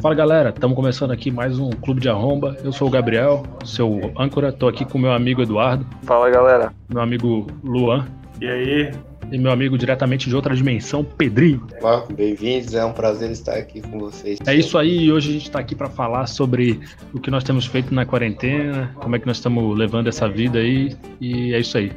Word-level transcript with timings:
Fala 0.00 0.14
galera, 0.14 0.50
estamos 0.50 0.76
começando 0.76 1.10
aqui 1.10 1.28
mais 1.28 1.58
um 1.58 1.70
Clube 1.70 2.00
de 2.00 2.08
Arromba. 2.08 2.56
Eu 2.62 2.70
sou 2.70 2.86
o 2.86 2.90
Gabriel, 2.90 3.42
seu 3.64 4.12
âncora. 4.16 4.50
Estou 4.50 4.68
aqui 4.68 4.84
com 4.84 4.96
meu 4.96 5.10
amigo 5.10 5.42
Eduardo. 5.42 5.84
Fala 6.04 6.30
galera. 6.30 6.72
Meu 6.88 7.02
amigo 7.02 7.48
Luan. 7.64 8.06
E 8.40 8.46
aí? 8.46 8.92
E 9.32 9.36
meu 9.36 9.50
amigo 9.50 9.76
diretamente 9.76 10.28
de 10.28 10.36
outra 10.36 10.54
dimensão, 10.54 11.02
Pedrinho. 11.02 11.66
Olá, 11.80 12.04
bem-vindos, 12.14 12.74
é 12.74 12.84
um 12.84 12.92
prazer 12.92 13.32
estar 13.32 13.54
aqui 13.54 13.80
com 13.80 13.98
vocês. 13.98 14.38
É 14.46 14.54
isso 14.54 14.78
aí, 14.78 15.10
hoje 15.10 15.30
a 15.30 15.32
gente 15.32 15.46
está 15.46 15.58
aqui 15.58 15.74
para 15.74 15.90
falar 15.90 16.28
sobre 16.28 16.78
o 17.12 17.18
que 17.18 17.28
nós 17.28 17.42
temos 17.42 17.66
feito 17.66 17.92
na 17.92 18.06
quarentena, 18.06 18.94
como 18.94 19.16
é 19.16 19.18
que 19.18 19.26
nós 19.26 19.38
estamos 19.38 19.76
levando 19.76 20.06
essa 20.06 20.28
vida 20.28 20.60
aí, 20.60 20.96
e 21.20 21.52
é 21.52 21.58
isso 21.58 21.76
aí. 21.76 21.90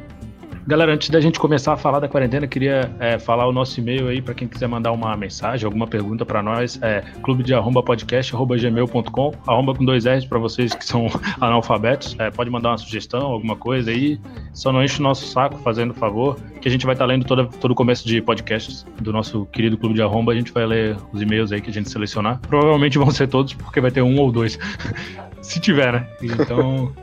Galera, 0.67 0.93
antes 0.93 1.09
da 1.09 1.19
gente 1.19 1.39
começar 1.39 1.73
a 1.73 1.77
falar 1.77 1.99
da 1.99 2.07
quarentena, 2.07 2.45
queria 2.45 2.91
é, 2.99 3.17
falar 3.17 3.47
o 3.47 3.51
nosso 3.51 3.79
e-mail 3.79 4.07
aí 4.07 4.21
para 4.21 4.35
quem 4.35 4.47
quiser 4.47 4.67
mandar 4.67 4.91
uma 4.91 5.17
mensagem, 5.17 5.65
alguma 5.65 5.87
pergunta 5.87 6.23
para 6.23 6.43
nós. 6.43 6.79
É 6.83 7.01
clube 7.23 7.41
de 7.41 7.53
arromba 7.53 7.81
podcast, 7.81 8.35
arroba 8.35 8.55
gmail.com, 8.55 9.33
arromba 9.47 9.73
com 9.73 9.83
dois 9.83 10.05
R's 10.05 10.23
para 10.23 10.37
vocês 10.37 10.73
que 10.75 10.85
são 10.85 11.07
analfabetos. 11.41 12.15
É, 12.19 12.29
pode 12.29 12.49
mandar 12.51 12.69
uma 12.69 12.77
sugestão, 12.77 13.21
alguma 13.21 13.55
coisa 13.55 13.89
aí. 13.89 14.19
Só 14.53 14.71
não 14.71 14.83
enche 14.83 14.99
o 14.99 15.03
nosso 15.03 15.25
saco, 15.25 15.57
fazendo 15.63 15.95
favor, 15.95 16.37
que 16.61 16.67
a 16.67 16.71
gente 16.71 16.85
vai 16.85 16.93
estar 16.93 17.05
tá 17.05 17.11
lendo 17.11 17.25
todo, 17.25 17.47
todo 17.59 17.71
o 17.71 17.75
começo 17.75 18.07
de 18.07 18.21
podcasts 18.21 18.85
do 19.01 19.11
nosso 19.11 19.47
querido 19.47 19.77
clube 19.79 19.95
de 19.95 20.01
arromba. 20.03 20.31
A 20.31 20.35
gente 20.35 20.51
vai 20.51 20.65
ler 20.67 20.95
os 21.11 21.21
e-mails 21.21 21.51
aí 21.51 21.59
que 21.59 21.71
a 21.71 21.73
gente 21.73 21.89
selecionar. 21.89 22.39
Provavelmente 22.39 22.99
vão 22.99 23.09
ser 23.09 23.27
todos, 23.27 23.53
porque 23.53 23.81
vai 23.81 23.89
ter 23.89 24.03
um 24.03 24.19
ou 24.19 24.31
dois. 24.31 24.59
Se 25.41 25.59
tiver, 25.59 25.91
né? 25.91 26.07
Então. 26.21 26.93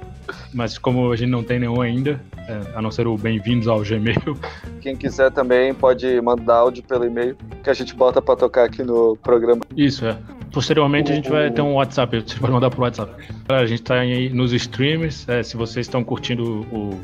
Mas 0.53 0.79
como 0.79 1.13
a 1.13 1.17
gente 1.17 1.31
não 1.31 1.43
tem 1.43 1.59
nenhum 1.59 1.81
ainda, 1.81 2.21
é, 2.49 2.77
a 2.77 2.83
não 2.83 2.91
ser 2.91 3.07
o 3.07 3.17
bem-vindos 3.17 3.69
ao 3.69 3.81
Gmail. 3.81 4.37
Quem 4.81 4.97
quiser 4.97 5.31
também 5.31 5.75
pode 5.75 6.21
mandar 6.21 6.57
áudio 6.57 6.83
pelo 6.83 7.05
e-mail 7.05 7.37
que 7.63 7.71
a 7.71 7.75
gente 7.75 7.95
bota 7.95 8.21
para 8.21 8.37
tocar 8.37 8.65
aqui 8.65 8.83
no 8.83 9.17
programa. 9.23 9.63
Isso, 9.77 10.07
é. 10.07 10.17
Posteriormente 10.53 11.13
a 11.13 11.15
gente 11.15 11.29
vai 11.29 11.51
ter 11.51 11.61
um 11.61 11.75
WhatsApp, 11.75 12.25
você 12.27 12.39
pode 12.39 12.53
mandar 12.53 12.71
pro 12.71 12.83
WhatsApp. 12.83 13.13
A 13.49 13.67
gente 13.67 13.83
tá 13.83 13.97
aí 13.97 14.31
nos 14.31 14.53
streams, 14.53 15.29
é, 15.29 15.43
se 15.43 15.57
vocês 15.57 15.87
estão 15.87 16.03
curtindo 16.03 16.67
o, 16.73 16.99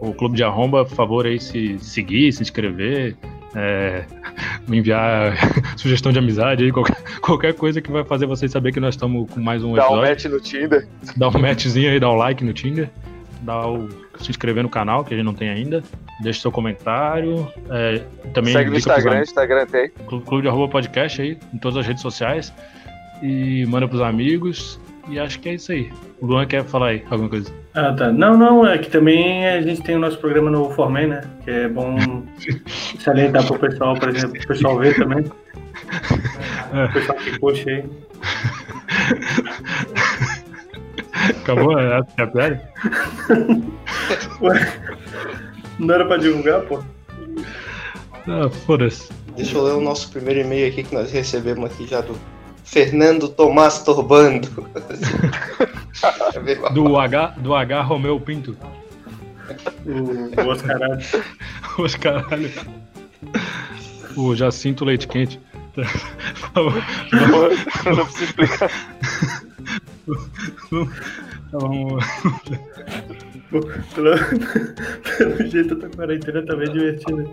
o 0.00 0.12
Clube 0.12 0.36
de 0.36 0.44
Arromba, 0.44 0.84
por 0.84 0.94
favor 0.94 1.26
aí 1.26 1.40
se 1.40 1.78
seguir, 1.78 2.32
se 2.32 2.42
inscrever, 2.42 3.16
é, 3.54 4.04
me 4.66 4.78
enviar 4.78 5.36
sugestão 5.76 6.12
de 6.12 6.18
amizade 6.18 6.64
aí, 6.64 6.72
qualquer, 6.72 6.96
qualquer, 7.20 7.54
coisa 7.54 7.80
que 7.80 7.90
vai 7.90 8.04
fazer 8.04 8.26
vocês 8.26 8.50
saber 8.50 8.72
que 8.72 8.80
nós 8.80 8.94
estamos 8.94 9.30
com 9.30 9.40
mais 9.40 9.62
um 9.62 9.76
episódio. 9.76 9.96
Dá 9.96 10.02
um 10.02 10.08
match 10.08 10.24
no 10.26 10.40
Tinder. 10.40 10.88
Dá 11.16 11.28
um 11.28 11.38
matchzinho 11.38 11.90
aí, 11.90 12.00
dá 12.00 12.08
o 12.08 12.14
um 12.14 12.16
like 12.16 12.44
no 12.44 12.52
Tinder. 12.52 12.88
Dá 13.42 13.68
o, 13.68 13.88
se 14.20 14.30
inscrever 14.30 14.62
no 14.62 14.68
canal, 14.68 15.04
que 15.04 15.14
a 15.14 15.16
gente 15.16 15.26
não 15.26 15.34
tem 15.34 15.50
ainda. 15.50 15.82
Deixe 16.20 16.40
seu 16.40 16.52
comentário. 16.52 17.48
É, 17.70 18.02
também 18.32 18.52
Segue 18.52 18.70
no 18.70 18.76
Instagram, 18.76 19.22
Instagram 19.22 19.66
tem. 19.66 19.90
Clube 20.06 20.42
de 20.42 20.48
Arroba 20.48 20.70
Podcast 20.70 21.20
aí, 21.20 21.38
em 21.52 21.58
todas 21.58 21.76
as 21.78 21.86
redes 21.86 22.02
sociais. 22.02 22.52
E 23.22 23.66
manda 23.66 23.88
pros 23.88 24.00
amigos. 24.00 24.80
E 25.08 25.18
acho 25.18 25.40
que 25.40 25.48
é 25.48 25.54
isso 25.54 25.72
aí. 25.72 25.92
O 26.20 26.26
Luan 26.26 26.46
quer 26.46 26.64
falar 26.64 26.88
aí 26.88 27.04
alguma 27.10 27.28
coisa. 27.28 27.52
Ah, 27.74 27.92
tá. 27.92 28.12
Não, 28.12 28.36
não, 28.36 28.66
é 28.66 28.78
que 28.78 28.90
também 28.90 29.46
a 29.46 29.60
gente 29.60 29.82
tem 29.82 29.96
o 29.96 29.98
nosso 29.98 30.18
programa 30.18 30.50
no 30.50 30.70
Formei, 30.70 31.06
né? 31.06 31.22
Que 31.44 31.50
é 31.50 31.68
bom 31.68 31.96
salientar 33.00 33.46
pro 33.46 33.58
pessoal, 33.58 33.94
por 33.94 34.08
exemplo, 34.10 34.40
o 34.40 34.46
pessoal 34.46 34.78
ver 34.78 34.96
também. 34.96 35.24
É. 36.72 36.84
O 36.84 36.92
pessoal 36.92 37.18
que 37.18 37.38
curte 37.38 37.68
aí. 37.68 37.84
Acabou? 41.42 41.78
É 41.78 41.98
a 41.98 42.26
piada? 42.26 42.62
Não 45.78 45.94
era 45.94 46.04
pra 46.06 46.16
divulgar, 46.16 46.60
pô? 46.62 46.82
Ah, 48.28 48.48
foda-se. 48.66 49.10
Deixa 49.36 49.56
eu 49.56 49.64
ler 49.64 49.72
o 49.72 49.80
nosso 49.80 50.10
primeiro 50.10 50.40
e-mail 50.40 50.68
aqui 50.68 50.82
que 50.84 50.94
nós 50.94 51.10
recebemos 51.10 51.64
aqui 51.64 51.86
já 51.86 52.00
do 52.00 52.16
Fernando 52.72 53.28
Tomás 53.28 53.82
Torbando. 53.82 54.48
do 56.72 56.98
H, 56.98 57.34
do 57.36 57.54
H 57.54 57.82
Romeu 57.82 58.18
Pinto. 58.18 58.56
O, 59.84 60.32
o 60.40 60.48
Oscaralho. 60.48 60.98
o 61.76 61.82
Oscaralho. 61.82 62.50
O 64.16 64.34
Jacinto 64.34 64.86
Leite 64.86 65.06
Quente. 65.06 65.38
Eu 66.56 66.70
não 67.94 68.06
preciso 68.06 68.24
explicar. 68.24 68.70
Vamos. 71.52 72.02
Pelo, 73.94 74.16
pelo 75.18 75.46
jeito 75.46 75.74
da 75.74 75.90
quarentena 75.90 76.42
tá 76.46 76.56
bem 76.56 76.72
divertida. 76.72 77.28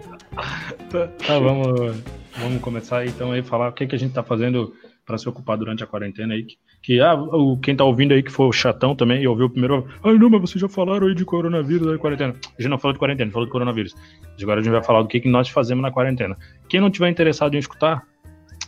Tá, 1.26 1.40
vamos, 1.40 1.96
vamos 2.38 2.62
começar 2.62 3.06
então 3.06 3.32
aí 3.32 3.42
falar 3.42 3.70
o 3.70 3.72
que, 3.72 3.88
que 3.88 3.96
a 3.96 4.00
gente 4.00 4.14
tá 4.14 4.22
fazendo 4.22 4.74
para 5.10 5.18
se 5.18 5.28
ocupar 5.28 5.58
durante 5.58 5.84
a 5.84 5.88
quarentena 5.88 6.36
aí. 6.36 6.44
Que, 6.44 6.58
que 6.84 7.02
ah, 7.02 7.16
o, 7.16 7.58
quem 7.58 7.76
tá 7.76 7.84
ouvindo 7.84 8.14
aí 8.14 8.22
que 8.22 8.32
foi 8.32 8.46
o 8.46 8.52
chatão 8.52 8.96
também 8.96 9.24
e 9.24 9.28
ouviu 9.28 9.48
o 9.48 9.50
primeiro. 9.50 9.88
Ai, 10.04 10.14
não, 10.14 10.30
mas 10.30 10.42
vocês 10.42 10.62
já 10.62 10.70
falaram 10.70 11.08
aí 11.08 11.16
de 11.16 11.26
coronavírus 11.26 11.88
aí, 11.88 11.98
quarentena. 11.98 12.34
A 12.34 12.62
gente 12.62 12.70
não 12.70 12.78
falou 12.78 12.94
de 12.94 13.00
quarentena, 13.00 13.32
falou 13.32 13.48
de 13.48 13.52
coronavírus. 13.52 13.96
Agora 14.40 14.60
a 14.60 14.64
gente 14.64 14.72
vai 14.72 14.84
falar 14.84 15.02
do 15.02 15.08
que, 15.08 15.20
que 15.20 15.28
nós 15.28 15.50
fazemos 15.50 15.82
na 15.82 15.90
quarentena. 15.90 16.38
Quem 16.70 16.80
não 16.80 16.92
tiver 16.92 17.10
interessado 17.10 17.56
em 17.56 17.58
escutar, 17.58 18.06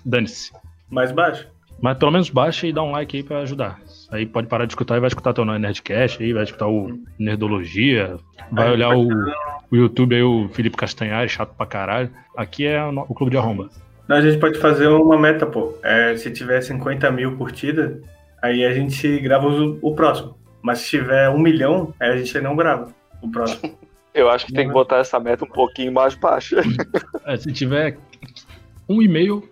dane-se. 0.03 0.51
Mais 0.90 1.12
baixo? 1.12 1.47
Mas 1.80 1.97
pelo 2.00 2.12
menos 2.12 2.31
baixa 2.31 2.66
e 2.66 2.74
dá 2.74 2.81
um 2.81 2.91
like 2.91 3.18
aí 3.18 3.24
para 3.24 3.40
ajudar. 3.41 3.80
Aí 4.09 4.25
pode 4.25 4.47
parar 4.47 4.66
de 4.66 4.72
escutar 4.72 4.97
e 4.97 5.00
vai 5.00 5.09
escutar 5.09 5.34
teu 5.34 5.46
Nerdcast 5.46 6.24
aí, 6.24 6.34
vai 6.34 6.44
escutar 6.44 6.68
o 6.68 7.00
Nerdologia, 7.19 8.18
vai 8.51 8.72
olhar 8.72 8.96
o, 8.96 9.07
o 9.72 9.75
YouTube 9.75 10.16
aí, 10.16 10.24
o 10.24 10.50
Felipe 10.50 10.75
Castanhari, 10.75 11.30
chato 11.30 11.56
pra 11.56 11.68
caralho. 11.68 12.09
Aqui 12.35 12.66
é 12.66 12.84
o, 12.84 13.06
o 13.07 13.13
Clube 13.13 13.31
de 13.31 13.38
Arromba. 13.38 13.69
Não, 14.11 14.17
a 14.17 14.22
gente 14.22 14.39
pode 14.41 14.59
fazer 14.59 14.88
uma 14.88 15.17
meta, 15.17 15.45
pô. 15.45 15.73
É, 15.81 16.17
se 16.17 16.29
tiver 16.31 16.59
50 16.59 17.09
mil 17.11 17.38
curtidas, 17.38 17.97
aí 18.41 18.66
a 18.66 18.73
gente 18.73 19.17
grava 19.22 19.47
o, 19.47 19.79
o, 19.81 19.95
próximo. 19.95 20.35
Mas 20.61 20.79
se 20.79 20.89
tiver 20.89 21.29
um 21.29 21.39
milhão, 21.39 21.94
aí 21.97 22.09
a 22.11 22.17
gente 22.17 22.38
não 22.41 22.53
grava 22.53 22.94
o 23.21 23.31
próximo. 23.31 23.73
Eu 24.13 24.29
acho 24.29 24.47
que 24.47 24.51
tem 24.51 24.67
que 24.67 24.73
botar 24.73 24.97
essa 24.97 25.17
meta 25.17 25.45
um 25.45 25.47
pouquinho 25.47 25.94
mais 25.94 26.13
baixa. 26.13 26.57
É, 27.25 27.38
se 27.38 27.53
tiver 27.53 27.97
um 28.89 29.01
e-mail 29.01 29.50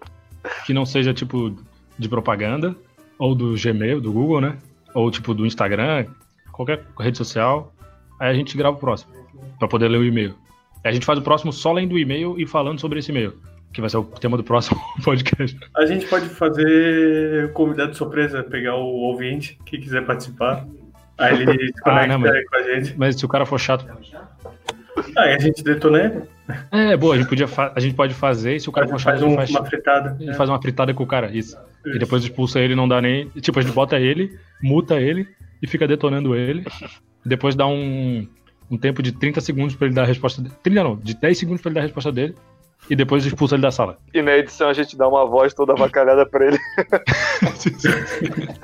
que 0.65 0.73
não 0.73 0.85
seja 0.85 1.13
tipo 1.13 1.55
de 1.97 2.09
propaganda, 2.09 2.75
ou 3.17 3.33
do 3.33 3.55
Gmail, 3.55 4.01
do 4.01 4.11
Google, 4.11 4.41
né? 4.41 4.57
Ou 4.93 5.09
tipo 5.09 5.33
do 5.33 5.45
Instagram, 5.45 6.05
qualquer 6.51 6.83
rede 6.99 7.17
social, 7.17 7.73
aí 8.19 8.29
a 8.29 8.33
gente 8.33 8.57
grava 8.57 8.75
o 8.75 8.79
próximo, 8.79 9.13
para 9.57 9.69
poder 9.69 9.87
ler 9.87 9.99
o 9.99 10.03
e-mail. 10.03 10.35
Aí 10.83 10.89
a 10.89 10.91
gente 10.91 11.05
faz 11.05 11.17
o 11.17 11.21
próximo 11.21 11.53
só 11.53 11.71
lendo 11.71 11.93
o 11.93 11.99
e-mail 11.99 12.37
e 12.37 12.45
falando 12.45 12.81
sobre 12.81 12.99
esse 12.99 13.09
e-mail 13.09 13.33
que 13.73 13.81
vai 13.81 13.89
ser 13.89 13.97
o 13.97 14.03
tema 14.03 14.37
do 14.37 14.43
próximo 14.43 14.79
podcast. 15.03 15.57
A 15.75 15.85
gente 15.85 16.07
pode 16.07 16.27
fazer 16.29 17.51
convidado 17.53 17.95
surpresa, 17.95 18.43
pegar 18.43 18.75
o 18.75 18.85
ouvinte 18.85 19.57
que 19.65 19.77
quiser 19.77 20.05
participar. 20.05 20.65
Aí 21.17 21.41
ele 21.41 21.67
se 21.73 21.73
ah, 21.85 22.07
não, 22.07 22.19
mas, 22.19 22.31
com 22.45 22.55
a 22.55 22.63
gente. 22.63 22.95
Mas 22.97 23.15
se 23.15 23.25
o 23.25 23.29
cara 23.29 23.45
for 23.45 23.59
chato. 23.59 23.85
Aí 25.17 25.35
a 25.35 25.39
gente 25.39 25.63
detona 25.63 26.03
ele. 26.03 26.21
É, 26.71 26.97
boa, 26.97 27.15
a 27.15 27.17
gente, 27.17 27.29
podia 27.29 27.47
a 27.75 27.79
gente 27.79 27.95
pode 27.95 28.13
fazer, 28.13 28.55
e 28.55 28.59
se 28.59 28.67
o 28.67 28.71
cara 28.71 28.87
for 28.87 28.99
chato, 28.99 29.19
faz, 29.19 29.23
um, 29.23 29.35
faz 29.35 29.49
uma 29.51 29.65
fritada. 29.65 30.11
A 30.11 30.17
gente 30.17 30.29
é. 30.29 30.33
faz 30.33 30.49
uma 30.49 30.61
fritada 30.61 30.93
com 30.93 31.03
o 31.03 31.07
cara, 31.07 31.27
isso. 31.27 31.57
isso. 31.85 31.95
E 31.95 31.99
depois 31.99 32.23
expulsa 32.23 32.59
ele, 32.59 32.75
não 32.75 32.87
dá 32.87 33.01
nem. 33.01 33.29
Tipo, 33.29 33.59
a 33.59 33.61
gente 33.61 33.73
bota 33.73 33.99
ele, 33.99 34.37
muta 34.61 34.99
ele 34.99 35.27
e 35.61 35.67
fica 35.67 35.87
detonando 35.87 36.35
ele. 36.35 36.65
Depois 37.23 37.55
dá 37.55 37.67
um, 37.67 38.27
um 38.69 38.77
tempo 38.77 39.03
de 39.03 39.11
30 39.11 39.39
segundos 39.41 39.75
pra 39.75 39.85
ele 39.87 39.95
dar 39.95 40.03
a 40.03 40.07
resposta 40.07 40.41
dele. 40.41 40.55
30 40.63 40.83
não, 40.83 40.95
de 40.97 41.13
10 41.13 41.37
segundos 41.37 41.61
pra 41.61 41.69
ele 41.69 41.75
dar 41.75 41.81
a 41.81 41.83
resposta 41.83 42.11
dele 42.11 42.35
e 42.89 42.95
depois 42.95 43.25
expulsa 43.25 43.55
ele 43.55 43.61
da 43.61 43.71
sala. 43.71 43.97
E 44.13 44.21
na 44.21 44.37
edição 44.37 44.69
a 44.69 44.73
gente 44.73 44.97
dá 44.97 45.07
uma 45.07 45.25
voz 45.25 45.53
toda 45.53 45.73
avacalhada 45.73 46.25
pra 46.25 46.45
ele. 46.45 46.57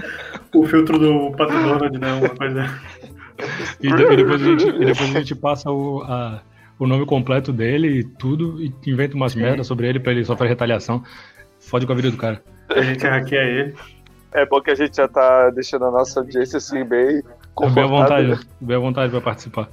o 0.53 0.66
filtro 0.66 1.00
do 1.00 1.31
Pato 1.36 1.53
Donald, 1.53 1.98
né? 1.98 2.14
Uma 2.14 2.30
coisa. 2.30 2.80
E, 3.81 3.88
e, 3.88 4.16
depois, 4.16 4.42
a 4.42 4.46
gente, 4.46 4.68
e 4.68 4.86
depois 4.86 5.16
a 5.16 5.20
gente 5.20 5.36
passa 5.36 5.72
o, 5.72 6.02
a, 6.03 6.42
o 6.80 6.88
nome 6.88 7.06
completo 7.06 7.52
dele 7.52 8.00
e 8.00 8.03
tudo, 8.03 8.62
e 8.62 8.74
inventa 8.88 9.16
umas 9.16 9.36
merdas 9.36 9.68
sobre 9.68 9.88
ele 9.88 10.00
pra 10.00 10.12
ele 10.12 10.23
sofrer 10.23 10.50
retaliação. 10.50 11.03
Fode 11.59 11.85
com 11.85 11.94
a 11.94 11.96
vida 11.96 12.11
do 12.11 12.18
cara. 12.18 12.41
A 12.70 12.82
gente 12.82 13.06
hackeia 13.06 13.41
ele. 13.41 13.76
É 14.32 14.46
bom 14.46 14.61
que 14.61 14.72
a 14.72 14.76
gente 14.76 14.97
já 14.97 15.08
tá 15.08 15.50
deixando 15.50 15.85
a 15.85 15.91
nossa 15.91 16.20
audiência 16.20 16.58
assim 16.58 16.84
bem 16.84 17.22
Bem 17.73 17.84
à 17.84 17.88
vontade, 17.88 18.40
bem 18.59 18.76
à 18.76 18.79
vontade 18.79 19.11
pra 19.11 19.22
participar. 19.22 19.70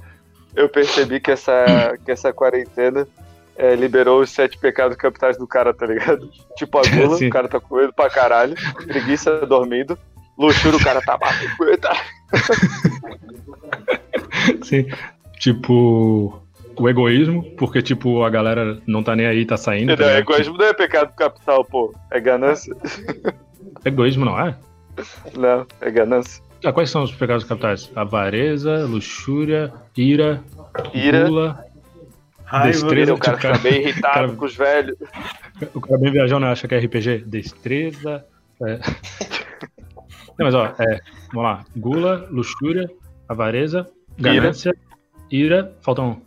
Eu 0.55 0.69
percebi 0.69 1.19
que 1.19 1.31
essa, 1.31 1.97
que 2.05 2.11
essa 2.11 2.31
quarentena 2.31 3.05
é, 3.55 3.75
liberou 3.75 4.21
os 4.21 4.29
sete 4.29 4.57
pecados 4.57 4.97
capitais 4.97 5.37
do 5.37 5.47
cara, 5.47 5.73
tá 5.73 5.85
ligado? 5.85 6.29
Tipo 6.57 6.79
a 6.79 6.81
gula, 6.81 7.17
o 7.17 7.29
cara 7.29 7.47
tá 7.47 7.59
com 7.59 7.75
medo 7.75 7.93
pra 7.93 8.09
caralho, 8.09 8.55
preguiça 8.87 9.45
dormindo, 9.45 9.97
luxúria, 10.37 10.77
o 10.77 10.83
cara 10.83 11.01
tá 11.01 11.17
maluco, 11.17 11.77
tá. 11.79 11.95
Sim, 14.63 14.87
tipo 15.39 16.41
o 16.77 16.89
egoísmo, 16.89 17.43
porque 17.55 17.81
tipo 17.81 18.23
a 18.23 18.29
galera 18.29 18.79
não 18.87 19.03
tá 19.03 19.15
nem 19.15 19.25
aí, 19.25 19.45
tá 19.45 19.57
saindo. 19.57 19.95
Tá 19.95 20.03
não, 20.03 20.17
egoísmo 20.17 20.57
não 20.57 20.65
é 20.65 20.73
pecado 20.73 21.13
capital, 21.15 21.63
pô, 21.65 21.93
é 22.11 22.19
ganância. 22.19 22.75
Egoísmo 23.85 24.23
não 24.23 24.39
é? 24.39 24.55
Não, 25.35 25.65
é 25.81 25.91
ganância. 25.91 26.41
Ah, 26.63 26.71
quais 26.71 26.89
são 26.89 27.03
os 27.03 27.11
pecados 27.11 27.43
capitais? 27.43 27.91
Avareza, 27.95 28.85
luxúria, 28.85 29.73
ira, 29.97 30.41
ira 30.93 31.25
gula, 31.25 31.65
Destreza, 32.61 33.13
o 33.13 33.17
cara 33.17 33.37
fica 33.37 33.57
bem 33.57 33.81
irritado 33.83 34.13
cara, 34.13 34.27
com 34.29 34.45
os 34.45 34.55
velhos. 34.55 34.95
O 35.73 35.81
cara 35.81 35.97
bem 35.99 36.11
viajando 36.11 36.45
acha 36.45 36.67
que 36.67 36.75
é 36.75 36.79
RPG. 36.79 37.23
Destreza. 37.25 38.25
É. 38.61 38.79
Não, 40.37 40.45
mas 40.45 40.55
ó, 40.55 40.65
é, 40.79 40.99
vamos 41.31 41.43
lá. 41.43 41.65
Gula, 41.75 42.27
luxúria, 42.31 42.89
avareza, 43.29 43.87
ganância, 44.17 44.73
ira, 45.29 45.57
ira 45.57 45.73
falta 45.81 46.01
um. 46.01 46.21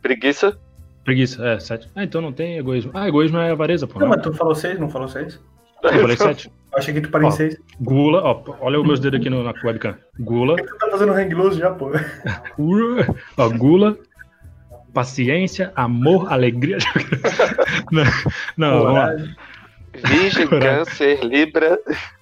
Preguiça. 0.00 0.58
Preguiça, 1.04 1.44
é, 1.46 1.58
sete. 1.58 1.90
Ah, 1.94 2.04
então 2.04 2.20
não 2.20 2.32
tem 2.32 2.58
egoísmo. 2.58 2.92
Ah, 2.94 3.08
egoísmo 3.08 3.38
é 3.38 3.50
avareza, 3.50 3.86
pô. 3.86 3.98
Não, 3.98 4.08
mas 4.08 4.22
tu 4.22 4.32
falou 4.32 4.54
seis, 4.54 4.78
não 4.78 4.88
falou 4.88 5.08
seis? 5.08 5.38
Eu 5.82 6.00
falei 6.00 6.16
sete. 6.16 6.50
Eu 6.72 6.78
achei 6.78 6.94
que 6.94 7.00
tu 7.00 7.10
parei 7.10 7.28
em 7.28 7.32
seis. 7.32 7.58
Gula, 7.80 8.22
ó, 8.22 8.42
olha 8.60 8.80
os 8.80 8.86
meus 8.86 9.00
dedos 9.00 9.20
aqui 9.20 9.28
no, 9.28 9.42
na 9.42 9.52
webcam. 9.64 9.96
Gula, 10.20 10.56
Tu 10.56 10.78
tá 10.78 10.88
fazendo 10.90 11.12
hang 11.12 11.34
loose 11.34 11.58
já, 11.58 11.70
pô. 11.70 11.90
ó, 13.36 13.48
gula, 13.50 13.98
paciência, 14.92 15.72
amor, 15.74 16.32
alegria. 16.32 16.78
não, 17.90 18.04
não 18.56 18.82
vamos 18.82 18.94
lá. 18.94 19.06
Coragem. 19.08 19.36
Virgem, 19.94 20.46
câncer, 20.48 21.22
libra. 21.24 21.78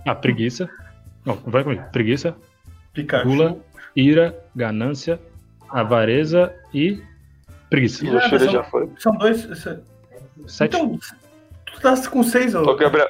Ah, 0.07 0.15
preguiça. 0.15 0.69
Ó, 1.27 1.35
vai 1.47 1.63
comigo. 1.63 1.83
Preguiça, 1.93 2.37
Pikachu. 2.93 3.29
gula, 3.29 3.57
ira, 3.95 4.37
ganância, 4.57 5.21
avareza 5.69 6.53
e 6.75 7.01
preguiça. 7.69 8.05
E 8.05 8.11
luxúria 8.11 8.39
são- 8.41 8.53
já 8.53 8.63
foi. 8.65 8.89
São 8.99 9.13
dois. 9.17 9.49
Sete. 10.49 10.75
Então, 10.77 10.99
tu 11.73 11.81
tá 11.81 11.97
com 12.09 12.23
seis, 12.25 12.55
ô. 12.57 12.63
Ô, 12.63 12.75
Gabriel, 12.75 13.09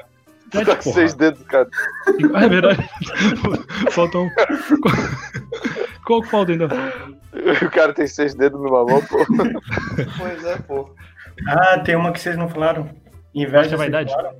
tu 0.50 0.58
Sete, 0.58 0.66
tá 0.66 0.76
com 0.76 0.82
porra. 0.82 0.94
seis 0.96 1.14
dedos, 1.14 1.42
cara. 1.44 1.68
Ah, 2.34 2.44
é 2.44 2.48
verdade. 2.48 2.90
Falta 3.92 4.18
um. 4.18 4.28
Qual 6.04 6.20
que 6.22 6.28
falta 6.28 6.52
ainda? 6.52 6.68
O 7.66 7.70
cara 7.70 7.92
tem 7.92 8.06
seis 8.06 8.34
dedos 8.34 8.60
numa 8.60 8.84
mão, 8.84 9.00
pô. 9.06 9.18
Pois 10.18 10.44
é, 10.44 10.56
pô. 10.58 10.94
Ah, 11.48 11.78
tem 11.78 11.96
uma 11.96 12.12
que 12.12 12.20
vocês 12.20 12.36
não 12.36 12.48
falaram. 12.48 12.90
Inveja. 13.34 13.74
é 13.74 13.78
vaidade. 13.78 14.10
falaram? 14.12 14.36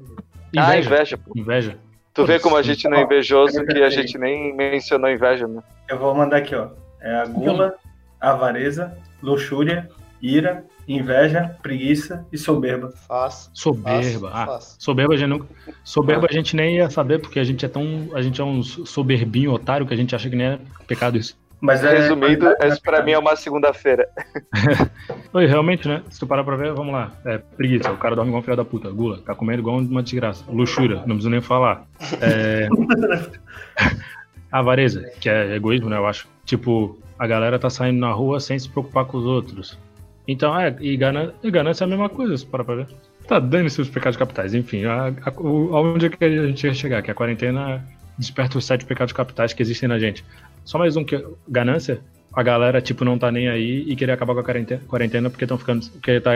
Ah, 0.57 0.77
Inveja. 0.77 0.89
inveja, 0.95 1.19
pô. 1.19 1.33
Inveja. 1.37 1.79
Tu 2.13 2.27
vê 2.27 2.39
como 2.41 2.57
a 2.57 2.63
gente 2.63 2.89
não 2.89 2.99
é 2.99 3.03
invejoso 3.05 3.65
que 3.65 3.83
a 3.83 3.89
gente 3.91 4.19
nem 4.19 4.55
mencionou 4.55 5.09
inveja, 5.11 5.47
né? 5.47 5.63
Eu 5.89 5.99
vou 5.99 6.15
mandar 6.15 6.39
aqui, 6.39 6.55
ó. 6.55 6.69
É 7.01 7.15
a 7.21 7.25
gula, 7.27 7.77
avareza, 8.21 8.99
luxúria, 9.23 9.89
ira, 10.21 10.65
inveja, 10.89 11.57
preguiça 11.63 12.27
e 12.33 12.37
soberba. 12.37 12.93
Fácil. 13.07 13.51
Soberba. 13.55 14.03
Fácil, 14.03 14.27
Ah, 14.33 14.47
fácil. 14.47 14.77
soberba 14.83 15.15
a 15.15 15.17
gente 15.17 15.29
não. 15.29 15.47
Soberba 15.85 16.27
a 16.29 16.33
gente 16.33 16.57
nem 16.57 16.77
ia 16.79 16.91
saber, 16.91 17.21
porque 17.21 17.39
a 17.39 17.45
gente 17.45 17.65
é 17.65 17.69
tão. 17.69 18.09
A 18.13 18.21
gente 18.21 18.41
é 18.41 18.45
um 18.45 18.61
soberbinho 18.63 19.53
otário 19.53 19.87
que 19.87 19.95
a 19.95 19.97
gente 19.97 20.15
acha 20.15 20.29
que 20.29 20.37
nem 20.37 20.47
é 20.49 20.59
pecado 20.89 21.17
isso. 21.17 21.39
Mas 21.61 21.85
é. 21.85 21.95
Resumindo, 21.99 22.47
essa 22.59 22.81
pra 22.81 23.03
mim 23.03 23.13
é 23.13 23.19
uma 23.19 23.37
segunda-feira. 23.37 24.09
Oi, 25.35 25.47
realmente, 25.47 25.87
né? 25.87 26.03
Se 26.09 26.19
tu 26.19 26.27
parar 26.27 26.43
pra 26.43 26.57
ver, 26.57 26.73
vamos 26.73 26.93
lá. 26.93 27.13
É, 27.25 27.37
preguiça, 27.39 27.93
o 27.93 27.99
cara 27.99 28.17
dorme 28.17 28.31
igual 28.31 28.41
um 28.41 28.45
filho 28.45 28.57
da 28.57 28.65
puta. 28.65 28.91
Gula, 28.91 29.19
tá 29.19 29.35
comendo 29.35 29.61
igual 29.61 29.77
uma 29.79 30.03
desgraça. 30.03 30.43
Luxúria, 30.51 30.97
não 31.01 31.17
preciso 31.17 31.31
nem 31.31 31.41
falar. 31.43 31.85
É... 32.21 32.67
Avareza, 34.51 35.09
que 35.21 35.29
é 35.29 35.55
egoísmo, 35.55 35.89
né? 35.89 35.97
Eu 35.97 36.07
acho. 36.07 36.27
Tipo, 36.45 36.99
a 37.19 37.27
galera 37.27 37.59
tá 37.59 37.71
saindo 37.71 38.01
na 38.01 38.11
rua 38.11 38.41
sem 38.41 38.59
se 38.59 38.69
preocupar 38.69 39.05
com 39.05 39.19
os 39.19 39.25
outros. 39.25 39.79
Então, 40.27 40.59
é, 40.59 40.75
e, 40.81 40.97
gana... 40.97 41.33
e 41.43 41.51
ganância 41.51 41.85
é 41.85 41.87
a 41.87 41.89
mesma 41.89 42.09
coisa, 42.09 42.37
se 42.37 42.47
parar 42.47 42.65
pra 42.65 42.75
ver. 42.77 42.87
Tá 43.29 43.39
dando-se 43.39 43.81
os 43.81 43.89
pecados 43.89 44.17
capitais. 44.17 44.55
Enfim, 44.55 44.85
a, 44.87 45.09
a, 45.25 45.41
o- 45.41 45.77
aonde 45.77 46.07
é 46.07 46.09
que 46.09 46.25
a 46.25 46.47
gente 46.47 46.67
ia 46.67 46.75
chegar? 46.75 47.03
Que 47.03 47.11
a 47.11 47.15
quarentena 47.15 47.85
desperta 48.19 48.59
os 48.59 48.65
sete 48.65 48.85
pecados 48.85 49.13
capitais 49.13 49.53
que 49.53 49.63
existem 49.63 49.89
na 49.89 49.99
gente. 49.99 50.25
Só 50.65 50.79
mais 50.79 50.97
um 50.97 51.05
que 51.05 51.25
ganância. 51.49 52.01
A 52.33 52.43
galera, 52.43 52.81
tipo, 52.81 53.05
não 53.05 53.19
tá 53.19 53.31
nem 53.33 53.49
aí 53.49 53.85
e 53.89 53.97
querer 53.97 54.13
acabar 54.13 54.35
com 54.35 54.41
a 54.41 54.45
quarentena, 54.45 54.81
quarentena 54.87 55.31
porque 55.31 55.45
estão 55.45 55.59
ficando. 55.59 55.85
porque 55.91 56.21
tá 56.21 56.31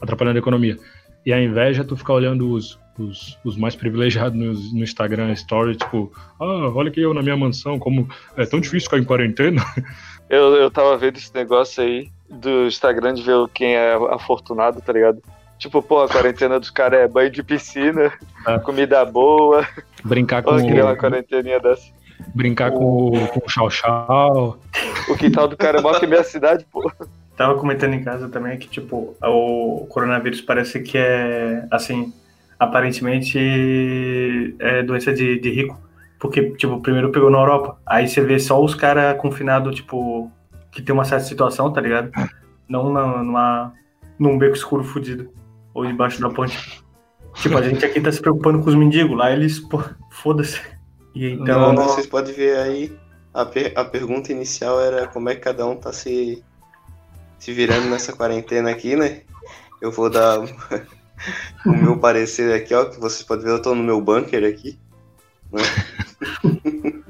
atrapalhando 0.00 0.38
a 0.38 0.40
economia. 0.40 0.78
E 1.26 1.32
a 1.32 1.42
inveja 1.42 1.82
é 1.82 1.84
tu 1.84 1.96
ficar 1.96 2.14
olhando 2.14 2.50
os, 2.50 2.78
os, 2.98 3.38
os 3.44 3.56
mais 3.56 3.74
privilegiados 3.74 4.38
no, 4.38 4.52
no 4.78 4.84
Instagram 4.84 5.32
Story, 5.32 5.76
tipo, 5.76 6.12
ah, 6.40 6.70
olha 6.74 6.90
que 6.90 7.00
eu 7.00 7.14
na 7.14 7.22
minha 7.22 7.36
mansão, 7.36 7.78
como 7.78 8.08
é 8.36 8.44
tão 8.46 8.60
difícil 8.60 8.88
ficar 8.88 8.98
em 8.98 9.04
quarentena. 9.04 9.62
Eu, 10.26 10.54
eu 10.54 10.70
tava 10.70 10.96
vendo 10.96 11.18
esse 11.18 11.32
negócio 11.34 11.82
aí 11.84 12.08
do 12.30 12.66
Instagram 12.66 13.12
de 13.12 13.22
ver 13.22 13.36
quem 13.52 13.74
é 13.76 13.92
afortunado, 14.10 14.80
tá 14.80 14.90
ligado? 14.90 15.22
Tipo, 15.58 15.82
pô, 15.82 16.00
a 16.00 16.08
quarentena 16.08 16.58
dos 16.58 16.70
caras 16.70 17.00
é 17.00 17.06
banho 17.06 17.30
de 17.30 17.42
piscina, 17.42 18.10
É. 18.46 18.58
comida 18.58 19.04
boa. 19.04 19.68
Brincar 20.02 20.42
com, 20.42 20.52
Olha, 20.52 20.82
uma 20.82 20.92
o, 20.92 20.96
quarenteninha 20.96 21.60
dessa. 21.60 21.92
Brincar 22.34 22.72
com, 22.72 23.08
o- 23.08 23.28
com 23.28 23.40
o 23.44 23.48
chau 23.48 23.70
chau. 23.70 24.58
O 25.08 25.16
quintal 25.16 25.48
do 25.48 25.56
cara 25.56 25.80
é 25.80 26.06
minha 26.06 26.24
cidade, 26.24 26.66
pô. 26.70 26.90
Tava 27.36 27.56
comentando 27.58 27.94
em 27.94 28.02
casa 28.04 28.28
também 28.28 28.56
que, 28.58 28.68
tipo, 28.68 29.16
o 29.22 29.86
coronavírus 29.88 30.40
parece 30.40 30.80
que 30.80 30.96
é, 30.96 31.66
assim, 31.70 32.12
aparentemente 32.58 33.38
é 34.58 34.82
doença 34.82 35.12
de, 35.12 35.38
de 35.40 35.50
rico. 35.50 35.78
Porque, 36.18 36.50
tipo, 36.52 36.80
primeiro 36.80 37.10
pegou 37.10 37.30
na 37.30 37.38
Europa. 37.38 37.76
Aí 37.84 38.08
você 38.08 38.20
vê 38.20 38.38
só 38.38 38.62
os 38.62 38.74
caras 38.74 39.18
confinados, 39.20 39.74
tipo, 39.74 40.30
que 40.70 40.80
tem 40.80 40.94
uma 40.94 41.04
certa 41.04 41.24
situação, 41.24 41.72
tá 41.72 41.80
ligado? 41.80 42.10
Não 42.68 42.90
na, 42.90 43.22
numa, 43.22 43.72
num 44.18 44.38
beco 44.38 44.54
escuro 44.54 44.82
fudido. 44.84 45.28
Ou 45.74 45.84
debaixo 45.86 46.20
da 46.20 46.30
ponte. 46.30 46.82
Tipo, 47.34 47.58
a 47.58 47.62
gente 47.62 47.84
aqui 47.84 48.00
tá 48.00 48.10
se 48.12 48.20
preocupando 48.22 48.60
com 48.60 48.68
os 48.68 48.74
mendigos. 48.76 49.16
Lá 49.18 49.30
eles, 49.32 49.58
pô, 49.58 49.82
foda-se. 50.10 50.60
E 51.14 51.30
então. 51.30 51.72
Então, 51.72 51.88
vocês 51.88 52.06
podem 52.06 52.34
ver 52.34 52.58
aí, 52.58 52.92
a, 53.32 53.44
per- 53.44 53.72
a 53.76 53.84
pergunta 53.84 54.32
inicial 54.32 54.80
era 54.80 55.06
como 55.06 55.28
é 55.28 55.34
que 55.34 55.40
cada 55.40 55.66
um 55.66 55.76
tá 55.76 55.92
se, 55.92 56.42
se 57.38 57.52
virando 57.52 57.88
nessa 57.88 58.12
quarentena 58.12 58.70
aqui, 58.70 58.96
né? 58.96 59.22
Eu 59.80 59.92
vou 59.92 60.10
dar 60.10 60.40
o 60.40 60.46
meu 61.66 61.98
parecer 61.98 62.54
aqui, 62.54 62.74
ó, 62.74 62.86
que 62.86 62.98
vocês 62.98 63.22
podem 63.22 63.44
ver, 63.44 63.52
eu 63.52 63.62
tô 63.62 63.74
no 63.74 63.82
meu 63.82 64.00
bunker 64.00 64.44
aqui. 64.44 64.78
Né? 65.52 65.62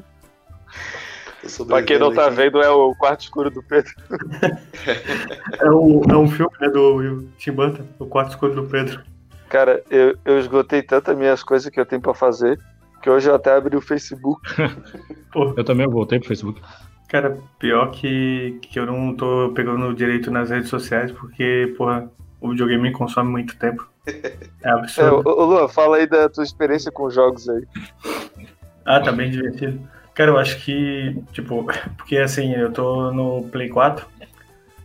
Pra 1.66 1.82
quem 1.82 1.98
não 1.98 2.12
tá 2.12 2.28
vendo, 2.30 2.60
é 2.62 2.70
o 2.70 2.94
quarto 2.94 3.20
escuro 3.20 3.50
do 3.50 3.62
Pedro. 3.62 3.92
É, 5.60 5.70
o, 5.70 6.02
é 6.08 6.16
um 6.16 6.28
filme, 6.28 6.52
né, 6.60 6.68
do 6.70 7.22
Tim 7.36 7.52
Burton, 7.52 7.84
O 7.98 8.06
Quarto 8.06 8.30
Escuro 8.30 8.54
do 8.54 8.64
Pedro. 8.64 9.02
Cara, 9.50 9.82
eu, 9.90 10.16
eu 10.24 10.38
esgotei 10.38 10.82
tantas 10.82 11.16
minhas 11.16 11.42
coisas 11.42 11.70
que 11.70 11.78
eu 11.78 11.84
tenho 11.86 12.00
pra 12.00 12.14
fazer, 12.14 12.58
que 13.04 13.10
hoje 13.10 13.28
eu 13.28 13.34
até 13.34 13.52
abri 13.54 13.76
o 13.76 13.82
Facebook. 13.82 14.40
Pô, 15.30 15.52
Eu 15.54 15.62
também 15.62 15.86
voltei 15.86 16.18
pro 16.18 16.28
Facebook. 16.28 16.58
Cara, 17.06 17.36
pior 17.58 17.90
que, 17.90 18.58
que 18.62 18.78
eu 18.80 18.86
não 18.86 19.14
tô 19.14 19.52
pegando 19.54 19.92
direito 19.94 20.30
nas 20.30 20.48
redes 20.48 20.70
sociais, 20.70 21.12
porque, 21.12 21.74
porra, 21.76 22.10
o 22.40 22.48
videogame 22.48 22.84
me 22.84 22.92
consome 22.92 23.30
muito 23.30 23.58
tempo. 23.58 23.86
É 24.06 24.32
É, 24.62 24.70
absurdo. 24.70 25.28
ô, 25.28 25.42
ô, 25.42 25.44
Luan, 25.44 25.68
fala 25.68 25.98
aí 25.98 26.06
da 26.06 26.30
tua 26.30 26.44
experiência 26.44 26.90
com 26.90 27.10
jogos 27.10 27.46
aí. 27.46 27.66
Ah, 28.86 29.00
tá 29.00 29.12
bem 29.12 29.30
divertido. 29.30 29.78
Cara, 30.14 30.30
eu 30.30 30.38
acho 30.38 30.64
que, 30.64 31.14
tipo, 31.32 31.66
porque 31.98 32.16
assim, 32.16 32.54
eu 32.54 32.72
tô 32.72 33.10
no 33.12 33.42
Play 33.50 33.68
4, 33.68 34.06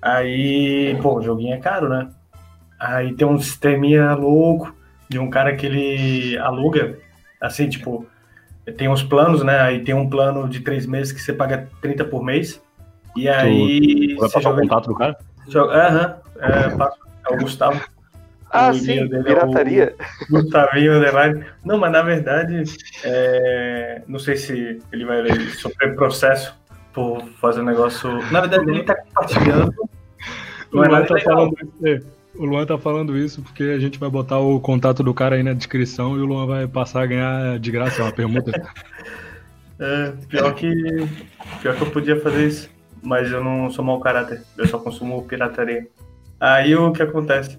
aí, 0.01 0.97
pô, 1.01 1.19
o 1.19 1.21
joguinho 1.21 1.53
é 1.53 1.57
caro, 1.57 1.88
né? 1.88 2.09
Aí 2.77 3.13
tem 3.13 3.25
um 3.25 3.39
sisteminha 3.39 4.13
louco 4.13 4.75
de 5.07 5.17
um 5.19 5.29
cara 5.29 5.55
que 5.55 5.65
ele 5.65 6.38
aluga, 6.38 6.99
assim, 7.41 7.69
tipo, 7.69 8.05
tem 8.77 8.88
uns 8.88 9.03
planos, 9.03 9.43
né? 9.43 9.60
Aí 9.62 9.84
tem 9.84 9.93
um 9.96 10.10
plano 10.10 10.48
de 10.48 10.60
três 10.62 10.86
meses 10.86 11.12
que 11.12 11.22
você 11.22 11.34
paga 11.34 11.67
30 11.81 12.05
por 12.05 12.24
mês, 12.24 12.62
e 13.15 13.27
aí 13.27 14.15
Vai 14.15 14.27
você 14.29 14.34
passar 14.36 14.39
o 14.39 14.41
joga 14.43 14.62
contato 14.62 14.88
do 14.88 14.96
cara? 14.96 15.17
Aham, 15.55 16.15
é, 16.39 16.69
passo- 16.75 17.00
é 17.29 17.34
o 17.34 17.38
Gustavo. 17.38 17.81
Ah, 18.51 18.72
O 18.72 18.74
sim, 18.74 18.98
é 18.98 19.05
pirataria. 19.22 19.96
Gustavinho 20.27 20.93
Underline. 20.98 21.46
Não, 21.63 21.77
mas 21.77 21.91
na 21.91 22.01
verdade, 22.01 22.63
é, 23.03 24.01
não 24.08 24.17
sei 24.17 24.38
se 24.38 24.79
ele 24.91 25.05
vai 25.05 25.29
sofrer 25.51 25.93
processo 25.96 26.60
por 26.91 27.24
fazer 27.39 27.62
um 27.62 27.65
negócio. 27.65 28.10
Na 28.31 28.41
verdade, 28.41 28.67
ele 28.67 28.81
tá 28.81 28.96
compartilhando. 28.96 29.72
O 30.74 30.77
Não 30.77 30.84
é 30.84 30.88
nada 30.89 31.05
tá 31.05 31.13
legal. 31.13 31.36
falando, 31.36 31.55
é, 31.86 32.00
o 32.39 32.46
Luan 32.46 32.65
tá 32.65 32.77
falando 32.77 33.17
isso 33.17 33.41
porque 33.41 33.63
a 33.63 33.77
gente 33.77 34.00
vai 34.00 34.10
botar 34.10 34.39
o 34.39 34.60
contato 34.62 35.03
do 35.03 35.13
cara 35.13 35.36
aí 35.36 35.43
na 35.43 35.53
descrição 35.53 36.17
e 36.17 36.22
o 36.22 36.25
Luan 36.25 36.46
vai 36.48 36.67
passar 36.67 37.03
a 37.03 37.05
ganhar 37.05 37.60
de 37.60 37.69
graça 37.69 38.01
uma 38.01 38.12
permuta. 38.12 38.51
É, 39.81 40.12
pior, 40.27 40.53
que, 40.55 40.69
pior 41.62 41.74
que 41.74 41.81
eu 41.81 41.89
podia 41.89 42.19
fazer 42.19 42.46
isso, 42.46 42.69
mas 43.01 43.31
eu 43.31 43.41
não 43.41 43.72
sou 43.72 43.81
mau 43.81 43.98
caráter, 44.01 44.41
eu 44.58 44.67
só 44.67 44.77
consumo 44.77 45.24
pirataria. 45.24 45.88
Aí 46.38 46.75
o 46.75 46.91
que 46.91 47.01
acontece? 47.01 47.58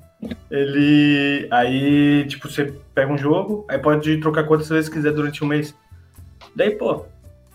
Ele. 0.50 1.48
Aí, 1.50 2.26
tipo, 2.28 2.46
você 2.46 2.74
pega 2.94 3.10
um 3.10 3.16
jogo, 3.16 3.64
aí 3.70 3.78
pode 3.78 4.18
trocar 4.18 4.44
quantas 4.44 4.68
vezes 4.68 4.90
quiser 4.90 5.14
durante 5.14 5.42
um 5.42 5.46
mês. 5.46 5.74
Daí, 6.54 6.72
pô, 6.72 7.06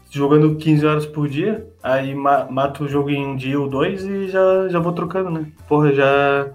jogando 0.10 0.56
15 0.56 0.86
horas 0.86 1.06
por 1.06 1.28
dia, 1.28 1.64
aí 1.84 2.16
ma 2.16 2.46
mato 2.50 2.86
o 2.86 2.90
jogo 2.90 3.10
em 3.10 3.24
um 3.24 3.36
dia 3.36 3.60
ou 3.60 3.70
dois 3.70 4.04
e 4.04 4.30
já, 4.30 4.68
já 4.68 4.80
vou 4.80 4.94
trocando, 4.94 5.30
né? 5.30 5.46
Porra, 5.68 5.94
já. 5.94 6.50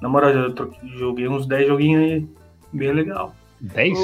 Na 0.00 0.08
moral, 0.08 0.52
tro- 0.52 0.72
joguei 0.96 1.28
uns 1.28 1.46
10 1.46 1.66
joguinhos 1.68 2.02
aí, 2.02 2.26
bem 2.72 2.92
legal. 2.92 3.34
10? 3.60 3.98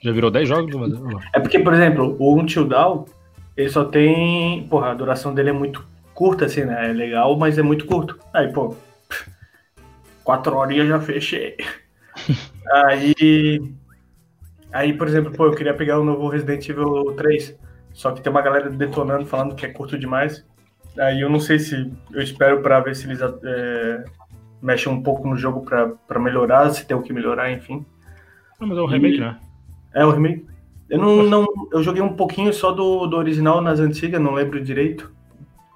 Já 0.00 0.10
virou 0.12 0.30
10 0.30 0.48
jogos? 0.48 0.74
Luan? 0.74 1.20
É 1.34 1.38
porque, 1.40 1.58
por 1.58 1.72
exemplo, 1.74 2.16
o 2.18 2.34
Until 2.38 2.66
Dawn, 2.66 3.04
ele 3.56 3.68
só 3.68 3.84
tem. 3.84 4.66
Porra, 4.68 4.90
a 4.90 4.94
duração 4.94 5.34
dele 5.34 5.50
é 5.50 5.52
muito 5.52 5.84
curta, 6.14 6.46
assim, 6.46 6.64
né? 6.64 6.90
É 6.90 6.92
legal, 6.92 7.36
mas 7.36 7.58
é 7.58 7.62
muito 7.62 7.84
curto. 7.86 8.18
Aí, 8.32 8.52
pô. 8.52 8.74
Quatro 10.24 10.56
horinhas 10.56 10.88
já 10.88 11.00
fechei. 11.00 11.56
Aí. 12.72 13.58
Aí, 14.72 14.92
por 14.94 15.06
exemplo, 15.06 15.32
pô, 15.32 15.46
eu 15.46 15.54
queria 15.54 15.74
pegar 15.74 15.98
o 16.00 16.04
novo 16.04 16.28
Resident 16.28 16.66
Evil 16.68 17.12
3, 17.16 17.54
só 17.92 18.10
que 18.12 18.22
tem 18.22 18.30
uma 18.30 18.40
galera 18.40 18.70
detonando, 18.70 19.26
falando 19.26 19.54
que 19.54 19.66
é 19.66 19.68
curto 19.68 19.98
demais. 19.98 20.44
Aí 20.98 21.20
eu 21.20 21.28
não 21.28 21.38
sei 21.40 21.58
se 21.58 21.92
eu 22.12 22.22
espero 22.22 22.62
pra 22.62 22.80
ver 22.80 22.94
se 22.96 23.06
eles 23.06 23.20
é, 23.20 24.04
mexem 24.62 24.92
um 24.92 25.02
pouco 25.02 25.26
no 25.28 25.36
jogo 25.36 25.62
pra, 25.62 25.88
pra 26.06 26.20
melhorar, 26.20 26.70
se 26.70 26.86
tem 26.86 26.96
o 26.96 27.02
que 27.02 27.12
melhorar, 27.12 27.50
enfim. 27.50 27.84
Não, 28.60 28.68
mas 28.68 28.78
é 28.78 28.80
um 28.82 28.86
remake, 28.86 29.16
E- 29.16 29.20
né? 29.20 29.38
É 29.94 30.06
o 30.06 30.10
remake. 30.10 30.46
Eu 30.88 30.98
não, 30.98 31.22
não. 31.24 31.46
Eu 31.72 31.82
joguei 31.82 32.02
um 32.02 32.12
pouquinho 32.14 32.52
só 32.52 32.70
do, 32.70 33.06
do 33.06 33.16
original 33.16 33.60
nas 33.60 33.80
antigas, 33.80 34.20
não 34.20 34.32
lembro 34.34 34.62
direito. 34.62 35.10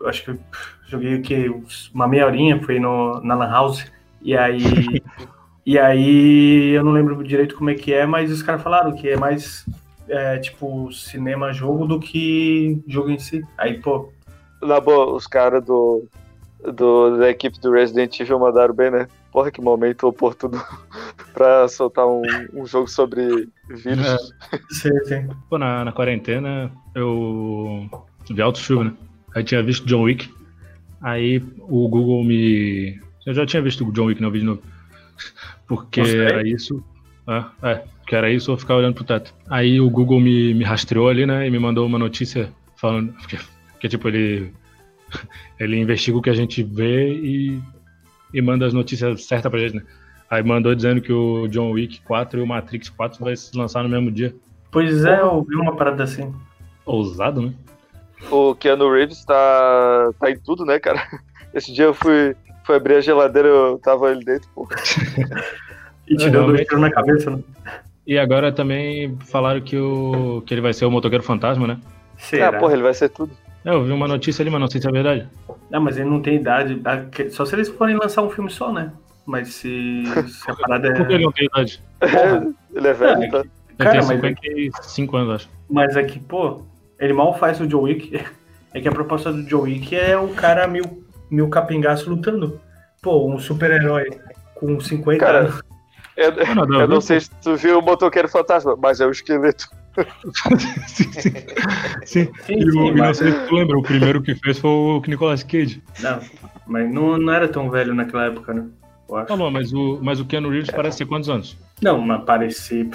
Eu 0.01 0.09
acho 0.09 0.25
que 0.25 0.31
eu 0.31 0.39
joguei 0.87 1.15
o 1.17 1.23
quê? 1.23 1.49
Uns- 1.51 1.91
Uma 1.95 2.07
meia 2.07 2.27
horinha, 2.27 2.63
foi 2.63 2.79
no, 2.79 3.21
na 3.23 3.35
Lan 3.35 3.51
House. 3.51 3.91
E 4.23 4.37
aí. 4.37 4.61
e 5.65 5.79
aí 5.79 6.71
eu 6.71 6.85
não 6.85 6.93
lembro 6.93 7.23
direito 7.25 7.57
como 7.57 7.71
é 7.71 7.75
que 7.75 7.93
é, 7.93 8.07
mas 8.07 8.31
os 8.31 8.43
caras 8.43 8.63
falaram 8.63 8.93
que 8.95 9.09
é 9.09 9.17
mais 9.17 9.65
é, 10.09 10.39
tipo 10.39 10.93
cinema-jogo 10.93 11.87
do 11.87 11.99
que 11.99 12.81
jogo 12.87 13.11
em 13.11 13.19
si. 13.19 13.43
Aí, 13.59 13.79
pô, 13.81 14.11
Na 14.63 14.81
boa, 14.81 15.13
os 15.15 15.27
caras 15.27 15.65
do, 15.65 16.05
do, 16.73 17.19
da 17.19 17.31
equipe 17.31 17.61
do 17.61 17.73
Resident 17.73 18.19
Evil 18.19 18.39
mandaram 18.39 18.75
bem, 18.75 18.91
né? 18.91 19.09
Porra, 19.33 19.51
que 19.51 19.61
momento 19.61 20.07
oportuno 20.07 20.63
pra 21.35 21.69
soltar 21.69 22.07
um, 22.07 22.23
um 22.55 22.67
jogo 22.67 22.89
sobre 22.89 23.49
vírus. 23.69 24.33
sim, 24.71 25.05
sim. 25.05 25.29
Pô, 25.49 25.59
na, 25.59 25.85
na 25.85 25.93
quarentena 25.93 26.71
eu 26.95 27.89
vi 28.31 28.43
alto 28.43 28.61
filme, 28.61 28.87
né? 28.87 28.93
Aí 29.35 29.45
tinha 29.45 29.63
visto 29.63 29.87
John 29.87 30.03
Wick. 30.03 30.31
Aí 31.01 31.43
o 31.61 31.89
Google 31.89 32.25
me. 32.25 32.99
Eu 33.27 33.35
já 33.35 33.45
tinha 33.45 33.63
visto 33.63 33.87
o 33.87 33.93
John 33.93 34.07
Wick 34.07 34.21
no 34.21 34.31
vídeo 34.31 34.47
novo. 34.47 34.63
Porque 35.67 36.01
Nossa, 36.01 36.17
é? 36.17 36.25
era 36.25 36.49
isso. 36.49 36.83
É, 37.29 37.71
é, 37.71 37.85
que 38.07 38.15
era 38.15 38.31
isso 38.31 38.51
ou 38.51 38.57
ficar 38.57 38.77
olhando 38.77 38.95
pro 38.95 39.05
teto. 39.05 39.35
Aí 39.51 39.81
o 39.81 39.91
Google 39.91 40.21
me, 40.21 40.55
me 40.55 40.65
rastreou 40.65 41.09
ali, 41.09 41.27
né? 41.27 41.47
E 41.47 41.51
me 41.51 41.59
mandou 41.59 41.87
uma 41.87 41.99
notícia 41.99 42.51
falando. 42.77 43.15
Que, 43.29 43.39
que 43.81 43.89
tipo, 43.91 44.09
ele. 44.09 44.53
Ele 45.59 45.79
investiga 45.79 46.17
o 46.17 46.23
que 46.23 46.31
a 46.31 46.35
gente 46.35 46.63
vê 46.63 47.13
e, 47.13 47.61
e 48.33 48.43
manda 48.43 48.67
as 48.67 48.73
notícias 48.73 49.25
certas 49.25 49.51
pra 49.51 49.61
gente, 49.61 49.77
né? 49.77 49.83
Aí 50.31 50.43
mandou 50.43 50.75
dizendo 50.75 51.01
que 51.01 51.13
o 51.13 51.47
John 51.49 51.71
Wick 51.71 52.01
4 52.03 52.41
e 52.41 52.43
o 52.43 52.47
Matrix 52.47 52.89
4 52.89 53.25
vai 53.25 53.37
se 53.37 53.57
lançar 53.57 53.83
no 53.83 53.89
mesmo 53.89 54.11
dia. 54.11 54.35
Pois 54.71 55.05
é, 55.05 55.21
eu 55.21 55.43
vi 55.43 55.55
uma 55.57 55.77
parada 55.77 56.03
assim. 56.03 56.35
Ousado, 56.85 57.43
né? 57.43 57.53
O 58.31 58.55
Keanu 58.55 58.93
Reeves 58.93 59.25
tá, 59.25 60.11
tá 60.19 60.31
em 60.31 60.39
tudo, 60.39 60.65
né, 60.65 60.79
cara? 60.79 61.01
Esse 61.55 61.73
dia 61.73 61.85
eu 61.85 61.95
fui, 61.95 62.35
fui 62.65 62.77
abrir 62.77 62.97
a 62.97 63.01
geladeira, 63.01 63.49
eu 63.49 63.79
tava 63.79 64.07
ali 64.07 64.25
dentro, 64.25 64.49
pô. 64.55 64.69
E 66.09 66.17
te 66.17 66.31
deu 66.31 66.45
dois 66.45 66.61
realmente. 66.61 66.69
tiros 66.69 66.81
na 66.81 66.91
cabeça, 66.91 67.31
né? 67.31 67.39
E 68.07 68.17
agora 68.17 68.53
também 68.53 69.19
falaram 69.27 69.61
que, 69.61 69.77
o, 69.77 70.41
que 70.47 70.55
ele 70.55 70.61
vai 70.61 70.73
ser 70.73 70.85
o 70.85 70.91
motoqueiro 70.91 71.25
fantasma, 71.25 71.67
né? 71.67 71.81
Será? 72.17 72.49
Ah, 72.49 72.53
porra, 72.53 72.75
ele 72.75 72.83
vai 72.83 72.95
ser 72.95 73.09
tudo. 73.09 73.33
É, 73.67 73.71
eu 73.75 73.85
vi 73.85 73.93
uma 73.93 74.07
notícia 74.09 74.43
ali, 74.43 74.51
mas 74.51 74.61
não 74.61 74.69
sei 74.69 74.81
se 74.81 74.89
é 74.89 74.93
verdade. 74.93 75.29
Não, 75.71 75.81
mas 75.81 75.97
ele 75.99 76.09
não 76.09 76.23
tem 76.23 76.37
idade. 76.37 76.81
Ah, 76.85 77.05
Só 77.31 77.45
se 77.45 77.55
eles 77.55 77.69
forem 77.69 77.97
lançar 77.97 78.23
um 78.23 78.31
filme 78.31 78.49
só, 78.51 78.73
né? 78.73 78.93
Mas 79.27 79.49
se, 79.49 80.05
se 80.29 80.51
a 80.51 80.55
parada 80.57 80.95
Por 80.95 81.07
que 81.07 81.13
ele 81.15 81.23
é. 81.25 81.27
não 81.27 81.33
tem 81.33 81.47
idade? 81.47 81.83
Porra. 82.01 82.47
ele 82.75 82.87
é 82.89 82.93
velho, 82.93 83.23
É, 83.25 83.29
tá? 83.31 83.39
Ele 83.41 83.49
Cara, 83.79 83.91
tem 83.91 84.01
mas- 84.01 84.09
55 84.09 85.17
anos, 85.17 85.35
acho. 85.35 85.51
Mas 85.69 85.97
é 85.97 86.05
que, 86.05 86.21
pô, 86.21 86.63
ele 87.01 87.13
mal 87.13 87.37
faz 87.37 87.61
o 87.61 87.67
John 87.67 87.83
Wick. 87.83 88.19
É 88.75 88.81
que 88.81 88.89
a 88.89 88.93
proposta 88.93 89.33
do 89.33 89.43
John 89.45 89.63
Wick 89.63 89.97
é 89.97 90.19
o 90.19 90.29
cara 90.35 90.69
mil, 90.69 91.03
mil 91.31 91.49
capengaço 91.49 92.11
lutando. 92.11 92.61
Pô, 93.01 93.27
um 93.27 93.39
super-herói 93.39 94.11
com 94.55 94.79
50 94.79 95.19
Cara, 95.25 95.39
anos. 95.39 95.63
Eu, 96.15 96.31
eu 96.81 96.87
não 96.87 97.01
sei 97.01 97.21
se 97.21 97.31
tu 97.43 97.57
viu 97.57 97.79
o 97.79 97.83
motoqueiro 97.83 98.29
fantasma, 98.29 98.77
mas 98.77 99.01
é 99.01 99.07
o 99.07 99.11
esqueleto. 99.11 99.67
sim, 100.89 101.13
sim. 101.13 101.31
sim. 102.05 102.29
Sim, 102.45 102.59
E, 102.59 102.69
o, 102.69 102.73
sim, 102.73 102.89
e 102.89 102.95
não 102.95 103.15
sei 103.15 103.33
se 103.33 103.47
tu 103.47 103.55
lembra, 103.55 103.79
o 103.79 103.83
primeiro 103.83 104.23
que 104.23 104.35
fez 104.35 104.59
foi 104.59 104.71
o 104.71 105.03
Nicolas 105.07 105.43
Cage. 105.43 105.83
não, 106.01 106.21
mas 106.67 106.93
não, 106.93 107.19
não 107.19 107.33
era 107.33 107.49
tão 107.49 107.71
velho 107.71 107.95
naquela 107.95 108.27
época, 108.27 108.53
né? 108.55 108.67
Acho. 109.13 109.29
Falou, 109.29 109.51
mas 109.51 109.73
o, 109.73 110.01
mas 110.03 110.19
o 110.21 110.25
Keanu 110.25 110.49
Reeves 110.51 110.71
parece 110.71 110.99
ter 110.99 111.07
quantos 111.07 111.29
anos? 111.29 111.57
Não, 111.81 112.01
mas 112.01 112.25
parecer. 112.25 112.89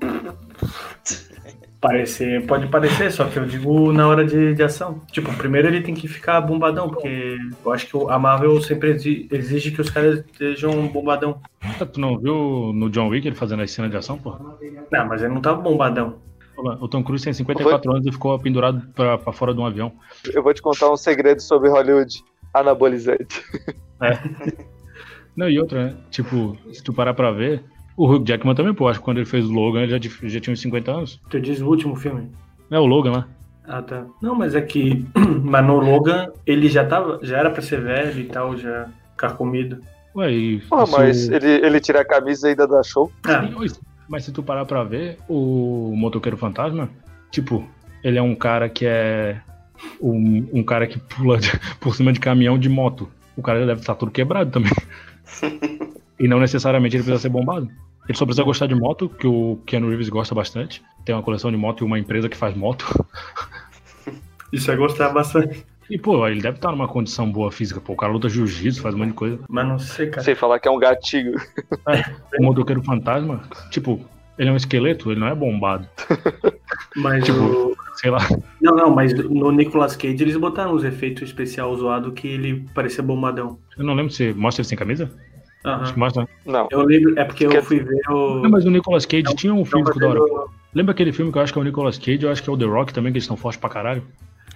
Parecer, 1.88 2.46
pode 2.46 2.66
parecer, 2.68 3.12
só 3.12 3.26
que 3.26 3.38
eu 3.38 3.44
digo 3.44 3.92
na 3.92 4.08
hora 4.08 4.24
de, 4.24 4.54
de 4.54 4.62
ação. 4.62 5.00
Tipo, 5.12 5.30
primeiro 5.36 5.68
ele 5.68 5.82
tem 5.82 5.94
que 5.94 6.08
ficar 6.08 6.40
bombadão, 6.40 6.88
porque 6.88 7.36
eu 7.64 7.72
acho 7.72 7.86
que 7.86 8.10
a 8.10 8.18
Marvel 8.18 8.58
sempre 8.62 8.90
exi- 8.92 9.28
exige 9.30 9.70
que 9.70 9.80
os 9.82 9.90
caras 9.90 10.20
estejam 10.20 10.86
bombadão. 10.88 11.40
Ah, 11.60 11.84
Tu 11.84 12.00
não 12.00 12.18
viu 12.18 12.72
no 12.74 12.88
John 12.88 13.08
Wick 13.08 13.26
ele 13.28 13.36
fazendo 13.36 13.62
as 13.62 13.70
cenas 13.70 13.90
de 13.90 13.96
ação, 13.98 14.16
pô? 14.16 14.34
Não, 14.90 15.06
mas 15.06 15.22
ele 15.22 15.34
não 15.34 15.42
tava 15.42 15.60
bombadão. 15.60 16.16
O 16.56 16.88
Tom 16.88 17.02
Cruise 17.02 17.22
tem 17.24 17.32
54 17.34 17.92
anos 17.92 18.06
e 18.06 18.12
ficou 18.12 18.38
pendurado 18.38 18.80
pra, 18.94 19.18
pra 19.18 19.32
fora 19.32 19.52
de 19.52 19.60
um 19.60 19.66
avião. 19.66 19.92
Eu 20.32 20.42
vou 20.42 20.54
te 20.54 20.62
contar 20.62 20.90
um 20.90 20.96
segredo 20.96 21.42
sobre 21.42 21.68
Hollywood. 21.68 22.22
Anabolizante. 22.54 23.42
Não, 25.36 25.50
e 25.50 25.58
outra, 25.58 25.86
né? 25.86 25.96
Tipo, 26.10 26.56
se 26.72 26.82
tu 26.82 26.92
parar 26.92 27.12
pra 27.14 27.32
ver, 27.32 27.64
o 27.96 28.06
Hugh 28.10 28.24
Jackman 28.26 28.54
também, 28.54 28.74
pô, 28.74 28.88
acho 28.88 28.98
que 28.98 29.04
quando 29.04 29.18
ele 29.18 29.26
fez 29.26 29.44
o 29.44 29.52
Logan 29.52 29.82
ele 29.82 29.92
já, 29.98 30.28
já 30.28 30.40
tinha 30.40 30.52
uns 30.52 30.60
50 30.60 30.90
anos. 30.90 31.20
Tu 31.30 31.40
diz 31.40 31.60
o 31.60 31.66
último 31.68 31.94
filme? 31.96 32.28
É 32.70 32.78
o 32.78 32.86
Logan 32.86 33.12
lá. 33.12 33.28
Ah, 33.66 33.80
tá. 33.82 34.04
Não, 34.20 34.34
mas 34.34 34.54
é 34.54 34.60
que. 34.60 35.06
Mas 35.42 35.64
no 35.66 35.78
Logan 35.78 36.30
ele 36.46 36.68
já 36.68 36.84
tava. 36.84 37.18
Já 37.22 37.38
era 37.38 37.50
pra 37.50 37.62
ser 37.62 37.80
velho 37.80 38.20
e 38.20 38.24
tal, 38.24 38.56
já 38.56 38.88
carcomido. 39.16 39.80
Ué, 40.14 40.32
e. 40.32 40.60
Porra, 40.60 40.86
se 40.86 40.92
mas 40.92 41.28
o- 41.28 41.34
ele, 41.34 41.46
ele 41.66 41.80
tira 41.80 42.00
a 42.02 42.04
camisa 42.04 42.46
e 42.46 42.50
ainda 42.50 42.66
dá 42.66 42.82
show. 42.82 43.10
Ah, 43.26 43.48
Mas 44.08 44.24
se 44.24 44.32
tu 44.32 44.42
parar 44.42 44.64
pra 44.66 44.84
ver, 44.84 45.16
o 45.28 45.92
Motoqueiro 45.96 46.36
Fantasma, 46.36 46.90
tipo, 47.30 47.66
ele 48.02 48.18
é 48.18 48.22
um 48.22 48.34
cara 48.34 48.68
que 48.68 48.84
é. 48.86 49.40
Um, 50.00 50.46
um 50.52 50.62
cara 50.62 50.86
que 50.86 50.98
pula 50.98 51.38
de- 51.38 51.50
por 51.80 51.94
cima 51.96 52.12
de 52.12 52.20
caminhão 52.20 52.58
de 52.58 52.68
moto. 52.68 53.08
O 53.36 53.42
cara 53.42 53.64
deve 53.66 53.80
estar 53.80 53.94
todo 53.94 54.10
quebrado 54.12 54.50
também. 54.50 54.70
e 56.18 56.28
não 56.28 56.38
necessariamente 56.40 56.96
ele 56.96 57.02
precisa 57.02 57.22
ser 57.22 57.28
bombado. 57.28 57.68
Ele 58.08 58.18
só 58.18 58.24
precisa 58.26 58.44
gostar 58.44 58.66
de 58.66 58.74
moto, 58.74 59.08
que 59.08 59.26
o 59.26 59.58
Keanu 59.66 59.88
Reeves 59.88 60.08
gosta 60.10 60.34
bastante. 60.34 60.82
Tem 61.04 61.14
uma 61.14 61.22
coleção 61.22 61.50
de 61.50 61.56
moto 61.56 61.82
e 61.82 61.84
uma 61.86 61.98
empresa 61.98 62.28
que 62.28 62.36
faz 62.36 62.54
moto. 62.54 62.84
isso 64.52 64.70
é 64.70 64.76
gostar 64.76 65.08
bastante. 65.10 65.64
E, 65.90 65.98
pô, 65.98 66.26
ele 66.26 66.40
deve 66.40 66.56
estar 66.56 66.70
numa 66.70 66.88
condição 66.88 67.30
boa 67.30 67.50
física. 67.52 67.80
Pô, 67.80 67.92
o 67.92 67.96
cara 67.96 68.12
luta 68.12 68.28
jiu-jitsu, 68.28 68.80
faz 68.80 68.94
um 68.94 68.98
monte 68.98 69.08
de 69.08 69.14
coisa. 69.14 69.38
Mas 69.48 69.66
não 69.66 69.78
sei, 69.78 70.06
cara. 70.08 70.22
Sem 70.22 70.34
falar 70.34 70.58
que 70.58 70.68
é 70.68 70.70
um 70.70 70.78
gatinho. 70.78 71.34
O 72.38 72.42
motoqueiro 72.42 72.82
fantasma, 72.82 73.42
tipo, 73.70 74.00
ele 74.38 74.48
é 74.48 74.52
um 74.52 74.56
esqueleto, 74.56 75.10
ele 75.10 75.20
não 75.20 75.28
é 75.28 75.34
bombado. 75.34 75.86
Mas 76.96 77.24
Tipo, 77.24 77.38
o- 77.38 77.74
Sei 77.96 78.10
lá. 78.10 78.18
Não, 78.60 78.74
não, 78.74 78.90
mas 78.90 79.14
no 79.14 79.52
Nicolas 79.52 79.94
Cage 79.94 80.20
eles 80.20 80.36
botaram 80.36 80.74
os 80.74 80.82
efeitos 80.82 81.22
especiais 81.22 81.78
zoado 81.78 82.10
que 82.10 82.26
ele 82.26 82.66
parecia 82.74 83.04
bombadão. 83.04 83.56
Eu 83.78 83.84
não 83.84 83.94
lembro 83.94 84.12
se 84.12 84.32
mostra 84.32 84.62
ele 84.62 84.68
sem 84.68 84.76
camisa. 84.76 85.08
Aham. 85.64 85.82
Acho 85.82 85.92
que 85.94 85.98
mostra. 85.98 86.28
Não. 86.44 86.68
Eu 86.70 86.82
lembro, 86.82 87.18
é 87.18 87.24
porque 87.24 87.46
eu 87.46 87.62
fui 87.62 87.80
ver 87.80 88.00
o. 88.10 88.42
Não, 88.42 88.50
mas 88.50 88.64
o 88.64 88.70
Nicolas 88.70 89.06
Cage 89.06 89.22
Não, 89.24 89.34
tinha 89.34 89.54
um 89.54 89.64
Tão 89.64 89.80
físico 89.80 89.98
da 89.98 90.08
hora. 90.08 90.20
Lembra 90.74 90.92
aquele 90.92 91.12
filme 91.12 91.32
que 91.32 91.38
eu 91.38 91.42
acho 91.42 91.52
que 91.52 91.58
é 91.58 91.62
o 91.62 91.64
Nicolas 91.64 91.98
Cage, 91.98 92.22
eu 92.22 92.30
acho 92.30 92.42
que 92.42 92.50
é 92.50 92.52
o 92.52 92.56
The 92.58 92.64
Rock 92.66 92.92
também, 92.92 93.12
que 93.12 93.16
eles 93.16 93.24
estão 93.24 93.36
fortes 93.36 93.60
pra 93.60 93.70
caralho? 93.70 94.02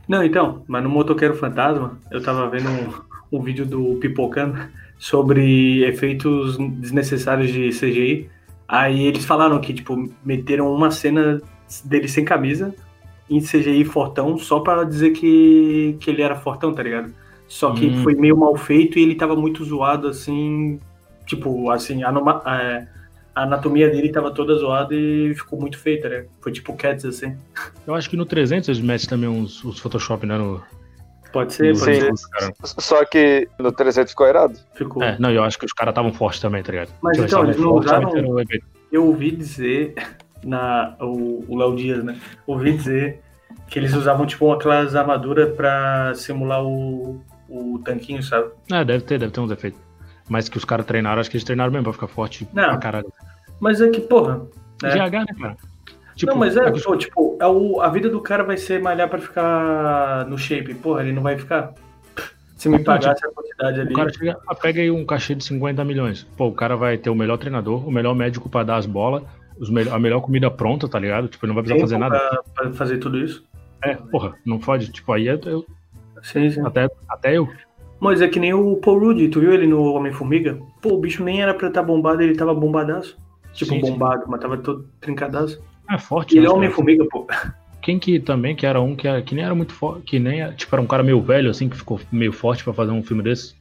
Não, 0.07 0.23
então, 0.25 0.65
mas 0.67 0.83
no 0.83 0.89
Motoqueiro 0.91 1.35
Fantasma, 1.35 1.99
eu 2.11 2.23
tava 2.23 2.49
vendo 2.49 2.69
um, 2.69 3.39
um 3.39 3.43
vídeo 3.43 3.65
do 3.65 3.97
Pipocano 4.01 4.69
sobre 4.99 5.85
efeitos 5.85 6.57
desnecessários 6.59 7.51
de 7.53 7.71
CGI. 7.71 8.29
Aí 8.67 9.07
eles 9.07 9.25
falaram 9.25 9.59
que, 9.61 9.73
tipo, 9.73 10.11
meteram 10.25 10.75
uma 10.75 10.91
cena 10.91 11.41
dele 11.85 12.09
sem 12.09 12.25
camisa 12.25 12.75
em 13.31 13.41
CGI 13.41 13.85
fortão 13.85 14.37
só 14.39 14.61
pra 14.61 14.85
dizer 14.85 15.11
que, 15.11 15.97
que 16.01 16.11
ele 16.11 16.23
era 16.23 16.35
fortão, 16.35 16.73
tá 16.73 16.83
ligado? 16.83 17.13
Só 17.47 17.73
que 17.73 17.87
Hum. 17.87 18.03
foi 18.03 18.15
meio 18.15 18.37
mal 18.37 18.57
feito 18.57 18.99
e 18.99 19.03
ele 19.03 19.15
tava 19.15 19.37
muito 19.37 19.65
zoado, 19.65 20.09
assim. 20.09 20.81
Tipo, 21.29 21.71
assim, 21.71 22.03
a, 22.03 22.09
anoma- 22.09 22.43
é, 22.47 22.87
a 23.35 23.43
anatomia 23.43 23.89
dele 23.91 24.11
tava 24.11 24.31
toda 24.33 24.55
zoada 24.57 24.95
e 24.95 25.35
ficou 25.35 25.61
muito 25.61 25.79
feita, 25.79 26.09
né? 26.09 26.25
Foi 26.41 26.51
tipo 26.51 26.75
Cats, 26.75 27.05
assim. 27.05 27.37
Eu 27.87 27.95
acho 27.95 28.09
que 28.11 28.17
no 28.17 28.25
300 28.27 28.69
eles 28.69 28.81
metem 28.81 29.07
também 29.09 29.29
uns, 29.29 29.65
uns 29.65 29.79
Photoshop, 29.79 30.27
né? 30.27 30.37
No, 30.39 30.63
Pode 31.31 31.53
ser, 31.53 31.75
no- 31.75 31.79
pode 31.79 31.95
Sim. 32.01 32.17
ser. 32.17 32.29
cara. 32.31 32.55
Só 32.65 33.05
que 33.05 33.47
no 33.61 33.71
300 33.71 34.11
ficou 34.13 34.27
errado. 34.27 34.59
Ficou. 34.75 35.03
É, 35.03 35.17
não, 35.21 35.31
eu 35.31 35.45
acho 35.45 35.59
que 35.59 35.67
os 35.67 35.73
caras 35.75 35.93
estavam 35.93 36.11
fortes 36.13 36.41
também, 36.41 36.63
tá 36.63 36.73
ligado? 36.73 36.89
Mas 37.03 37.19
Tipo, 37.19 37.27
então, 37.29 37.51
estavam 37.51 37.51
eles 37.51 37.61
não 37.61 37.73
usaram-. 37.75 38.45
Eu 38.91 39.07
ouvi 39.07 39.31
dizer, 39.33 39.95
na, 40.43 40.97
o 40.99 41.45
o 41.47 41.57
Léo 41.59 41.77
Dias, 41.77 42.03
né? 42.03 42.19
Ouvi 42.47 42.73
dizer 42.73 43.21
que 43.69 43.79
eles 43.79 43.93
usavam, 43.93 44.25
tipo, 44.25 44.51
aquelas 44.51 44.97
armaduras 44.97 45.55
pra 45.55 46.15
simular 46.15 46.65
o, 46.65 47.21
o 47.47 47.79
tanquinho, 47.85 48.23
sabe? 48.23 48.49
É, 48.73 48.83
deve 48.83 49.05
ter, 49.05 49.19
deve 49.19 49.31
ter 49.31 49.41
uns 49.41 49.51
efeitos. 49.51 49.79
Mas 50.29 50.49
que 50.49 50.57
os 50.59 50.65
caras 50.65 50.85
treinaram, 50.87 51.21
acho 51.21 51.31
que 51.31 51.37
eles 51.37 51.45
treinaram 51.45 51.71
mesmo 51.73 51.85
pra 51.85 51.93
ficar 51.93 52.07
forte 52.09 52.47
Não. 52.53 52.65
pra 52.69 52.77
caralho. 52.79 53.13
Mas 53.61 53.81
é 53.81 53.89
que, 53.89 54.01
porra. 54.01 54.43
É. 54.85 54.91
GH, 54.91 55.13
né, 55.13 55.27
cara? 55.41 55.57
Tipo, 56.15 56.33
não, 56.33 56.39
mas 56.39 56.57
é, 56.57 56.65
que 56.71 56.79
os- 56.79 56.85
pô, 56.85 56.97
tipo, 56.97 57.39
é 57.41 57.47
o, 57.47 57.81
a 57.81 57.89
vida 57.89 58.09
do 58.11 58.21
cara 58.21 58.43
vai 58.43 58.57
ser 58.57 58.81
malhar 58.83 59.09
pra 59.09 59.19
ficar 59.19 60.27
no 60.27 60.37
shape. 60.37 60.75
Porra, 60.75 61.03
ele 61.03 61.13
não 61.13 61.23
vai 61.23 61.39
ficar. 61.39 61.73
Se 62.57 62.69
me 62.69 62.79
Não, 62.79 62.85
pagasse 62.85 63.25
a 63.25 63.31
quantidade 63.31 63.81
ali. 63.81 63.93
O 63.93 63.97
cara 63.97 64.13
chega, 64.13 64.37
ah, 64.49 64.55
pega 64.55 64.81
aí 64.81 64.91
um 64.91 65.07
cachê 65.07 65.35
de 65.37 65.45
50 65.45 65.85
milhões. 65.85 66.25
Pô, 66.37 66.49
o 66.49 66.53
cara 66.53 66.77
vai 66.77 66.99
ter 66.99 67.09
o 67.09 67.15
melhor 67.15 67.37
treinador, 67.39 67.87
o 67.87 67.91
melhor 67.93 68.17
médico 68.17 68.49
pra 68.49 68.65
dar 68.65 68.77
as 68.79 68.87
bolas, 68.87 69.23
me 69.71 69.89
a 69.89 69.97
melhor 69.99 70.21
comida 70.21 70.51
pronta, 70.51 70.89
tá 70.89 70.99
ligado? 70.99 71.29
Tipo, 71.29 71.47
ele 71.47 71.51
não 71.51 71.55
vai 71.55 71.63
precisar 71.63 71.81
fazer 71.85 71.99
nada. 71.99 72.19
Pra, 72.19 72.65
pra 72.65 72.73
fazer 72.73 72.99
tudo 72.99 73.17
isso? 73.19 73.45
É, 73.85 73.95
porra, 73.95 74.35
não 74.45 74.59
pode. 74.59 74.91
Tipo, 74.91 75.13
aí 75.13 75.29
é, 75.29 75.39
eu. 75.45 75.65
Sim, 76.21 76.51
sim. 76.51 76.67
Até, 76.67 76.89
até 77.09 77.37
eu. 77.37 77.49
Mas 78.01 78.21
é 78.21 78.29
que 78.29 78.39
nem 78.39 78.55
o 78.55 78.77
Paul 78.77 79.01
Rudd, 79.01 79.29
tu 79.29 79.41
viu 79.41 79.53
ele 79.53 79.67
no 79.67 79.83
Homem-Formiga? 79.95 80.59
Pô, 80.81 80.95
o 80.95 81.01
bicho 81.01 81.25
nem 81.25 81.43
era 81.43 81.53
pra 81.53 81.69
estar 81.69 81.81
tá 81.81 81.87
bombado, 81.87 82.23
ele 82.23 82.37
tava 82.37 82.55
bombadaço. 82.55 83.17
Tipo, 83.53 83.73
sim, 83.73 83.81
bombado, 83.81 84.25
sim. 84.25 84.31
mas 84.31 84.41
tava 84.41 84.57
todo 84.57 84.89
trincadaço. 85.01 85.61
É 85.91 85.99
forte. 85.99 86.37
Ele 86.37 86.47
é 86.47 86.51
Homem-Formiga, 86.51 87.05
pô. 87.11 87.27
Quem 87.83 87.99
que 87.99 88.21
também, 88.21 88.55
que 88.55 88.67
era 88.67 88.81
um 88.81 88.95
que, 88.95 89.09
era, 89.09 89.23
que 89.23 89.35
nem 89.35 89.45
era 89.45 89.55
muito 89.55 89.73
forte, 89.73 90.03
que 90.03 90.19
nem, 90.19 90.53
tipo, 90.53 90.75
era 90.75 90.83
um 90.83 90.87
cara 90.87 91.03
meio 91.03 91.21
velho, 91.21 91.51
assim, 91.51 91.69
que 91.69 91.77
ficou 91.77 92.01
meio 92.13 92.33
forte 92.33 92.63
pra 92.63 92.73
fazer 92.73 92.93
um 92.93 93.03
filme 93.03 93.23
desse? 93.23 93.57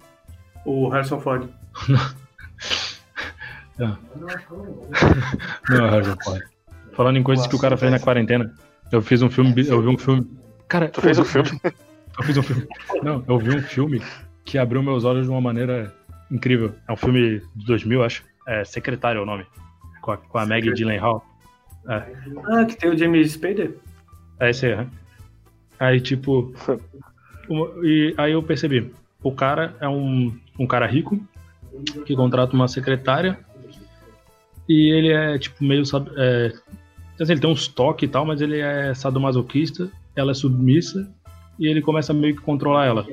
O 0.65 0.88
Harrison 0.89 1.20
Ford. 1.20 1.48
não. 3.77 3.98
não, 5.70 5.89
Harrison 5.89 6.15
Ford. 6.24 6.44
Falando 6.94 7.17
em 7.17 7.24
coisas 7.24 7.48
que 7.48 7.56
o 7.56 7.60
cara 7.60 7.77
fez 7.77 7.91
na 7.91 8.00
quarentena, 8.00 8.53
eu 8.91 9.01
fiz 9.01 9.22
um 9.22 9.29
filme, 9.29 9.53
eu 9.67 9.82
vi 9.82 9.88
um 9.88 9.98
filme. 9.98 10.27
Cara, 10.67 10.89
tu 10.89 11.01
fez 11.01 11.17
um 11.17 11.25
filme? 11.25 11.50
Eu 11.63 12.24
fiz 12.24 12.38
um 12.38 12.44
filme. 12.44 12.67
Não, 13.03 13.24
eu 13.27 13.38
vi 13.38 13.56
um 13.56 13.62
filme 13.62 14.01
que 14.48 14.58
abriu 14.58 14.82
meus 14.82 15.04
olhos 15.04 15.25
de 15.25 15.30
uma 15.30 15.42
maneira 15.42 15.94
incrível. 16.32 16.74
É 16.88 16.94
um 16.94 16.96
filme 16.96 17.42
de 17.54 17.66
2000, 17.66 18.04
acho. 18.04 18.24
É 18.48 18.63
Secretário 18.63 19.20
é 19.20 19.22
o 19.22 19.25
nome. 19.25 19.46
Com 20.01 20.12
a, 20.12 20.18
com 20.18 20.38
a 20.38 20.46
Maggie 20.46 20.74
Gyllenhaal. 20.74 21.24
É. 21.89 22.04
Ah, 22.46 22.66
que 22.66 22.77
tem 22.77 22.89
o 22.89 22.98
James 22.98 23.34
Spader? 23.34 23.75
É 24.39 24.50
esse 24.50 24.66
aí, 24.66 24.77
né? 24.77 24.88
Aí, 25.77 26.00
tipo. 26.00 26.54
e 27.84 28.16
aí 28.18 28.32
eu 28.32 28.42
percebi. 28.42 28.89
O 29.22 29.34
cara 29.34 29.75
é 29.82 29.89
um, 29.89 30.34
um 30.58 30.66
cara 30.66 30.88
rico 30.88 31.20
que 32.06 32.16
contrata 32.16 32.56
uma 32.56 32.70
secretária 32.70 33.38
e 34.68 34.94
ele 34.94 35.12
é, 35.12 35.38
tipo, 35.38 35.62
meio. 35.62 35.84
É, 36.16 36.54
ele 37.20 37.39
tem 37.39 37.50
uns 37.50 37.68
toques 37.68 38.08
e 38.08 38.12
tal, 38.12 38.25
mas 38.25 38.39
ele 38.39 38.60
é 38.60 38.94
sadomasoquista, 38.94 39.92
ela 40.16 40.32
é 40.32 40.34
submissa 40.34 41.12
e 41.60 41.68
ele 41.68 41.82
começa 41.82 42.13
meio 42.13 42.36
que 42.36 42.42
controlar 42.42 42.86
ela. 42.86 43.06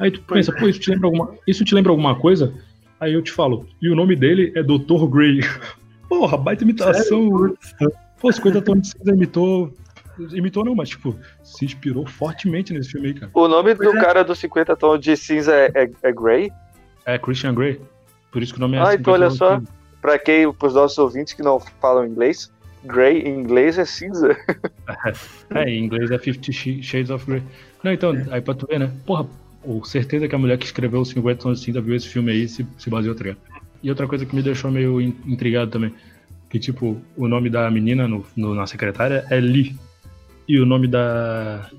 Aí 0.00 0.10
tu 0.10 0.22
pensa, 0.22 0.50
pô, 0.50 0.66
isso 0.66 0.80
te 0.80 0.90
lembra 0.90 1.08
alguma, 1.08 1.34
isso 1.46 1.62
te 1.62 1.74
lembra 1.74 1.92
alguma 1.92 2.18
coisa? 2.18 2.54
Aí 2.98 3.12
eu 3.12 3.20
te 3.20 3.30
falo, 3.30 3.68
e 3.82 3.88
o 3.90 3.94
nome 3.94 4.16
dele 4.16 4.50
é 4.56 4.62
Dr. 4.62 5.06
Grey. 5.08 5.40
Porra, 6.08 6.38
baita 6.38 6.64
imitação. 6.64 7.54
Sério? 7.60 7.92
Pô, 8.18 8.32
50 8.32 8.62
tons 8.62 8.80
de 8.80 8.88
cinza 8.88 9.12
imitou. 9.12 9.72
Imitou 10.32 10.64
não, 10.64 10.74
mas 10.74 10.88
tipo, 10.88 11.14
se 11.42 11.64
inspirou 11.64 12.06
fortemente 12.06 12.72
nesse 12.72 12.90
filme 12.90 13.08
aí, 13.08 13.14
cara. 13.14 13.30
O 13.32 13.46
nome 13.46 13.74
do 13.74 13.96
é. 13.96 14.00
cara 14.00 14.24
do 14.24 14.34
50 14.34 14.74
tons 14.76 15.00
de 15.00 15.16
cinza 15.16 15.54
é, 15.54 15.70
é, 15.74 15.90
é 16.02 16.12
Grey? 16.12 16.50
É, 17.04 17.18
Christian 17.18 17.54
Grey. 17.54 17.80
Por 18.32 18.42
isso 18.42 18.52
que 18.52 18.58
o 18.58 18.60
nome 18.60 18.76
é 18.76 18.80
Ah, 18.80 18.94
então 18.94 19.12
olha 19.12 19.30
só, 19.30 19.60
pra 20.00 20.18
quem, 20.18 20.50
pros 20.52 20.74
nossos 20.74 20.98
ouvintes 20.98 21.34
que 21.34 21.42
não 21.42 21.60
falam 21.80 22.06
inglês, 22.06 22.50
Grey 22.84 23.20
em 23.20 23.38
inglês 23.40 23.78
é 23.78 23.84
cinza. 23.84 24.36
é, 25.54 25.70
em 25.70 25.84
inglês 25.84 26.10
é 26.10 26.18
Fifty 26.18 26.52
Shades 26.82 27.10
of 27.10 27.24
Grey. 27.26 27.42
Não, 27.82 27.92
então, 27.92 28.12
aí 28.30 28.40
pra 28.40 28.54
tu 28.54 28.66
ver, 28.66 28.78
né? 28.78 28.90
Porra, 29.06 29.26
ou 29.64 29.84
certeza 29.84 30.28
que 30.28 30.34
a 30.34 30.38
mulher 30.38 30.58
que 30.58 30.64
escreveu 30.64 31.00
os 31.00 31.08
50 31.10 31.42
tons 31.42 31.58
de 31.58 31.64
cinza 31.66 31.80
viu 31.80 31.94
esse 31.94 32.08
filme 32.08 32.32
aí 32.32 32.44
e 32.44 32.48
se, 32.48 32.66
se 32.78 32.90
baseou, 32.90 33.14
tá 33.14 33.24
ligado? 33.24 33.40
E 33.82 33.88
outra 33.90 34.06
coisa 34.06 34.26
que 34.26 34.34
me 34.34 34.42
deixou 34.42 34.70
meio 34.70 35.00
intrigado 35.00 35.70
também, 35.70 35.94
que 36.48 36.58
tipo, 36.58 37.00
o 37.16 37.28
nome 37.28 37.48
da 37.48 37.70
menina 37.70 38.06
no, 38.06 38.24
no, 38.36 38.54
na 38.54 38.66
secretária 38.66 39.24
é 39.30 39.40
Lee. 39.40 39.76
E 40.48 40.58
o 40.58 40.66
nome 40.66 40.88
da, 40.88 41.70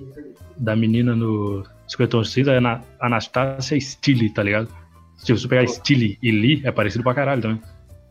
da 0.57 0.75
menina 0.75 1.15
no 1.15 1.63
50 1.87 2.09
tons 2.09 2.27
de 2.27 2.33
cinza 2.33 2.53
é 2.53 2.59
na, 2.59 2.81
Anastasia 2.99 3.79
Steele, 3.79 4.29
tá 4.29 4.41
ligado? 4.41 4.67
Tipo, 5.23 5.37
se 5.37 5.43
você 5.43 5.47
pegar 5.47 5.67
Steele 5.67 6.17
e 6.21 6.31
Lee, 6.31 6.61
é 6.63 6.71
parecido 6.71 7.03
pra 7.03 7.13
caralho 7.13 7.41
também. 7.41 7.61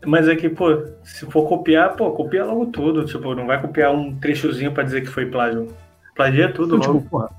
Mas 0.05 0.27
é 0.27 0.35
que, 0.35 0.49
pô, 0.49 0.83
se 1.03 1.25
for 1.27 1.47
copiar, 1.47 1.95
pô, 1.95 2.11
copia 2.11 2.45
logo 2.45 2.67
tudo. 2.67 3.05
Tipo, 3.05 3.35
não 3.35 3.45
vai 3.45 3.61
copiar 3.61 3.93
um 3.93 4.15
trechozinho 4.15 4.71
pra 4.71 4.83
dizer 4.83 5.01
que 5.01 5.07
foi 5.07 5.25
plágio. 5.27 5.67
Plagia 6.15 6.51
tudo 6.51 6.77
então, 6.77 6.95
Tipo, 6.95 7.09
porra, 7.09 7.29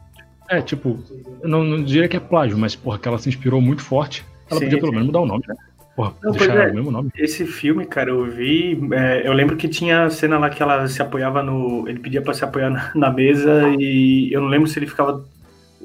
é, 0.58 0.62
tipo, 0.62 0.98
não, 1.42 1.64
não 1.64 1.82
diria 1.82 2.08
que 2.08 2.16
é 2.16 2.20
plágio, 2.20 2.58
mas, 2.58 2.74
porra, 2.76 2.98
que 2.98 3.08
ela 3.08 3.18
se 3.18 3.28
inspirou 3.28 3.60
muito 3.60 3.82
forte. 3.82 4.24
Ela 4.50 4.60
sim, 4.60 4.66
podia 4.66 4.78
pelo 4.78 4.90
sim. 4.90 4.96
menos 4.96 5.06
mudar 5.06 5.20
o 5.20 5.26
nome, 5.26 5.44
né? 5.48 5.54
Porra, 5.94 6.14
não, 6.22 6.32
deixar 6.32 6.56
é, 6.56 6.70
o 6.70 6.74
mesmo 6.74 6.90
nome. 6.90 7.10
Esse 7.16 7.46
filme, 7.46 7.84
cara, 7.84 8.10
eu 8.10 8.24
vi. 8.24 8.78
É, 8.92 9.26
eu 9.26 9.32
lembro 9.32 9.56
que 9.56 9.68
tinha 9.68 10.04
a 10.04 10.10
cena 10.10 10.38
lá 10.38 10.48
que 10.48 10.62
ela 10.62 10.86
se 10.88 11.02
apoiava 11.02 11.42
no. 11.42 11.86
Ele 11.86 11.98
pedia 11.98 12.22
pra 12.22 12.32
se 12.32 12.44
apoiar 12.44 12.70
na, 12.70 12.90
na 12.94 13.10
mesa 13.10 13.68
e 13.78 14.32
eu 14.32 14.40
não 14.40 14.48
lembro 14.48 14.68
se 14.68 14.78
ele 14.78 14.86
ficava 14.86 15.24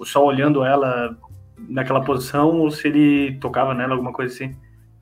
só 0.03 0.25
olhando 0.25 0.63
ela 0.63 1.15
naquela 1.67 2.01
posição 2.01 2.55
ou 2.57 2.71
se 2.71 2.87
ele 2.87 3.35
tocava 3.39 3.73
nela, 3.73 3.93
alguma 3.93 4.13
coisa 4.13 4.33
assim. 4.33 4.55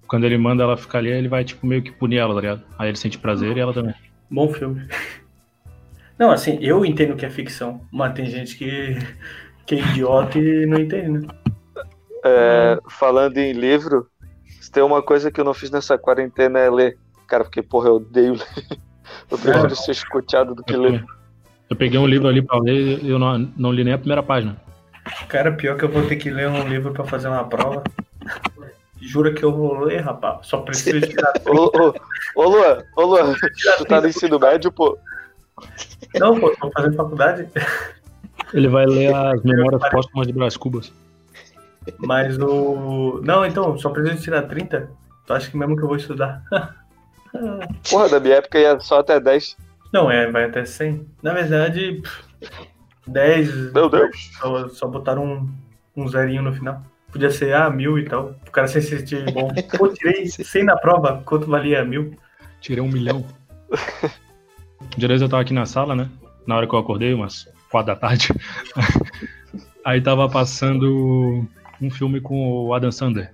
Quando 0.07 0.25
ele 0.25 0.37
manda 0.37 0.63
ela 0.63 0.77
ficar 0.77 0.99
ali, 0.99 1.09
ele 1.09 1.27
vai, 1.27 1.43
tipo, 1.43 1.65
meio 1.65 1.81
que 1.81 1.91
punir 1.91 2.17
ela, 2.17 2.33
tá 2.33 2.41
ligado? 2.41 2.63
Aí 2.77 2.89
ele 2.89 2.97
sente 2.97 3.17
prazer 3.17 3.57
e 3.57 3.59
ela 3.59 3.73
também. 3.73 3.93
Bom 4.29 4.51
filme. 4.51 4.87
Não, 6.17 6.31
assim, 6.31 6.57
eu 6.61 6.85
entendo 6.85 7.15
que 7.15 7.25
é 7.25 7.29
ficção, 7.29 7.81
mas 7.91 8.13
tem 8.13 8.25
gente 8.25 8.57
que, 8.57 8.97
que 9.65 9.75
é 9.75 9.79
idiota 9.79 10.37
e 10.37 10.65
não 10.65 10.79
entende, 10.79 11.09
né? 11.09 11.27
É, 12.23 12.79
falando 12.89 13.37
em 13.37 13.53
livro, 13.53 14.07
se 14.59 14.71
tem 14.71 14.83
uma 14.83 15.01
coisa 15.01 15.31
que 15.31 15.39
eu 15.39 15.45
não 15.45 15.53
fiz 15.53 15.69
nessa 15.69 15.97
quarentena 15.97 16.59
é 16.59 16.69
ler. 16.69 16.97
Cara, 17.27 17.43
porque, 17.43 17.61
porra, 17.61 17.89
eu 17.89 17.95
odeio 17.95 18.33
ler. 18.33 18.79
Eu 19.29 19.37
prefiro 19.37 19.67
é. 19.67 19.75
ser 19.75 19.91
escuteado 19.91 20.55
do 20.55 20.63
que 20.63 20.73
eu 20.73 20.81
ler. 20.81 21.05
Eu 21.69 21.75
peguei 21.75 21.99
um 21.99 22.07
livro 22.07 22.27
ali 22.27 22.41
pra 22.41 22.59
ler 22.59 23.03
e 23.03 23.09
eu 23.09 23.17
não, 23.17 23.37
não 23.55 23.71
li 23.71 23.83
nem 23.83 23.93
a 23.93 23.97
primeira 23.97 24.21
página. 24.21 24.57
Cara, 25.27 25.51
pior 25.51 25.77
que 25.77 25.85
eu 25.85 25.89
vou 25.89 26.05
ter 26.07 26.15
que 26.15 26.29
ler 26.29 26.49
um 26.49 26.67
livro 26.67 26.91
pra 26.91 27.05
fazer 27.05 27.27
uma 27.27 27.43
prova. 27.43 27.83
Jura 28.99 29.33
que 29.33 29.43
eu 29.43 29.51
vou 29.51 29.79
ler, 29.79 30.01
rapaz? 30.01 30.47
Só 30.47 30.59
preciso 30.59 31.01
tirar. 31.07 31.33
ô, 31.47 31.65
ô, 31.65 31.93
ô, 32.35 32.49
Luan, 32.49 32.83
ô, 32.95 33.01
Luan, 33.03 33.35
tu 33.77 33.85
tá 33.85 34.01
no 34.01 34.07
ensino 34.07 34.39
médio, 34.39 34.71
pô? 34.71 34.97
Não, 36.15 36.39
pô, 36.39 36.55
tô 36.59 36.71
fazendo 36.71 36.95
faculdade. 36.95 37.47
Ele 38.55 38.69
vai 38.69 38.85
ler 38.85 39.13
as 39.13 39.43
memórias 39.43 39.81
póstumas 39.89 40.27
de 40.27 40.31
Brás 40.31 40.55
Cubas. 40.55 40.93
Mas 41.99 42.37
o. 42.39 43.19
Não, 43.21 43.45
então, 43.45 43.77
só 43.77 43.89
preciso 43.89 44.23
tirar 44.23 44.43
30. 44.43 44.89
Tu 45.27 45.33
acha 45.33 45.51
que 45.51 45.57
mesmo 45.57 45.75
que 45.75 45.83
eu 45.83 45.87
vou 45.89 45.97
estudar? 45.97 46.41
Porra, 47.89 48.07
da 48.07 48.19
minha 48.21 48.35
época 48.35 48.57
ia 48.57 48.79
só 48.79 48.99
até 48.99 49.19
10. 49.19 49.57
Não, 49.91 50.09
é, 50.09 50.31
vai 50.31 50.45
até 50.45 50.63
100. 50.63 51.05
Na 51.21 51.33
verdade, 51.33 52.01
10. 53.05 53.73
Meu 53.73 53.89
Deus! 53.89 54.31
Só, 54.39 54.69
só 54.69 54.87
botaram 54.87 55.25
um, 55.25 56.03
um 56.03 56.07
zerinho 56.07 56.41
no 56.41 56.53
final. 56.53 56.81
Podia 57.11 57.29
ser, 57.29 57.53
ah, 57.53 57.69
mil 57.69 57.99
e 57.99 58.05
tal. 58.05 58.35
O 58.47 58.51
cara 58.51 58.69
se 58.69 58.81
sentir 58.81 59.29
bom. 59.33 59.49
Pô, 59.77 59.89
tirei 59.89 60.27
100 60.27 60.63
na 60.63 60.77
prova, 60.77 61.21
quanto 61.25 61.45
valia 61.47 61.83
mil? 61.83 62.17
Tirei 62.61 62.81
um 62.81 62.87
milhão. 62.87 63.25
Dia 64.97 65.09
eu 65.11 65.27
tava 65.27 65.41
aqui 65.41 65.53
na 65.53 65.65
sala, 65.65 65.93
né? 65.93 66.09
Na 66.47 66.55
hora 66.55 66.67
que 66.67 66.73
eu 66.73 66.79
acordei, 66.79 67.13
umas 67.13 67.53
quatro 67.75 67.93
da 67.93 67.95
tarde. 67.99 68.29
Aí 69.83 69.99
tava 69.99 70.29
passando 70.29 71.45
um 71.81 71.91
filme 71.91 72.21
com 72.21 72.67
o 72.67 72.73
Adam 72.73 72.91
Sandler. 72.91 73.33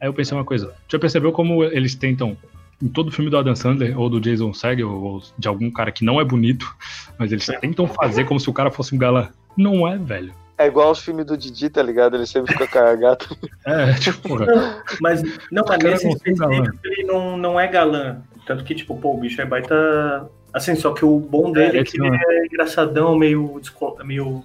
Aí 0.00 0.08
eu 0.08 0.14
pensei 0.14 0.36
uma 0.36 0.44
coisa. 0.44 0.72
Já 0.88 0.98
percebeu 0.98 1.30
como 1.30 1.62
eles 1.62 1.94
tentam, 1.94 2.36
em 2.82 2.88
todo 2.88 3.12
filme 3.12 3.30
do 3.30 3.36
Adam 3.36 3.54
Sandler, 3.54 3.98
ou 4.00 4.08
do 4.08 4.20
Jason 4.20 4.54
Segel, 4.54 4.90
ou 4.90 5.22
de 5.38 5.46
algum 5.46 5.70
cara 5.70 5.92
que 5.92 6.04
não 6.04 6.18
é 6.18 6.24
bonito, 6.24 6.74
mas 7.18 7.30
eles 7.30 7.46
tentam 7.60 7.86
fazer 7.86 8.24
como 8.24 8.40
se 8.40 8.48
o 8.48 8.52
cara 8.52 8.70
fosse 8.70 8.94
um 8.94 8.98
galã. 8.98 9.28
Não 9.56 9.86
é, 9.86 9.98
velho. 9.98 10.32
É 10.56 10.66
igual 10.66 10.90
os 10.90 11.00
filmes 11.00 11.26
do 11.26 11.36
Didi, 11.36 11.68
tá 11.68 11.82
ligado? 11.82 12.16
Ele 12.16 12.26
sempre 12.26 12.52
fica 12.52 12.66
com 12.66 12.78
a 12.78 12.96
gata. 12.96 13.26
É, 13.66 13.92
tipo, 14.00 14.38
não, 14.38 14.82
mas 15.00 15.22
não, 15.50 15.64
mas 15.68 15.82
nesse 15.82 16.08
específico 16.08 16.78
ele 16.84 17.04
não, 17.04 17.36
não 17.36 17.60
é 17.60 17.68
galã. 17.68 18.22
Tanto 18.46 18.64
que, 18.64 18.74
tipo, 18.74 18.96
pô, 18.96 19.14
o 19.14 19.20
bicho 19.20 19.40
é 19.40 19.44
baita. 19.44 20.28
Assim, 20.52 20.74
só 20.74 20.92
que 20.92 21.04
o 21.04 21.18
bom 21.18 21.50
é, 21.50 21.52
dele 21.52 21.78
é, 21.78 21.80
é 21.80 21.84
que 21.84 22.00
ele 22.00 22.08
é 22.08 22.46
engraçadão, 22.46 23.16
meio, 23.16 23.60
meio 24.04 24.42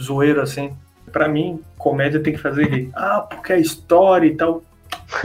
zoeiro, 0.00 0.40
assim. 0.40 0.72
Pra 1.12 1.28
mim, 1.28 1.60
comédia 1.76 2.20
tem 2.20 2.32
que 2.32 2.38
fazer 2.38 2.68
rir. 2.68 2.90
Ah, 2.94 3.20
porque 3.20 3.52
é 3.52 3.58
história 3.58 4.26
e 4.26 4.36
tal. 4.36 4.62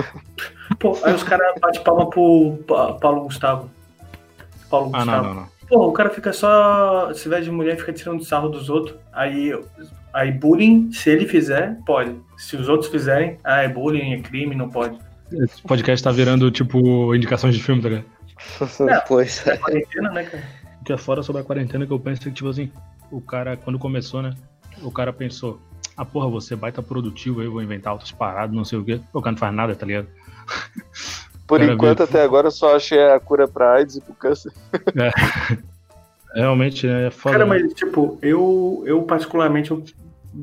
Pô, 0.80 0.98
aí 1.04 1.14
os 1.14 1.24
caras 1.24 1.60
batem 1.60 1.84
palma 1.84 2.10
pro 2.10 2.58
Paulo 3.02 3.24
Gustavo. 3.24 3.70
Paulo 4.70 4.92
ah, 4.94 5.00
Gustavo. 5.00 5.28
Não, 5.28 5.34
não, 5.34 5.42
não. 5.42 5.54
Pô, 5.68 5.88
o 5.88 5.94
cara 5.94 6.10
fica 6.10 6.32
só. 6.32 7.14
Se 7.14 7.24
tiver 7.24 7.42
de 7.42 7.52
mulher, 7.52 7.78
fica 7.78 7.92
tirando 7.92 8.24
sarro 8.24 8.50
dos 8.50 8.70
outros. 8.70 8.98
Aí 9.12 9.54
Aí 10.14 10.32
bullying, 10.32 10.92
se 10.92 11.10
ele 11.10 11.26
fizer, 11.26 11.76
pode. 11.88 12.16
Se 12.38 12.56
os 12.56 12.70
outros 12.70 12.92
fizerem, 12.92 13.38
ah, 13.44 13.64
é 13.64 13.68
bullying, 13.68 14.14
é 14.14 14.20
crime, 14.20 14.54
não 14.54 14.70
pode. 14.70 14.96
Esse 15.32 15.60
podcast 15.64 16.04
tá 16.04 16.12
virando, 16.12 16.52
tipo, 16.52 17.16
indicações 17.16 17.56
de 17.56 17.64
filme, 17.64 17.82
tá 17.82 17.90
ligado? 17.90 18.06
Não, 18.80 19.02
pois 19.08 19.46
é. 19.48 19.58
quarentena, 19.58 20.12
né, 20.12 20.24
cara? 20.24 20.44
O 20.82 20.84
que 20.84 20.94
é 20.94 20.98
fora 20.98 21.24
sobre 21.24 21.42
a 21.42 21.46
quarentena 21.46 21.86
que 21.86 21.94
eu 21.94 22.00
penso 22.00 22.22
é 22.22 22.26
que, 22.26 22.32
tipo 22.32 22.50
assim, 22.50 22.72
o 23.12 23.22
cara, 23.22 23.56
quando 23.56 23.80
começou, 23.80 24.22
né? 24.22 24.34
O 24.82 24.92
cara 24.92 25.14
pensou, 25.14 25.62
ah, 25.96 26.04
porra, 26.04 26.30
você 26.30 26.56
baita 26.56 26.82
produtivo 26.82 27.42
aí, 27.42 27.48
vou 27.48 27.62
inventar 27.62 27.94
outras 27.94 28.12
paradas, 28.12 28.56
não 28.56 28.66
sei 28.66 28.80
o 28.80 28.84
quê. 28.84 29.00
O 29.14 29.22
cara 29.22 29.32
não 29.32 29.40
faz 29.40 29.54
nada, 29.54 29.76
tá 29.76 29.86
ligado? 29.86 30.08
Por 31.48 31.62
enquanto, 31.62 32.00
vê, 32.00 32.04
até 32.04 32.24
agora, 32.24 32.48
eu 32.48 32.52
só 32.52 32.76
achei 32.76 33.00
a 33.00 33.20
cura 33.20 33.48
pra 33.48 33.74
AIDS 33.74 33.98
e 33.98 34.02
pro 34.02 34.14
câncer. 34.14 34.52
É. 36.36 36.40
Realmente 36.40 36.88
é 36.88 37.12
foda. 37.12 37.38
Cara, 37.38 37.46
né? 37.46 37.62
mas 37.62 37.74
tipo, 37.74 38.18
eu, 38.22 38.84
eu 38.88 39.04
particularmente 39.04 39.70
eu 39.70 39.84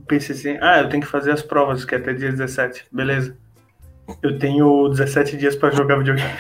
pensei 0.07 0.37
assim, 0.37 0.59
ah, 0.61 0.83
eu 0.83 0.89
tenho 0.89 1.03
que 1.03 1.09
fazer 1.09 1.33
as 1.33 1.43
provas, 1.43 1.85
que 1.85 1.95
é 1.95 1.99
até 1.99 2.13
dia 2.13 2.31
17. 2.31 2.87
Beleza. 2.93 3.37
Eu 4.23 4.39
tenho 4.39 4.89
17 4.89 5.37
dias 5.37 5.57
para 5.57 5.75
jogar 5.75 5.99
videogame. 5.99 6.31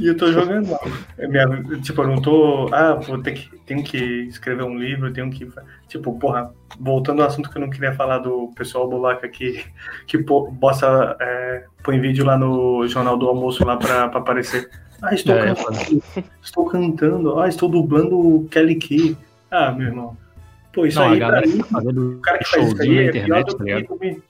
E 0.00 0.06
eu 0.06 0.16
tô 0.16 0.32
jogando 0.32 0.70
lá. 0.70 0.80
É 1.18 1.28
minha, 1.28 1.46
tipo, 1.82 2.00
eu 2.00 2.08
não 2.08 2.22
tô. 2.22 2.70
Ah, 2.72 2.94
vou 2.94 3.20
ter 3.20 3.32
que. 3.32 3.58
Tenho 3.66 3.84
que 3.84 3.98
escrever 4.22 4.62
um 4.62 4.78
livro, 4.78 5.12
tenho 5.12 5.30
que. 5.30 5.46
Tipo, 5.88 6.18
porra, 6.18 6.54
voltando 6.80 7.20
ao 7.20 7.28
assunto 7.28 7.50
que 7.50 7.58
eu 7.58 7.60
não 7.60 7.68
queria 7.68 7.92
falar 7.92 8.16
do 8.16 8.50
pessoal 8.56 8.88
do 8.88 8.96
Laca 8.96 9.28
que, 9.28 9.62
que 10.06 10.16
posta, 10.58 11.18
é, 11.20 11.64
põe 11.84 12.00
vídeo 12.00 12.24
lá 12.24 12.38
no 12.38 12.88
Jornal 12.88 13.18
do 13.18 13.28
Almoço 13.28 13.62
lá 13.62 13.76
pra, 13.76 14.08
pra 14.08 14.20
aparecer. 14.20 14.70
Ah, 15.02 15.12
estou 15.12 15.34
é, 15.34 15.54
cantando. 15.54 16.02
Estou 16.42 16.64
cantando. 16.64 17.38
Ah, 17.38 17.48
estou 17.48 17.68
dublando 17.68 18.18
o 18.18 18.48
Kelly 18.48 18.76
Key. 18.76 19.18
Ah, 19.50 19.70
meu 19.70 19.88
irmão. 19.88 20.16
Pô, 20.72 20.86
isso 20.86 20.98
não, 20.98 21.08
aí. 21.08 21.16
A 21.16 21.28
galera 21.28 21.46
mim, 21.46 21.58
que 21.58 21.58
tá 21.58 21.68
fazendo 21.68 22.12
o 22.12 22.20
cara 22.20 22.38
que 22.38 22.48
faz 22.48 22.72
isso 22.72 22.82
aí 22.82 22.94
na 22.94 23.02
é 23.02 23.06
internet, 23.06 23.54
tá 23.54 23.64
ligado? 23.64 24.22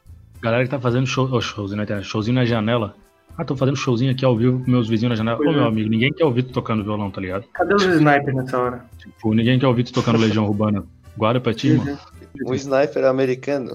Galera 0.42 0.64
que 0.64 0.70
tá 0.70 0.80
fazendo 0.80 1.06
show, 1.06 1.28
oh, 1.30 1.40
showzinho 1.40 1.76
na 1.76 1.84
internet, 1.84 2.08
showzinho 2.08 2.34
na 2.34 2.44
janela 2.44 2.96
ah, 3.36 3.44
tô 3.44 3.56
fazendo 3.56 3.76
showzinho 3.76 4.12
aqui 4.12 4.24
ao 4.24 4.36
vivo 4.36 4.62
com 4.64 4.70
meus 4.70 4.88
vizinhos 4.88 5.10
na 5.10 5.16
janela. 5.16 5.40
Ô, 5.40 5.52
meu 5.52 5.64
é. 5.64 5.68
amigo, 5.68 5.88
ninguém 5.88 6.12
quer 6.12 6.24
ouvir 6.24 6.42
tu 6.42 6.52
tocando 6.52 6.84
violão, 6.84 7.10
tá 7.10 7.20
ligado? 7.20 7.44
Cadê 7.52 7.74
os 7.74 7.82
snipers 7.82 8.34
nessa 8.34 8.58
hora? 8.58 8.84
Tipo, 8.98 9.34
ninguém 9.34 9.58
quer 9.58 9.66
ouvir 9.66 9.84
tu 9.84 9.92
tocando 9.92 10.18
Legião 10.20 10.46
Urbana. 10.46 10.84
Guarda 11.16 11.40
pra 11.40 11.54
ti, 11.54 11.72
mano. 11.72 11.98
Um 12.46 12.54
sniper 12.54 13.04
americano. 13.04 13.74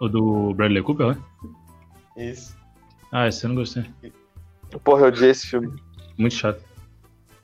o 0.00 0.08
do 0.08 0.54
Bradley 0.54 0.82
Cooper, 0.82 1.08
né? 1.08 1.18
Isso. 2.16 2.56
Ah, 3.10 3.28
esse 3.28 3.44
eu 3.44 3.48
não 3.48 3.56
gostei. 3.56 3.84
Porra, 4.84 5.02
eu 5.02 5.08
odiei 5.08 5.30
esse 5.30 5.46
filme. 5.46 5.72
Muito 6.16 6.34
chato. 6.34 6.62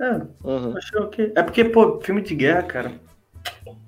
É, 0.00 0.22
uhum. 0.44 0.76
achei 0.76 0.98
ok. 0.98 1.32
É 1.34 1.42
porque, 1.42 1.64
pô, 1.64 2.00
filme 2.00 2.22
de 2.22 2.34
guerra, 2.34 2.62
cara, 2.62 2.92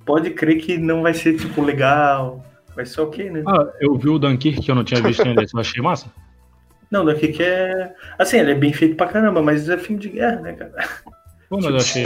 pode 0.05 0.31
crer 0.31 0.61
que 0.61 0.77
não 0.77 1.03
vai 1.03 1.15
ser, 1.15 1.37
tipo, 1.37 1.63
legal, 1.63 2.45
Vai 2.81 2.87
ser 2.87 3.03
ok, 3.03 3.31
né? 3.31 3.43
Ah, 3.47 3.67
eu 3.79 3.95
vi 3.99 4.09
o 4.09 4.19
Dunkirk 4.19 4.63
que 4.63 4.71
eu 4.71 4.75
não 4.75 4.83
tinha 4.83 5.03
visto 5.03 5.23
ainda, 5.23 5.43
eu 5.43 5.61
achei 5.61 5.83
massa. 5.83 6.07
Não, 6.91 7.03
o 7.03 7.13
Dunkirk 7.13 7.41
é. 7.43 7.95
Assim, 8.19 8.39
ele 8.39 8.53
é 8.53 8.55
bem 8.55 8.73
feito 8.73 8.97
pra 8.97 9.07
caramba, 9.07 9.43
mas 9.43 9.69
é 9.69 9.77
filme 9.77 10.01
de 10.01 10.09
guerra, 10.09 10.41
né, 10.41 10.55
cara? 10.55 10.73
Pô, 11.49 11.57
mas 11.57 11.67
eu 11.67 11.77
achei. 11.77 12.05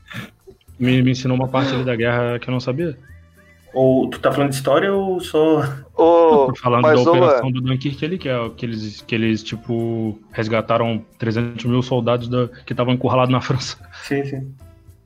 me, 0.80 1.02
me 1.02 1.10
ensinou 1.10 1.36
uma 1.36 1.46
parte 1.46 1.74
ali 1.74 1.84
da 1.84 1.94
guerra 1.94 2.38
que 2.38 2.48
eu 2.48 2.52
não 2.52 2.58
sabia. 2.58 2.98
Ou 3.72 4.08
tu 4.08 4.18
tá 4.18 4.32
falando 4.32 4.48
de 4.48 4.56
história 4.56 4.92
ou 4.92 5.20
só. 5.20 5.62
Oh, 5.94 6.46
tô 6.48 6.56
falando 6.56 6.82
da 6.82 6.98
operação 6.98 7.52
do 7.52 7.60
Dunkirk 7.60 8.02
ali, 8.04 8.18
que 8.18 8.30
é 8.30 8.48
que 8.56 8.64
eles, 8.64 9.02
que 9.02 9.14
eles, 9.14 9.42
tipo, 9.42 10.18
resgataram 10.32 11.04
300 11.18 11.66
mil 11.66 11.82
soldados 11.82 12.28
da, 12.28 12.48
que 12.48 12.72
estavam 12.72 12.94
encurralados 12.94 13.30
na 13.30 13.42
França. 13.42 13.78
Sim, 14.04 14.24
sim. 14.24 14.54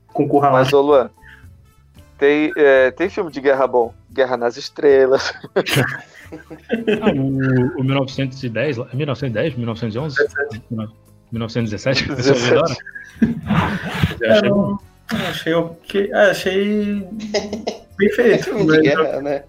Com 0.07 0.29
curralado. 0.29 0.63
Mas, 0.63 0.73
ô 0.73 0.81
Luan, 0.81 1.09
tem, 2.23 2.53
é, 2.55 2.89
tem 2.91 3.09
filme 3.09 3.29
de 3.29 3.41
guerra 3.41 3.67
bom. 3.67 3.93
Guerra 4.09 4.37
nas 4.37 4.55
Estrelas. 4.55 5.33
o, 7.13 7.81
o 7.81 7.83
1910, 7.83 8.77
1910, 8.93 9.55
1911? 9.55 10.15
1917? 11.33 12.07
1917. 12.07 12.85
achei 14.25 14.49
bom. 14.49 14.79
Achei. 15.09 16.13
Ah, 16.13 16.31
achei 16.31 17.05
bem 17.97 18.09
feito. 18.13 18.45
filme 18.45 18.71
de 18.71 18.81
guerra, 18.81 19.21
né? 19.21 19.43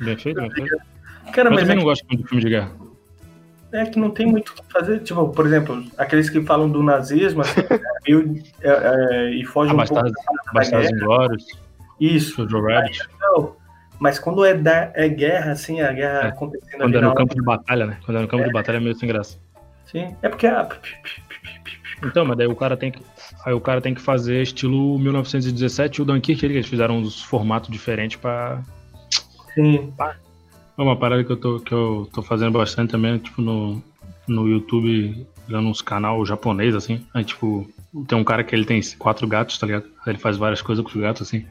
Bem 0.00 0.16
feito, 0.16 0.40
bem 0.40 0.50
feito. 0.52 0.76
Cara, 1.32 1.50
mas 1.50 1.58
eu 1.58 1.64
também 1.64 1.72
é 1.72 1.78
não 1.78 1.84
gosto 1.84 2.06
muito 2.06 2.22
de 2.22 2.28
filme 2.28 2.44
de 2.44 2.50
guerra. 2.50 2.70
É 3.72 3.84
que 3.84 3.98
não 3.98 4.10
tem 4.10 4.26
muito 4.26 4.50
o 4.50 4.54
que 4.54 4.72
fazer. 4.72 5.00
Tipo, 5.00 5.28
por 5.30 5.44
exemplo, 5.44 5.84
aqueles 5.98 6.30
que 6.30 6.40
falam 6.42 6.70
do 6.70 6.84
nazismo 6.84 7.40
assim, 7.42 7.62
é, 8.60 8.68
é, 8.70 9.30
e 9.30 9.44
fogem 9.44 9.72
ah, 9.76 9.82
um 9.82 9.84
pouco 9.84 10.12
Bastardos 10.54 10.88
Inglórios. 10.92 11.65
Isso. 12.00 12.48
Joe 12.48 12.74
Rabbit. 12.74 13.08
Mas 13.98 14.18
quando 14.18 14.44
é, 14.44 14.54
da, 14.54 14.92
é 14.94 15.08
guerra, 15.08 15.52
assim, 15.52 15.80
a 15.80 15.92
guerra 15.92 16.26
é. 16.26 16.28
acontecendo 16.28 16.80
Quando 16.80 16.96
é 16.96 17.00
no 17.00 17.14
campo 17.14 17.34
de 17.34 17.42
batalha, 17.42 17.86
né? 17.86 17.98
Quando 18.04 18.18
é 18.18 18.20
no 18.20 18.28
campo 18.28 18.42
é. 18.42 18.46
de 18.46 18.52
batalha 18.52 18.76
é 18.76 18.80
meio 18.80 18.94
sem 18.94 19.08
graça. 19.08 19.38
Sim, 19.86 20.14
é 20.22 20.28
porque. 20.28 20.46
A... 20.46 20.68
Então, 22.04 22.24
mas 22.24 22.36
daí 22.36 22.46
o 22.46 22.54
cara 22.54 22.76
tem 22.76 22.90
que. 22.90 23.00
Aí 23.44 23.54
o 23.54 23.60
cara 23.60 23.80
tem 23.80 23.94
que 23.94 24.00
fazer 24.00 24.42
estilo 24.42 24.98
1917 24.98 25.98
e 25.98 26.02
o 26.02 26.04
Dunkirk, 26.04 26.44
eles 26.44 26.66
fizeram 26.66 26.98
uns 26.98 27.22
formatos 27.22 27.70
diferentes 27.70 28.18
pra. 28.18 28.62
Sim. 29.54 29.92
É 30.78 30.82
uma 30.82 30.96
parada 30.96 31.24
que 31.24 31.32
eu 31.32 31.36
tô, 31.36 31.60
que 31.60 31.72
eu 31.72 32.08
tô 32.12 32.22
fazendo 32.22 32.58
bastante 32.58 32.90
também, 32.90 33.16
tipo, 33.16 33.40
no, 33.40 33.82
no 34.28 34.46
YouTube, 34.46 35.26
dando 35.48 35.68
uns 35.68 35.80
canal 35.80 36.24
japonês, 36.26 36.74
assim. 36.74 37.06
Aí, 37.14 37.24
tipo, 37.24 37.66
tem 38.06 38.18
um 38.18 38.24
cara 38.24 38.44
que 38.44 38.54
ele 38.54 38.66
tem 38.66 38.80
quatro 38.98 39.26
gatos, 39.26 39.56
tá 39.56 39.66
ligado? 39.66 39.86
Aí 40.04 40.12
ele 40.12 40.18
faz 40.18 40.36
várias 40.36 40.60
coisas 40.60 40.84
com 40.84 40.90
os 40.90 40.96
gatos, 40.96 41.22
assim. 41.22 41.46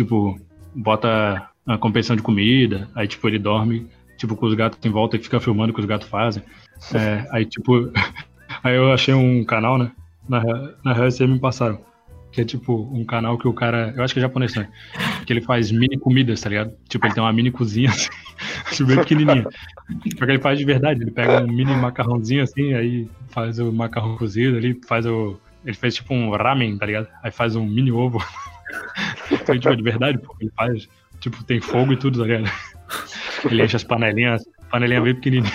Tipo, 0.00 0.40
bota 0.74 1.50
a 1.66 1.76
competição 1.76 2.16
de 2.16 2.22
comida, 2.22 2.88
aí 2.94 3.06
tipo 3.06 3.28
ele 3.28 3.38
dorme, 3.38 3.86
tipo 4.16 4.34
com 4.34 4.46
os 4.46 4.54
gatos 4.54 4.78
em 4.82 4.88
volta 4.88 5.16
e 5.16 5.22
fica 5.22 5.38
filmando 5.38 5.72
o 5.72 5.74
que 5.74 5.80
os 5.80 5.86
gatos 5.86 6.08
fazem. 6.08 6.42
É, 6.94 7.26
aí 7.30 7.44
tipo, 7.44 7.92
aí 8.64 8.74
eu 8.74 8.90
achei 8.90 9.12
um 9.12 9.44
canal, 9.44 9.76
né? 9.76 9.92
Na, 10.26 10.42
na 10.82 10.94
real 10.94 11.10
vocês 11.10 11.28
me 11.28 11.38
passaram. 11.38 11.78
Que 12.32 12.40
é 12.40 12.44
tipo 12.44 12.88
um 12.90 13.04
canal 13.04 13.36
que 13.36 13.46
o 13.46 13.52
cara. 13.52 13.92
Eu 13.94 14.02
acho 14.02 14.14
que 14.14 14.20
é 14.20 14.22
japonês 14.22 14.54
também. 14.54 14.70
Que 15.26 15.32
ele 15.34 15.42
faz 15.42 15.70
mini 15.70 15.98
comidas, 15.98 16.40
tá 16.40 16.48
ligado? 16.48 16.72
Tipo, 16.88 17.06
ele 17.06 17.12
tem 17.12 17.22
uma 17.22 17.34
mini 17.34 17.50
cozinha 17.50 17.90
assim, 17.92 18.08
tipo, 18.70 18.86
bem 18.86 18.96
pequenininha. 18.96 19.42
Só 20.16 20.24
que 20.24 20.32
ele 20.32 20.38
faz 20.38 20.58
de 20.58 20.64
verdade. 20.64 21.02
Ele 21.02 21.10
pega 21.10 21.44
um 21.44 21.52
mini 21.52 21.74
macarrãozinho 21.74 22.42
assim, 22.42 22.72
aí 22.72 23.06
faz 23.28 23.58
o 23.58 23.70
macarrão 23.70 24.16
cozido 24.16 24.56
ali, 24.56 24.80
faz 24.86 25.04
o. 25.04 25.38
Ele 25.66 25.76
fez 25.76 25.96
tipo 25.96 26.14
um 26.14 26.30
ramen, 26.30 26.78
tá 26.78 26.86
ligado? 26.86 27.08
Aí 27.22 27.30
faz 27.30 27.56
um 27.56 27.66
mini 27.66 27.92
ovo. 27.92 28.24
Então, 29.56 29.72
tipo, 29.72 29.76
de 29.76 29.82
verdade, 29.82 30.18
pô, 30.18 30.34
ele 30.40 30.50
faz. 30.56 30.88
Tipo, 31.20 31.44
tem 31.44 31.60
fogo 31.60 31.92
e 31.92 31.96
tudo, 31.96 32.20
tá 32.20 32.26
ligado? 32.26 32.50
Ele 33.50 33.62
enche 33.62 33.76
as 33.76 33.84
panelinhas, 33.84 34.42
panelinha 34.70 35.00
bem 35.00 35.14
pequenininha. 35.14 35.52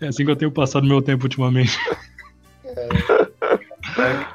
É 0.00 0.08
assim 0.08 0.24
que 0.24 0.30
eu 0.30 0.36
tenho 0.36 0.50
passado 0.50 0.86
meu 0.86 1.02
tempo 1.02 1.24
ultimamente. 1.24 1.78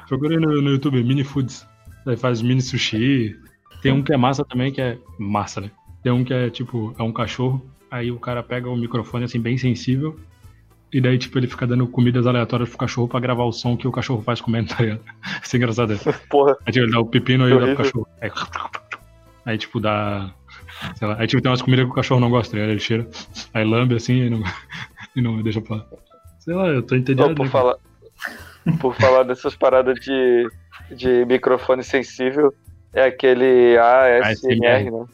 Procurei 0.08 0.38
no, 0.38 0.62
no 0.62 0.70
YouTube, 0.70 1.02
Mini 1.02 1.24
Foods. 1.24 1.66
Aí 2.06 2.16
faz 2.16 2.42
mini 2.42 2.60
sushi. 2.60 3.36
Tem 3.82 3.92
um 3.92 4.02
que 4.02 4.12
é 4.12 4.16
massa 4.16 4.44
também, 4.44 4.72
que 4.72 4.80
é 4.80 4.98
massa, 5.18 5.60
né? 5.60 5.70
Tem 6.02 6.12
um 6.12 6.24
que 6.24 6.32
é 6.32 6.50
tipo, 6.50 6.94
é 6.98 7.02
um 7.02 7.12
cachorro. 7.12 7.64
Aí 7.90 8.10
o 8.10 8.18
cara 8.18 8.42
pega 8.42 8.68
o 8.68 8.76
microfone 8.76 9.24
assim, 9.24 9.40
bem 9.40 9.56
sensível. 9.56 10.18
E 10.94 11.00
daí, 11.00 11.18
tipo, 11.18 11.36
ele 11.36 11.48
fica 11.48 11.66
dando 11.66 11.88
comidas 11.88 12.24
aleatórias 12.24 12.68
pro 12.68 12.78
cachorro 12.78 13.08
pra 13.08 13.18
gravar 13.18 13.42
o 13.42 13.50
som 13.50 13.76
que 13.76 13.88
o 13.88 13.90
cachorro 13.90 14.22
faz 14.22 14.40
comendo, 14.40 14.68
tá 14.68 14.80
ligado? 14.80 15.00
Isso 15.42 15.56
é 15.56 15.58
engraçado. 15.58 15.98
Porra. 16.30 16.56
Aí, 16.64 16.72
tipo, 16.72 16.84
ele 16.84 16.92
dá 16.92 17.00
o 17.00 17.06
pepino 17.06 17.48
e 17.48 17.52
ele 17.52 17.58
dá 17.58 17.66
pro 17.66 17.76
cachorro. 17.78 18.08
Aí, 18.20 18.30
aí, 19.44 19.58
tipo, 19.58 19.80
dá. 19.80 20.32
Sei 20.94 21.08
lá. 21.08 21.16
Aí, 21.18 21.26
tipo, 21.26 21.42
tem 21.42 21.50
umas 21.50 21.62
comidas 21.62 21.86
que 21.86 21.90
o 21.90 21.94
cachorro 21.94 22.20
não 22.20 22.30
gosta, 22.30 22.52
tá 22.52 22.58
ligado? 22.58 22.70
Ele 22.70 22.78
cheira. 22.78 23.08
Aí 23.52 23.64
lambe 23.64 23.96
assim 23.96 24.22
e 24.22 24.30
não, 24.30 24.40
e 25.16 25.20
não 25.20 25.42
deixa 25.42 25.60
pra. 25.60 25.84
Sei 26.38 26.54
lá, 26.54 26.68
eu 26.68 26.80
tô 26.80 26.94
entendendo. 26.94 27.32
Oh, 27.32 27.34
por, 27.34 27.48
falar, 27.48 27.76
por 28.80 28.94
falar 28.94 29.24
dessas 29.24 29.56
paradas 29.56 29.98
de, 29.98 30.48
de 30.92 31.24
microfone 31.24 31.82
sensível, 31.82 32.54
é 32.92 33.02
aquele 33.02 33.76
ASMR, 33.76 34.92
né? 34.92 35.06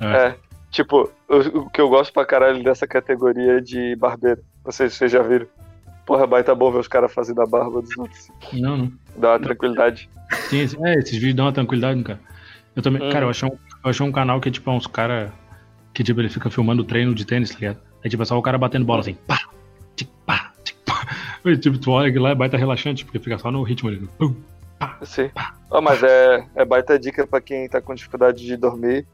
É. 0.00 0.06
é. 0.06 0.36
Tipo, 0.70 1.10
o, 1.28 1.58
o 1.58 1.70
que 1.70 1.80
eu 1.80 1.88
gosto 1.88 2.12
pra 2.12 2.24
caralho 2.24 2.62
dessa 2.62 2.86
categoria 2.86 3.60
de 3.60 3.96
barbeiro. 3.96 4.42
Se 4.70 4.88
vocês 4.88 5.10
já 5.10 5.22
viram. 5.22 5.46
Porra, 6.06 6.26
baita 6.26 6.54
bom 6.54 6.70
ver 6.70 6.78
os 6.78 6.88
caras 6.88 7.12
fazendo 7.12 7.42
a 7.42 7.46
barba 7.46 7.82
dos 7.82 7.96
outros. 7.96 8.30
Não, 8.52 8.76
não. 8.76 8.92
Dá 9.16 9.32
uma 9.32 9.40
tranquilidade. 9.40 10.08
Sim, 10.48 10.66
é, 10.84 10.94
esses 10.94 11.12
vídeos 11.12 11.34
dão 11.34 11.46
uma 11.46 11.52
tranquilidade, 11.52 12.02
cara. 12.02 12.20
Eu 12.74 12.82
também, 12.82 13.02
hum. 13.02 13.10
cara, 13.10 13.24
eu 13.26 13.30
achei, 13.30 13.48
um, 13.48 13.52
eu 13.52 13.90
achei 13.90 14.06
um 14.06 14.12
canal 14.12 14.40
que 14.40 14.48
é 14.48 14.52
tipo 14.52 14.70
uns 14.70 14.86
caras 14.86 15.30
que 15.92 16.04
tipo, 16.04 16.20
ele 16.20 16.28
fica 16.28 16.48
filmando 16.50 16.82
o 16.82 16.84
treino 16.84 17.14
de 17.14 17.24
tênis, 17.24 17.50
tá 17.50 17.58
ligado? 17.58 17.78
Aí 18.02 18.10
tipo, 18.10 18.22
é 18.22 18.26
só 18.26 18.38
o 18.38 18.42
cara 18.42 18.56
batendo 18.56 18.84
bola 18.84 19.00
assim, 19.00 19.14
pá, 19.26 19.40
tic, 19.96 20.08
pá, 20.24 20.52
tic, 20.64 20.76
pá. 20.84 21.06
E, 21.44 21.56
tipo, 21.56 21.78
tu 21.78 21.90
olha 21.90 22.12
que 22.12 22.18
lá 22.18 22.30
é 22.30 22.34
baita 22.34 22.56
relaxante, 22.56 23.04
porque 23.04 23.18
fica 23.18 23.38
só 23.38 23.50
no 23.50 23.62
ritmo 23.62 23.88
ali. 23.88 24.08
Pum, 24.18 24.34
pá, 24.78 24.98
Sim. 25.02 25.28
Pá. 25.30 25.54
Oh, 25.70 25.80
mas 25.80 26.02
é, 26.02 26.46
é 26.54 26.64
baita 26.64 26.98
dica 26.98 27.26
pra 27.26 27.40
quem 27.40 27.68
tá 27.68 27.80
com 27.80 27.94
dificuldade 27.94 28.44
de 28.44 28.56
dormir. 28.56 29.06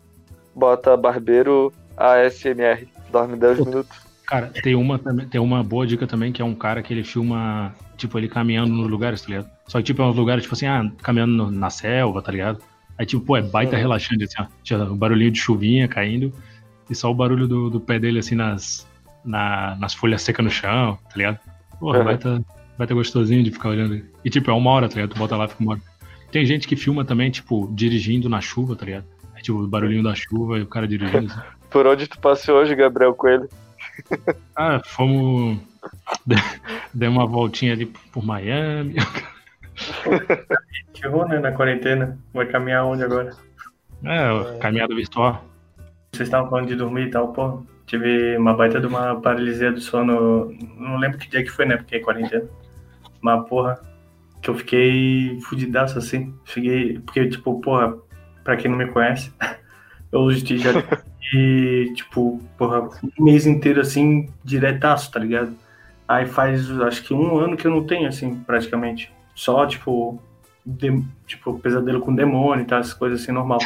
Bota 0.56 0.96
barbeiro 0.96 1.70
ASMR. 1.94 2.88
Dorme 3.12 3.36
10 3.36 3.60
minutos. 3.60 4.06
Cara, 4.26 4.50
tem 4.62 4.74
uma, 4.74 4.98
tem 4.98 5.40
uma 5.40 5.62
boa 5.62 5.86
dica 5.86 6.06
também, 6.06 6.32
que 6.32 6.40
é 6.40 6.44
um 6.44 6.54
cara 6.54 6.82
que 6.82 6.92
ele 6.92 7.04
filma, 7.04 7.74
tipo, 7.96 8.18
ele 8.18 8.26
caminhando 8.26 8.72
nos 8.72 8.88
lugares, 8.88 9.20
tá 9.20 9.28
ligado? 9.28 9.50
Só 9.68 9.78
que, 9.78 9.84
tipo, 9.84 10.02
é 10.02 10.06
uns 10.06 10.16
lugares, 10.16 10.42
tipo 10.42 10.54
assim, 10.54 10.66
ah, 10.66 10.90
caminhando 11.02 11.32
no, 11.34 11.50
na 11.50 11.68
selva, 11.68 12.22
tá 12.22 12.32
ligado? 12.32 12.60
Aí, 12.98 13.04
tipo, 13.04 13.22
pô, 13.22 13.36
é 13.36 13.42
baita 13.42 13.76
uhum. 13.76 13.82
relaxante, 13.82 14.24
assim, 14.24 14.36
ó. 14.40 14.46
Tinha 14.64 14.82
o 14.82 14.96
barulhinho 14.96 15.30
de 15.30 15.38
chuvinha 15.38 15.86
caindo 15.86 16.32
e 16.90 16.94
só 16.94 17.10
o 17.10 17.14
barulho 17.14 17.46
do, 17.46 17.70
do 17.70 17.78
pé 17.78 17.98
dele, 17.98 18.18
assim, 18.18 18.34
nas, 18.34 18.86
na, 19.24 19.76
nas 19.76 19.94
folhas 19.94 20.22
secas 20.22 20.44
no 20.44 20.50
chão, 20.50 20.98
tá 21.04 21.16
ligado? 21.16 21.38
Porra, 21.78 21.98
uhum. 21.98 22.04
baita, 22.06 22.44
baita 22.78 22.94
gostosinho 22.94 23.44
de 23.44 23.50
ficar 23.50 23.68
olhando. 23.68 24.02
E, 24.24 24.30
tipo, 24.30 24.50
é 24.50 24.54
uma 24.54 24.70
hora, 24.70 24.88
tá 24.88 24.94
ligado? 24.94 25.10
Tu 25.10 25.18
bota 25.18 25.36
lá 25.36 25.44
e 25.44 25.48
fica 25.48 25.62
uma 25.62 25.72
hora. 25.74 25.82
Tem 26.32 26.44
gente 26.44 26.66
que 26.66 26.74
filma 26.74 27.04
também, 27.04 27.30
tipo, 27.30 27.70
dirigindo 27.72 28.28
na 28.28 28.40
chuva, 28.40 28.74
tá 28.74 28.84
ligado? 28.84 29.04
É, 29.36 29.40
tipo, 29.40 29.58
o 29.58 29.68
barulhinho 29.68 30.02
da 30.02 30.14
chuva 30.14 30.58
e 30.58 30.62
o 30.62 30.66
cara 30.66 30.88
dirigindo. 30.88 31.32
Assim. 31.32 31.40
Por 31.70 31.86
onde 31.86 32.08
tu 32.08 32.18
passou 32.18 32.56
hoje, 32.56 32.74
Gabriel 32.74 33.14
Coelho? 33.14 33.48
Ah, 34.54 34.80
fomos. 34.84 35.58
Deu 36.94 37.10
uma 37.10 37.26
voltinha 37.26 37.72
ali 37.72 37.86
por 38.12 38.24
Miami. 38.24 38.96
Chegou, 40.94 41.28
né? 41.28 41.38
Na 41.38 41.52
quarentena. 41.52 42.18
Vai 42.32 42.46
caminhar 42.46 42.84
onde 42.84 43.04
agora? 43.04 43.32
É, 44.04 44.58
caminhada 44.58 44.94
virtual. 44.94 45.44
Vocês 46.12 46.28
estavam 46.28 46.48
falando 46.48 46.68
de 46.68 46.76
dormir 46.76 47.08
e 47.08 47.10
tal, 47.10 47.32
pô. 47.32 47.62
tive 47.84 48.36
uma 48.38 48.54
baita 48.54 48.80
de 48.80 48.86
uma 48.86 49.20
paralisia 49.20 49.70
do 49.70 49.80
sono. 49.80 50.50
Não 50.78 50.96
lembro 50.96 51.18
que 51.18 51.28
dia 51.28 51.42
que 51.42 51.50
foi, 51.50 51.66
né? 51.66 51.76
Porque 51.76 51.96
é 51.96 52.00
quarentena. 52.00 52.48
Mas, 53.20 53.48
porra, 53.48 53.80
que 54.40 54.48
eu 54.48 54.54
fiquei 54.54 55.38
fudidaço 55.42 55.98
assim. 55.98 56.34
Cheguei. 56.44 56.98
Porque, 57.00 57.28
tipo, 57.28 57.60
porra, 57.60 57.96
pra 58.46 58.56
quem 58.56 58.70
não 58.70 58.78
me 58.78 58.86
conhece, 58.86 59.32
eu 60.12 60.30
já 60.30 60.70
e, 61.34 61.92
tipo, 61.94 62.40
porra, 62.56 62.88
um 63.18 63.24
mês 63.24 63.46
inteiro 63.46 63.80
assim, 63.80 64.30
diretaço, 64.44 65.10
tá 65.10 65.18
ligado? 65.18 65.52
Aí 66.06 66.24
faz 66.24 66.70
acho 66.82 67.02
que 67.02 67.12
um 67.12 67.36
ano 67.36 67.56
que 67.56 67.66
eu 67.66 67.70
não 67.72 67.84
tenho, 67.84 68.08
assim, 68.08 68.36
praticamente. 68.36 69.12
Só, 69.34 69.66
tipo, 69.66 70.22
de, 70.64 71.02
tipo, 71.26 71.58
pesadelo 71.58 72.00
com 72.00 72.14
demônio 72.14 72.62
e 72.62 72.66
tal, 72.66 72.78
essas 72.78 72.94
coisas 72.94 73.20
assim, 73.20 73.32
normal. 73.32 73.58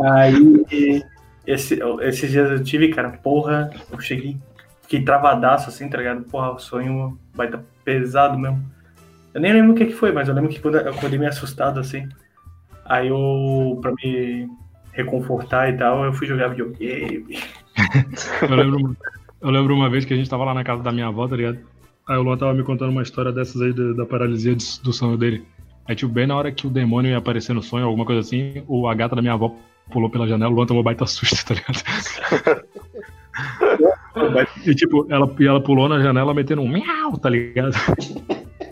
Aí, 0.00 1.02
esse, 1.44 1.80
esses 2.02 2.30
dias 2.30 2.50
eu 2.52 2.62
tive, 2.62 2.88
cara, 2.90 3.10
porra, 3.10 3.70
eu 3.90 3.98
cheguei, 3.98 4.36
fiquei 4.82 5.02
travadaço, 5.02 5.68
assim, 5.68 5.88
tá 5.88 5.98
ligado? 5.98 6.22
Porra, 6.22 6.52
o 6.52 6.58
sonho 6.60 7.18
vai 7.34 7.48
estar 7.48 7.60
pesado 7.84 8.38
mesmo. 8.38 8.64
Eu 9.34 9.40
nem 9.40 9.52
lembro 9.52 9.72
o 9.72 9.74
que, 9.74 9.86
que 9.86 9.94
foi, 9.94 10.12
mas 10.12 10.28
eu 10.28 10.34
lembro 10.34 10.50
que 10.50 10.60
quando 10.60 10.76
eu 10.78 10.92
acordei 10.92 11.18
meio 11.18 11.30
assustado, 11.30 11.80
assim. 11.80 12.08
Aí 12.84 13.08
eu, 13.08 13.78
pra 13.80 13.92
me 13.92 14.48
reconfortar 14.92 15.72
e 15.72 15.76
tal, 15.76 16.04
eu 16.04 16.12
fui 16.12 16.26
jogar 16.26 16.48
videogame. 16.48 17.38
eu, 18.42 18.56
lembro, 18.56 18.96
eu 19.40 19.50
lembro 19.50 19.74
uma 19.74 19.90
vez 19.90 20.04
que 20.04 20.14
a 20.14 20.16
gente 20.16 20.30
tava 20.30 20.44
lá 20.44 20.54
na 20.54 20.64
casa 20.64 20.82
da 20.82 20.92
minha 20.92 21.08
avó, 21.08 21.26
tá 21.26 21.36
ligado? 21.36 21.58
Aí 22.08 22.18
o 22.18 22.22
Luan 22.22 22.36
tava 22.36 22.52
me 22.52 22.62
contando 22.62 22.90
uma 22.90 23.02
história 23.02 23.32
dessas 23.32 23.60
aí 23.62 23.72
da, 23.72 23.92
da 23.92 24.06
paralisia 24.06 24.54
do, 24.54 24.64
do 24.82 24.92
sonho 24.92 25.16
dele. 25.16 25.44
Aí, 25.86 25.94
tipo, 25.94 26.12
bem 26.12 26.26
na 26.26 26.36
hora 26.36 26.52
que 26.52 26.66
o 26.66 26.70
demônio 26.70 27.10
ia 27.10 27.18
aparecer 27.18 27.54
no 27.54 27.62
sonho, 27.62 27.86
alguma 27.86 28.04
coisa 28.04 28.20
assim, 28.20 28.62
o, 28.68 28.86
a 28.86 28.94
gata 28.94 29.16
da 29.16 29.22
minha 29.22 29.34
avó 29.34 29.54
pulou 29.90 30.10
pela 30.10 30.26
janela, 30.26 30.50
o 30.50 30.54
Luan 30.54 30.66
tomou 30.66 30.82
baita 30.82 31.06
susto, 31.06 31.44
tá 31.44 31.54
ligado? 31.54 31.82
e, 34.66 34.74
tipo, 34.74 35.06
ela, 35.10 35.34
e 35.38 35.46
ela 35.46 35.62
pulou 35.62 35.88
na 35.88 36.00
janela 36.00 36.32
metendo 36.34 36.62
um 36.62 36.68
miau, 36.68 37.18
tá 37.18 37.28
ligado? 37.28 37.74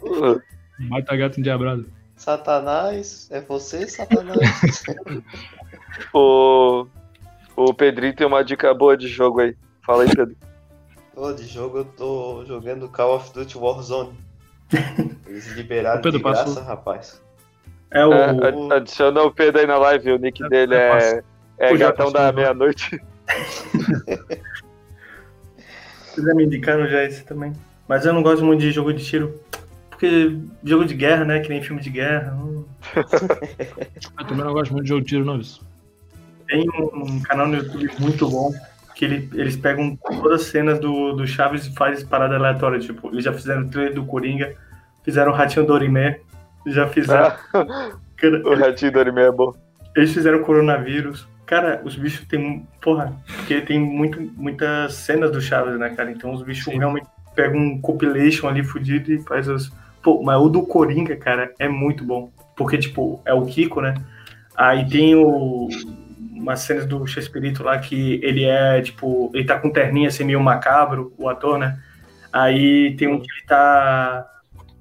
baita 0.89 1.17
gata 1.17 1.41
endiabrada. 1.41 1.85
Satanás, 2.23 3.27
é 3.33 3.41
você, 3.41 3.89
Satanás? 3.89 4.85
o, 6.15 6.87
o 7.57 7.75
Pedrinho 7.75 8.15
tem 8.15 8.25
uma 8.25 8.45
dica 8.45 8.73
boa 8.73 8.97
de 8.97 9.09
jogo 9.09 9.41
aí. 9.41 9.57
Fala 9.85 10.05
aí, 10.05 10.09
Pedro. 10.15 10.37
De 11.37 11.47
jogo 11.47 11.79
eu 11.79 11.85
tô 11.85 12.45
jogando 12.47 12.89
Call 12.89 13.17
of 13.17 13.33
Duty 13.35 13.59
Warzone. 13.59 14.17
Eles 15.27 15.49
liberaram 15.49 16.01
Pedro, 16.01 16.19
de 16.19 16.25
graça, 16.25 16.45
passou. 16.45 16.63
rapaz. 16.63 17.21
É 17.91 18.07
o. 18.07 18.13
É, 18.13 18.77
adiciona 18.77 19.21
o 19.23 19.33
Pedro 19.33 19.61
aí 19.61 19.67
na 19.67 19.77
live, 19.79 20.13
o 20.13 20.19
nick 20.19 20.45
é, 20.45 20.49
dele 20.49 20.77
é, 20.77 21.25
é, 21.59 21.73
é 21.73 21.77
gatão 21.77 22.13
da 22.13 22.31
meia-noite. 22.31 23.03
Vocês 26.07 26.25
já 26.25 26.35
me 26.35 26.45
indicaram 26.45 26.87
já 26.87 27.03
esse 27.03 27.25
também. 27.25 27.53
Mas 27.89 28.07
eu 28.07 28.13
não 28.13 28.23
gosto 28.23 28.45
muito 28.45 28.61
de 28.61 28.71
jogo 28.71 28.93
de 28.93 29.05
tiro. 29.05 29.41
Porque 30.03 30.37
jogo 30.65 30.85
de 30.85 30.95
guerra, 30.95 31.25
né? 31.25 31.39
Que 31.39 31.49
nem 31.49 31.63
filme 31.63 31.81
de 31.81 31.89
guerra. 31.89 32.35
Hum. 32.35 32.65
eu 34.19 34.27
também 34.27 34.45
não 34.45 34.53
gosto 34.53 34.73
muito 34.73 34.83
de 34.83 34.89
jogo 34.89 35.03
de 35.03 35.07
tiro, 35.07 35.25
não, 35.25 35.39
isso. 35.39 35.65
Tem 36.49 36.67
um 36.69 37.23
canal 37.23 37.47
no 37.47 37.59
YouTube 37.59 37.89
muito 38.01 38.29
bom 38.29 38.53
que 38.97 39.05
ele, 39.05 39.31
eles 39.33 39.57
pegam 39.57 39.95
todas 39.95 40.41
as 40.41 40.49
cenas 40.49 40.81
do, 40.81 41.13
do 41.13 41.25
Chaves 41.25 41.67
e 41.67 41.75
fazem 41.75 42.05
parada 42.05 42.35
aleatória. 42.35 42.81
Tipo, 42.81 43.11
eles 43.11 43.23
já 43.23 43.33
fizeram 43.33 43.63
o 43.63 43.69
trailer 43.69 43.95
do 43.95 44.05
Coringa, 44.05 44.57
fizeram 45.05 45.31
o 45.31 45.35
Ratinho 45.37 45.67
Dorimé, 45.67 46.19
já 46.67 46.89
fizeram. 46.89 47.33
Ah, 47.55 47.93
cara, 48.17 48.43
o 48.45 48.57
Ratinho 48.57 48.91
Dorimé 48.91 49.29
é 49.29 49.31
bom. 49.31 49.55
Eles 49.95 50.13
fizeram 50.13 50.39
o 50.39 50.45
coronavírus. 50.45 51.29
Cara, 51.47 51.81
os 51.85 51.95
bichos 51.95 52.27
tem. 52.27 52.67
Porra, 52.81 53.13
porque 53.37 53.61
tem 53.61 53.79
muito, 53.79 54.21
muitas 54.37 54.95
cenas 54.95 55.31
do 55.31 55.41
Chaves, 55.41 55.79
né, 55.79 55.91
cara? 55.91 56.11
Então 56.11 56.33
os 56.33 56.43
bichos 56.43 56.65
Sim. 56.65 56.79
realmente 56.79 57.07
pegam 57.37 57.61
um 57.61 57.81
compilation 57.81 58.49
ali 58.49 58.65
fudido 58.65 59.13
e 59.13 59.23
faz 59.23 59.49
as. 59.49 59.71
Pô, 60.03 60.23
mas 60.23 60.41
o 60.41 60.49
do 60.49 60.67
Coringa, 60.67 61.17
cara, 61.17 61.55
é 61.59 61.69
muito 61.69 62.05
bom. 62.05 62.31
Porque, 62.57 62.77
tipo, 62.79 63.21
é 63.25 63.33
o 63.33 63.47
Kiko, 63.47 63.81
né? 63.81 63.95
Aí 64.57 64.89
tem 64.89 65.15
o 65.15 65.69
umas 66.43 66.61
cenas 66.61 66.85
do 66.87 67.07
Shakespeare 67.07 67.55
lá 67.63 67.79
que 67.79 68.21
ele 68.23 68.45
é, 68.45 68.83
tipo, 68.83 69.31
ele 69.33 69.45
tá 69.45 69.59
com 69.59 69.71
terninha 69.71 70.09
assim, 70.09 70.25
meio 70.25 70.41
macabro, 70.41 71.15
o 71.17 71.29
ator, 71.29 71.57
né? 71.57 71.81
Aí 72.33 72.97
tem 72.97 73.07
um 73.07 73.21
que 73.21 73.31
ele 73.31 73.47
tá, 73.47 74.27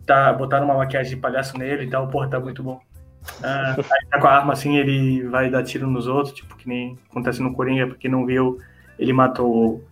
tá 0.05 0.33
botando 0.33 0.63
uma 0.63 0.73
maquiagem 0.73 1.13
de 1.13 1.21
palhaço 1.21 1.57
nele 1.57 1.83
e 1.83 1.89
tal, 1.89 2.07
porra, 2.07 2.27
tá 2.27 2.39
muito 2.39 2.63
bom. 2.63 2.81
Ah, 3.43 3.75
aí 3.77 4.07
tá 4.09 4.19
com 4.19 4.27
a 4.27 4.31
arma 4.31 4.53
assim, 4.53 4.77
ele 4.77 5.23
vai 5.27 5.51
dar 5.51 5.63
tiro 5.63 5.87
nos 5.87 6.07
outros, 6.07 6.33
tipo, 6.33 6.55
que 6.55 6.67
nem 6.67 6.97
acontece 7.09 7.41
no 7.41 7.53
Coringa, 7.53 7.85
porque 7.85 8.09
não 8.09 8.25
viu, 8.25 8.57
ele 8.97 9.13
matou 9.13 9.53
o, 9.53 9.83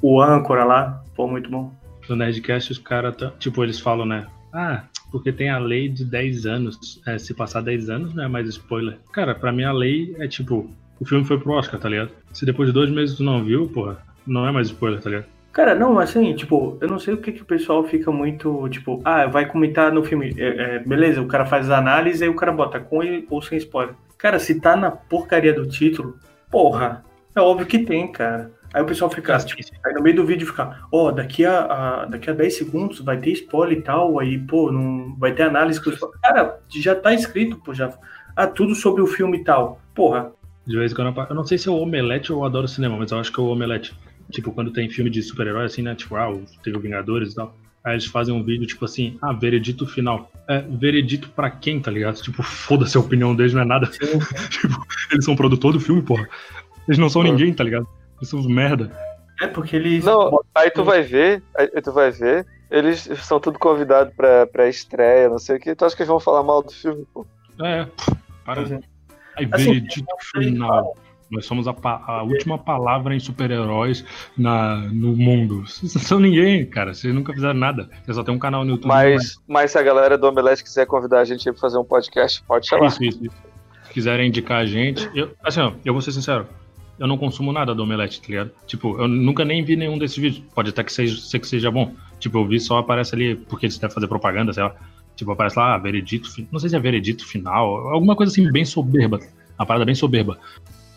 o 0.00 0.22
âncora 0.22 0.64
lá, 0.64 1.02
pô, 1.14 1.28
muito 1.28 1.50
bom. 1.50 1.70
No 2.08 2.16
Nerdcast 2.16 2.72
os 2.72 2.78
caras, 2.78 3.14
tipo, 3.38 3.62
eles 3.62 3.78
falam, 3.78 4.06
né? 4.06 4.26
Ah, 4.52 4.84
porque 5.10 5.32
tem 5.32 5.50
a 5.50 5.58
lei 5.58 5.88
de 5.88 6.04
10 6.04 6.46
anos. 6.46 7.00
É, 7.06 7.18
se 7.18 7.34
passar 7.34 7.60
10 7.60 7.90
anos, 7.90 8.14
não 8.14 8.24
é 8.24 8.28
mais 8.28 8.48
spoiler. 8.48 8.98
Cara, 9.12 9.34
pra 9.34 9.52
mim 9.52 9.64
a 9.64 9.72
lei 9.72 10.14
é 10.18 10.28
tipo, 10.28 10.68
o 11.00 11.04
filme 11.04 11.24
foi 11.24 11.38
pro 11.38 11.52
Oscar, 11.52 11.78
tá 11.80 11.88
ligado? 11.88 12.10
Se 12.32 12.44
depois 12.44 12.68
de 12.68 12.72
dois 12.72 12.90
meses 12.90 13.16
tu 13.16 13.22
não 13.22 13.44
viu, 13.44 13.68
porra, 13.68 13.98
não 14.26 14.46
é 14.46 14.52
mais 14.52 14.68
spoiler, 14.68 15.00
tá 15.00 15.10
ligado? 15.10 15.26
Cara, 15.52 15.74
não, 15.74 15.98
assim, 15.98 16.34
tipo, 16.34 16.78
eu 16.80 16.88
não 16.88 16.98
sei 16.98 17.14
o 17.14 17.16
que, 17.16 17.32
que 17.32 17.42
o 17.42 17.46
pessoal 17.46 17.82
fica 17.82 18.12
muito, 18.12 18.68
tipo, 18.68 19.00
ah, 19.04 19.26
vai 19.26 19.46
comentar 19.46 19.90
no 19.90 20.04
filme. 20.04 20.34
É, 20.38 20.76
é, 20.76 20.78
beleza, 20.78 21.20
o 21.20 21.26
cara 21.26 21.46
faz 21.46 21.70
a 21.70 21.78
análise 21.78 22.24
e 22.24 22.28
o 22.28 22.34
cara 22.34 22.52
bota 22.52 22.78
com 22.78 23.00
ou 23.28 23.42
sem 23.42 23.58
spoiler. 23.58 23.94
Cara, 24.16 24.38
se 24.38 24.60
tá 24.60 24.76
na 24.76 24.90
porcaria 24.90 25.52
do 25.52 25.66
título, 25.66 26.16
porra, 26.50 27.04
é 27.34 27.40
óbvio 27.40 27.66
que 27.66 27.78
tem, 27.78 28.10
cara. 28.12 28.50
Aí 28.72 28.82
o 28.82 28.86
pessoal 28.86 29.10
fica, 29.10 29.36
tipo, 29.38 29.62
aí 29.84 29.94
no 29.94 30.02
meio 30.02 30.16
do 30.16 30.26
vídeo 30.26 30.46
fica, 30.46 30.78
ó, 30.92 31.08
oh, 31.08 31.12
daqui, 31.12 31.44
a, 31.44 31.60
a, 31.60 32.04
daqui 32.04 32.28
a 32.28 32.34
10 32.34 32.54
segundos 32.54 33.00
vai 33.00 33.16
ter 33.16 33.30
spoiler 33.32 33.78
e 33.78 33.82
tal, 33.82 34.18
aí, 34.18 34.38
pô, 34.38 34.70
não 34.70 35.16
vai 35.16 35.32
ter 35.32 35.44
análise 35.44 35.82
com 35.82 35.90
Cara, 36.22 36.60
já 36.68 36.94
tá 36.94 37.14
escrito, 37.14 37.56
pô, 37.56 37.72
já. 37.72 37.92
Ah, 38.36 38.46
tudo 38.46 38.74
sobre 38.74 39.02
o 39.02 39.06
filme 39.06 39.38
e 39.38 39.44
tal. 39.44 39.80
Porra. 39.94 40.30
De 40.66 40.76
vez 40.76 40.92
em 40.92 40.94
quando 40.94 41.18
eu 41.28 41.34
não 41.34 41.46
sei 41.46 41.56
se 41.56 41.68
é 41.68 41.72
o 41.72 41.76
Omelete 41.76 42.32
ou 42.32 42.40
eu 42.40 42.44
adoro 42.44 42.68
cinema, 42.68 42.96
mas 42.96 43.10
eu 43.10 43.18
acho 43.18 43.32
que 43.32 43.40
é 43.40 43.42
o 43.42 43.46
Omelete. 43.46 43.98
Tipo, 44.30 44.52
quando 44.52 44.70
tem 44.70 44.90
filme 44.90 45.10
de 45.10 45.22
super-herói, 45.22 45.64
assim, 45.64 45.80
né? 45.80 45.94
Tipo, 45.94 46.16
ah, 46.16 46.30
teve 46.62 46.76
o 46.76 46.80
Vingadores 46.80 47.32
e 47.32 47.36
tal. 47.36 47.56
Aí 47.82 47.94
eles 47.94 48.04
fazem 48.04 48.34
um 48.34 48.44
vídeo, 48.44 48.66
tipo 48.66 48.84
assim, 48.84 49.16
ah, 49.22 49.32
veredito 49.32 49.86
final. 49.86 50.30
É, 50.46 50.60
veredito 50.60 51.30
pra 51.30 51.50
quem, 51.50 51.80
tá 51.80 51.90
ligado? 51.90 52.20
Tipo, 52.20 52.42
foda-se 52.42 52.96
a 52.96 53.00
opinião 53.00 53.34
deles, 53.34 53.54
não 53.54 53.62
é 53.62 53.64
nada. 53.64 53.86
tipo, 54.50 54.86
eles 55.10 55.24
são 55.24 55.34
produtor 55.34 55.72
do 55.72 55.80
filme, 55.80 56.02
porra. 56.02 56.28
Eles 56.86 56.98
não 56.98 57.08
são 57.08 57.22
ninguém, 57.22 57.52
tá 57.54 57.64
ligado? 57.64 57.88
Eles 58.18 58.28
são 58.28 58.40
uns 58.40 58.46
merda. 58.46 58.92
É 59.40 59.46
porque 59.46 59.76
eles. 59.76 60.04
Não, 60.04 60.40
aí 60.54 60.70
tu 60.70 60.84
vai 60.84 61.02
ver, 61.02 61.42
aí 61.56 61.80
tu 61.80 61.92
vai 61.92 62.10
ver, 62.10 62.44
eles 62.70 63.08
são 63.22 63.38
tudo 63.38 63.58
convidados 63.58 64.12
pra, 64.14 64.46
pra 64.46 64.68
estreia, 64.68 65.28
não 65.28 65.38
sei 65.38 65.56
o 65.56 65.60
que. 65.60 65.74
Tu 65.74 65.84
acha 65.84 65.94
que 65.94 66.02
eles 66.02 66.08
vão 66.08 66.20
falar 66.20 66.42
mal 66.42 66.62
do 66.62 66.72
filme, 66.72 67.06
pô? 67.14 67.24
É, 67.62 67.86
para. 68.44 68.62
Uhum. 68.62 68.80
Aí, 69.36 69.48
assim, 69.52 69.64
veredito 69.64 70.06
final. 70.32 70.96
Nós 71.30 71.44
somos 71.44 71.68
a, 71.68 71.74
a 71.84 72.22
última 72.22 72.56
palavra 72.56 73.14
em 73.14 73.20
super-heróis 73.20 74.02
no 74.36 75.14
mundo. 75.14 75.60
Vocês 75.66 75.94
não 75.94 76.02
são 76.02 76.18
ninguém, 76.18 76.64
cara. 76.64 76.94
Vocês 76.94 77.14
nunca 77.14 77.34
fizeram 77.34 77.54
nada. 77.54 77.88
Vocês 78.02 78.16
só 78.16 78.24
tem 78.24 78.34
um 78.34 78.38
canal 78.38 78.64
no 78.64 78.70
YouTube. 78.72 78.88
Mas, 78.88 79.36
mas 79.46 79.72
se 79.72 79.78
a 79.78 79.82
galera 79.82 80.16
do 80.16 80.26
Omelete 80.26 80.64
quiser 80.64 80.86
convidar 80.86 81.20
a 81.20 81.24
gente 81.26 81.44
para 81.44 81.60
fazer 81.60 81.76
um 81.76 81.84
podcast, 81.84 82.42
pode 82.44 82.66
chamar. 82.66 82.86
Isso, 82.86 83.04
isso, 83.04 83.26
isso. 83.26 83.36
Se 83.84 83.92
quiserem 83.92 84.28
indicar 84.28 84.62
a 84.62 84.66
gente. 84.66 85.08
Eu, 85.14 85.30
assim, 85.44 85.60
ó, 85.60 85.72
eu 85.84 85.92
vou 85.92 86.00
ser 86.00 86.12
sincero 86.12 86.46
eu 86.98 87.06
não 87.06 87.16
consumo 87.16 87.52
nada 87.52 87.74
do 87.74 87.82
Omelete, 87.82 88.20
tá 88.20 88.28
ligado? 88.28 88.50
Tipo, 88.66 89.00
eu 89.00 89.08
nunca 89.08 89.44
nem 89.44 89.62
vi 89.62 89.76
nenhum 89.76 89.98
desses 89.98 90.16
vídeos. 90.16 90.42
Pode 90.54 90.70
até 90.70 90.82
que 90.82 90.92
seja, 90.92 91.16
ser 91.20 91.38
que 91.38 91.46
seja 91.46 91.70
bom. 91.70 91.94
Tipo, 92.18 92.38
eu 92.38 92.46
vi 92.46 92.58
só 92.58 92.78
aparece 92.78 93.14
ali, 93.14 93.36
porque 93.36 93.66
eles 93.66 93.78
devem 93.78 93.94
fazer 93.94 94.08
propaganda, 94.08 94.52
sei 94.52 94.64
lá. 94.64 94.74
Tipo, 95.14 95.32
aparece 95.32 95.58
lá, 95.58 95.74
ah, 95.74 95.78
veredito, 95.78 96.28
não 96.52 96.60
sei 96.60 96.70
se 96.70 96.76
é 96.76 96.78
veredito 96.78 97.26
final, 97.26 97.88
alguma 97.88 98.14
coisa 98.14 98.30
assim 98.32 98.50
bem 98.52 98.64
soberba. 98.64 99.20
Uma 99.58 99.66
parada 99.66 99.84
bem 99.84 99.94
soberba. 99.94 100.38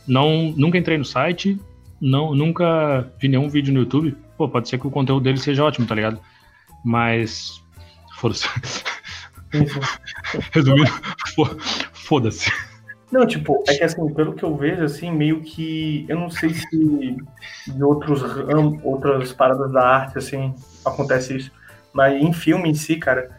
Não, 0.08 0.54
nunca 0.56 0.78
entrei 0.78 0.98
no 0.98 1.06
site, 1.06 1.60
não, 2.00 2.34
nunca 2.34 3.12
vi 3.20 3.28
nenhum 3.28 3.50
vídeo 3.50 3.74
no 3.74 3.82
YouTube. 3.82 4.16
Pô, 4.38 4.50
pode 4.50 4.70
ser 4.70 4.80
que 4.80 4.88
o 4.88 4.92
conteúdo 4.92 5.24
dele 5.24 5.38
seja 5.38 5.64
ótimo, 5.64 5.86
tá 5.86 5.94
ligado? 5.94 6.20
Mas. 6.84 7.62
Foda-se. 8.18 8.48
Resumindo, 10.54 10.92
foda-se. 11.94 12.52
Não, 13.12 13.28
tipo, 13.28 13.64
é 13.68 13.76
que 13.76 13.84
assim, 13.84 14.14
pelo 14.14 14.34
que 14.34 14.44
eu 14.44 14.56
vejo, 14.56 14.84
assim, 14.84 15.12
meio 15.12 15.42
que. 15.42 16.06
Eu 16.08 16.18
não 16.18 16.30
sei 16.30 16.54
se 16.54 17.18
em 17.68 17.84
outros 17.84 18.24
outras 18.84 19.34
paradas 19.34 19.72
da 19.72 19.86
arte, 19.86 20.18
assim, 20.18 20.56
acontece 20.86 21.36
isso. 21.36 21.52
Mas 21.92 22.22
em 22.22 22.32
filme 22.32 22.70
em 22.70 22.74
si, 22.74 22.96
cara, 22.96 23.30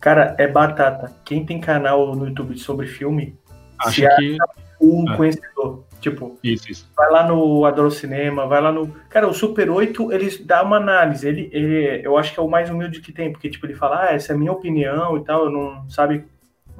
cara, 0.00 0.34
é 0.36 0.48
batata. 0.48 1.14
Quem 1.24 1.46
tem 1.46 1.60
canal 1.60 2.14
no 2.16 2.26
YouTube 2.26 2.58
sobre 2.58 2.88
filme, 2.88 3.38
acho 3.78 4.02
que. 4.16 4.36
Um 4.80 5.08
é. 5.12 5.16
conhecedor. 5.16 5.84
Tipo, 6.00 6.38
isso, 6.42 6.70
isso. 6.70 6.90
vai 6.96 7.10
lá 7.10 7.28
no 7.28 7.66
Adoro 7.66 7.90
Cinema, 7.90 8.46
vai 8.46 8.60
lá 8.60 8.72
no. 8.72 8.88
Cara, 9.10 9.28
o 9.28 9.34
Super 9.34 9.68
8, 9.68 10.12
eles 10.12 10.44
dá 10.44 10.62
uma 10.62 10.78
análise. 10.78 11.28
Ele, 11.28 11.50
ele, 11.52 12.00
eu 12.04 12.16
acho 12.16 12.32
que 12.32 12.40
é 12.40 12.42
o 12.42 12.48
mais 12.48 12.70
humilde 12.70 13.02
que 13.02 13.12
tem, 13.12 13.30
porque, 13.30 13.50
tipo, 13.50 13.66
ele 13.66 13.74
fala, 13.74 14.06
ah, 14.06 14.14
essa 14.14 14.32
é 14.32 14.34
a 14.34 14.38
minha 14.38 14.50
opinião 14.50 15.18
e 15.18 15.24
tal, 15.24 15.44
eu 15.44 15.50
não, 15.50 15.88
sabe, 15.90 16.24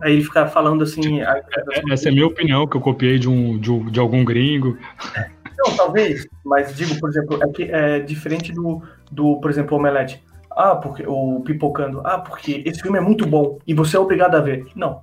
Aí 0.03 0.13
ele 0.15 0.25
fica 0.25 0.47
falando 0.47 0.83
assim. 0.83 1.01
Tipo, 1.01 1.93
essa 1.93 2.09
é 2.09 2.11
a 2.11 2.15
minha 2.15 2.27
opinião, 2.27 2.67
que 2.67 2.77
eu 2.77 2.81
copiei 2.81 3.19
de, 3.19 3.29
um, 3.29 3.59
de, 3.59 3.91
de 3.91 4.01
algum 4.01 4.25
gringo. 4.25 4.79
Não, 5.59 5.77
talvez, 5.77 6.27
mas 6.43 6.75
digo, 6.75 6.99
por 6.99 7.11
exemplo, 7.11 7.39
é 7.43 7.49
que 7.49 7.65
é 7.65 8.01
diferente 8.01 8.51
do, 8.51 8.83
do 9.13 9.39
por 9.41 9.51
exemplo, 9.51 9.77
Omelete. 9.77 10.25
Ah, 10.51 10.75
porque 10.75 11.05
o 11.07 11.43
Pipocando. 11.45 12.01
Ah, 12.05 12.19
porque 12.19 12.63
esse 12.65 12.81
filme 12.81 12.99
é 12.99 13.01
muito 13.01 13.27
bom 13.27 13.59
e 13.67 13.75
você 13.75 13.97
é 13.97 14.01
obrigado 14.01 14.37
a 14.37 14.41
ver. 14.41 14.67
Não, 14.75 15.03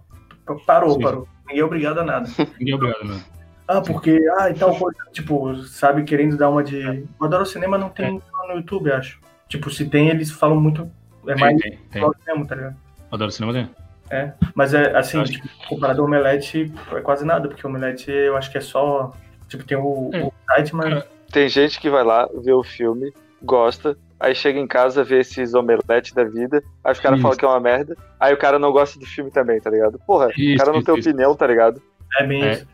parou, 0.65 0.95
Sim. 0.95 1.01
parou. 1.01 1.27
Ninguém 1.47 1.61
é 1.61 1.65
obrigado 1.65 1.99
a 1.99 2.03
nada. 2.03 2.29
Ninguém 2.59 2.73
é 2.73 2.75
obrigado 2.75 3.01
a 3.01 3.05
nada. 3.05 3.37
Ah, 3.67 3.81
porque, 3.81 4.19
ah, 4.39 4.49
e 4.49 4.53
tal 4.53 4.75
coisa, 4.75 4.97
tipo, 5.11 5.55
sabe, 5.65 6.03
querendo 6.03 6.37
dar 6.37 6.49
uma 6.49 6.63
de. 6.63 7.05
O 7.19 7.25
Adoro 7.25 7.45
Cinema 7.45 7.77
não 7.77 7.89
tem 7.89 8.17
é. 8.17 8.47
no 8.47 8.55
YouTube, 8.55 8.91
acho. 8.91 9.19
Tipo, 9.47 9.69
se 9.69 9.85
tem, 9.85 10.09
eles 10.09 10.31
falam 10.31 10.59
muito. 10.59 10.89
É 11.27 11.33
tem, 11.33 11.41
mais 11.41 11.61
tem, 11.61 11.77
tem. 11.91 12.09
mesmo, 12.25 12.47
tá 12.47 12.55
ligado? 12.55 12.77
Adoro 13.11 13.31
Cinema 13.31 13.53
tem. 13.53 13.69
É, 14.09 14.31
mas 14.55 14.73
é 14.73 14.95
assim, 14.97 15.21
tipo, 15.23 15.47
comparado 15.67 16.01
ao 16.01 16.07
Omelete, 16.07 16.71
é 16.93 17.01
quase 17.01 17.25
nada, 17.25 17.47
porque 17.47 17.65
o 17.65 17.69
Omelete 17.69 18.09
eu 18.09 18.37
acho 18.37 18.51
que 18.51 18.57
é 18.57 18.61
só. 18.61 19.11
Tipo, 19.47 19.63
tem 19.65 19.77
o, 19.77 20.09
é. 20.13 20.23
o 20.23 20.33
site, 20.47 20.75
mas. 20.75 21.03
Tem 21.31 21.49
gente 21.49 21.79
que 21.79 21.89
vai 21.89 22.03
lá 22.03 22.27
ver 22.41 22.53
o 22.53 22.63
filme, 22.63 23.13
gosta, 23.41 23.97
aí 24.19 24.33
chega 24.33 24.59
em 24.59 24.67
casa, 24.67 25.03
vê 25.03 25.19
esses 25.19 25.53
omeletes 25.53 26.13
da 26.13 26.23
vida, 26.23 26.63
aí 26.83 26.91
os 26.93 26.99
caras 26.99 27.21
falam 27.21 27.37
que 27.37 27.43
é 27.43 27.47
uma 27.47 27.59
merda, 27.59 27.97
aí 28.19 28.33
o 28.33 28.37
cara 28.37 28.57
não 28.57 28.71
gosta 28.71 28.97
do 28.97 29.05
filme 29.05 29.29
também, 29.29 29.59
tá 29.59 29.69
ligado? 29.69 29.99
Porra, 30.07 30.29
isso, 30.37 30.55
o 30.55 30.57
cara 30.57 30.71
não 30.71 30.79
isso, 30.79 30.85
tem 30.85 30.97
isso. 30.97 31.09
opinião, 31.09 31.35
tá 31.35 31.47
ligado? 31.47 31.81
É 32.17 32.25
bem 32.25 32.43
é. 32.43 32.53
isso. 32.53 32.67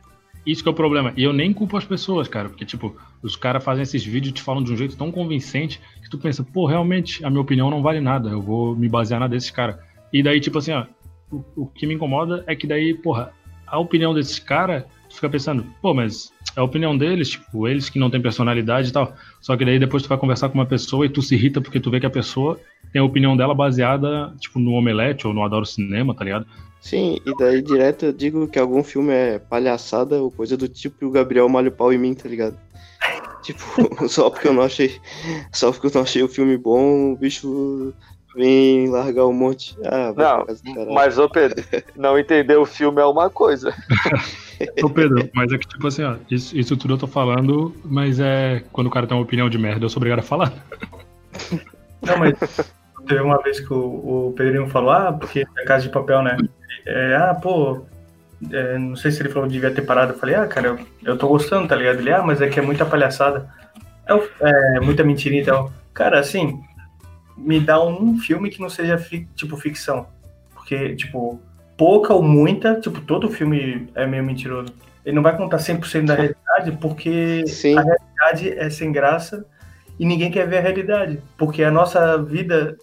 Isso 0.45 0.61
que 0.61 0.67
é 0.67 0.71
o 0.71 0.75
problema. 0.75 1.13
E 1.15 1.23
eu 1.23 1.31
nem 1.31 1.53
culpo 1.53 1.77
as 1.77 1.85
pessoas, 1.85 2.27
cara, 2.27 2.49
porque, 2.49 2.65
tipo, 2.65 2.95
os 3.21 3.35
caras 3.35 3.63
fazem 3.63 3.83
esses 3.83 4.03
vídeos 4.03 4.31
e 4.31 4.33
te 4.33 4.41
falam 4.41 4.61
de 4.61 4.73
um 4.73 4.77
jeito 4.77 4.97
tão 4.97 5.09
convincente 5.09 5.81
que 6.01 6.09
tu 6.09 6.17
pensa, 6.17 6.43
pô, 6.43 6.65
realmente, 6.65 7.23
a 7.25 7.29
minha 7.29 7.41
opinião 7.41 7.71
não 7.71 7.81
vale 7.81 8.01
nada, 8.01 8.29
eu 8.29 8.41
vou 8.41 8.75
me 8.75 8.89
basear 8.89 9.21
na 9.21 9.27
desses 9.27 9.49
caras. 9.49 9.77
E 10.11 10.21
daí, 10.21 10.41
tipo 10.41 10.57
assim, 10.57 10.73
ó, 10.73 10.85
o, 11.55 11.65
que 11.67 11.87
me 11.87 11.93
incomoda 11.93 12.43
é 12.47 12.55
que 12.55 12.67
daí, 12.67 12.93
porra, 12.93 13.31
a 13.65 13.79
opinião 13.79 14.13
desses 14.13 14.39
caras, 14.39 14.83
tu 15.09 15.15
fica 15.15 15.29
pensando, 15.29 15.65
pô, 15.81 15.93
mas 15.93 16.31
é 16.55 16.59
a 16.59 16.63
opinião 16.63 16.97
deles, 16.97 17.29
tipo, 17.29 17.67
eles 17.67 17.89
que 17.89 17.99
não 17.99 18.09
têm 18.09 18.21
personalidade 18.21 18.89
e 18.89 18.91
tal. 18.91 19.13
Só 19.41 19.57
que 19.57 19.65
daí 19.65 19.79
depois 19.79 20.03
tu 20.03 20.09
vai 20.09 20.17
conversar 20.17 20.49
com 20.49 20.55
uma 20.55 20.65
pessoa 20.65 21.05
e 21.05 21.09
tu 21.09 21.21
se 21.21 21.35
irrita 21.35 21.61
porque 21.61 21.79
tu 21.79 21.89
vê 21.89 21.99
que 21.99 22.05
a 22.05 22.11
pessoa 22.11 22.59
tem 22.91 23.01
a 23.01 23.05
opinião 23.05 23.35
dela 23.35 23.55
baseada, 23.55 24.33
tipo, 24.39 24.59
no 24.59 24.73
Omelete 24.73 25.25
ou 25.25 25.33
no 25.33 25.43
Adoro 25.43 25.65
Cinema, 25.65 26.13
tá 26.13 26.23
ligado? 26.23 26.45
Sim, 26.79 27.17
e 27.25 27.35
daí 27.37 27.61
direto 27.61 28.05
eu 28.05 28.13
digo 28.13 28.47
que 28.47 28.59
algum 28.59 28.83
filme 28.83 29.11
é 29.13 29.39
palhaçada 29.39 30.21
ou 30.21 30.29
coisa 30.29 30.57
do 30.57 30.67
tipo 30.67 30.97
e 31.01 31.07
o 31.07 31.11
Gabriel 31.11 31.47
malha 31.47 31.69
o 31.69 31.71
pau 31.71 31.93
em 31.93 31.97
mim, 31.97 32.13
tá 32.13 32.27
ligado? 32.29 32.57
Tipo, 33.41 33.61
só 34.07 34.29
porque 34.29 34.47
eu 34.47 34.53
não 34.53 34.63
achei. 34.63 35.01
Só 35.51 35.69
porque 35.69 35.87
eu 35.87 35.91
não 35.95 36.03
achei 36.03 36.23
o 36.23 36.29
filme 36.29 36.57
bom, 36.57 37.11
o 37.11 37.17
bicho 37.17 37.93
vem 38.35 38.89
largar 38.89 39.25
um 39.25 39.33
monte. 39.33 39.75
Ah, 39.85 40.13
não, 40.15 40.93
mas 40.93 41.17
ô 41.17 41.29
Pedro, 41.29 41.63
não 41.95 42.17
entender 42.17 42.55
o 42.55 42.65
filme 42.65 43.01
é 43.01 43.05
uma 43.05 43.29
coisa. 43.29 43.73
ô 44.83 44.89
Pedro, 44.89 45.29
mas 45.33 45.51
é 45.51 45.57
que 45.57 45.67
tipo 45.67 45.87
assim, 45.87 46.03
ó, 46.03 46.15
isso, 46.29 46.57
isso 46.57 46.77
tudo 46.77 46.95
eu 46.95 46.97
tô 46.97 47.07
falando, 47.07 47.73
mas 47.83 48.19
é 48.19 48.63
quando 48.71 48.87
o 48.87 48.91
cara 48.91 49.07
tem 49.07 49.15
uma 49.15 49.23
opinião 49.23 49.49
de 49.49 49.57
merda, 49.57 49.85
eu 49.85 49.89
sou 49.89 49.99
obrigado 49.99 50.19
a 50.19 50.23
falar. 50.23 50.53
Não, 52.01 52.17
mas 52.17 52.35
teve 53.07 53.21
uma 53.21 53.41
vez 53.41 53.59
que 53.61 53.73
o, 53.73 54.27
o 54.27 54.33
Pedrinho 54.35 54.67
falou, 54.67 54.91
ah, 54.91 55.13
porque 55.13 55.45
é 55.57 55.63
casa 55.63 55.83
de 55.83 55.89
papel, 55.89 56.21
né? 56.21 56.37
É, 56.85 57.15
ah, 57.15 57.33
pô, 57.33 57.85
é, 58.51 58.77
não 58.77 58.95
sei 58.95 59.11
se 59.11 59.21
ele 59.21 59.29
falou 59.29 59.47
que 59.47 59.53
devia 59.53 59.71
ter 59.71 59.83
parado. 59.83 60.13
Eu 60.13 60.17
falei, 60.17 60.35
ah, 60.35 60.45
cara, 60.47 60.67
eu, 60.67 60.79
eu 61.03 61.17
tô 61.17 61.27
gostando, 61.27 61.67
tá 61.67 61.75
ligado? 61.75 61.99
Ele, 61.99 62.11
ah, 62.11 62.21
mas 62.21 62.41
é 62.41 62.49
que 62.49 62.59
é 62.59 62.61
muita 62.61 62.85
palhaçada. 62.85 63.47
É, 64.05 64.77
é 64.77 64.79
muita 64.81 65.03
mentira, 65.03 65.35
então. 65.35 65.71
Cara, 65.93 66.19
assim, 66.19 66.61
me 67.37 67.59
dá 67.59 67.83
um 67.83 68.17
filme 68.17 68.49
que 68.49 68.61
não 68.61 68.69
seja, 68.69 68.97
fi, 68.97 69.27
tipo, 69.35 69.57
ficção. 69.57 70.07
Porque, 70.53 70.95
tipo, 70.95 71.39
pouca 71.77 72.13
ou 72.13 72.23
muita, 72.23 72.79
tipo, 72.79 73.01
todo 73.01 73.29
filme 73.29 73.89
é 73.95 74.05
meio 74.05 74.23
mentiroso. 74.23 74.73
Ele 75.05 75.15
não 75.15 75.23
vai 75.23 75.35
contar 75.35 75.57
100% 75.57 76.05
da 76.05 76.15
realidade, 76.15 76.77
porque 76.79 77.45
Sim. 77.47 77.77
a 77.77 77.81
realidade 77.81 78.57
é 78.57 78.69
sem 78.69 78.91
graça 78.91 79.45
e 79.99 80.05
ninguém 80.05 80.31
quer 80.31 80.47
ver 80.47 80.59
a 80.59 80.61
realidade. 80.61 81.19
Porque 81.37 81.63
a 81.63 81.71
nossa 81.71 82.17
vida 82.17 82.77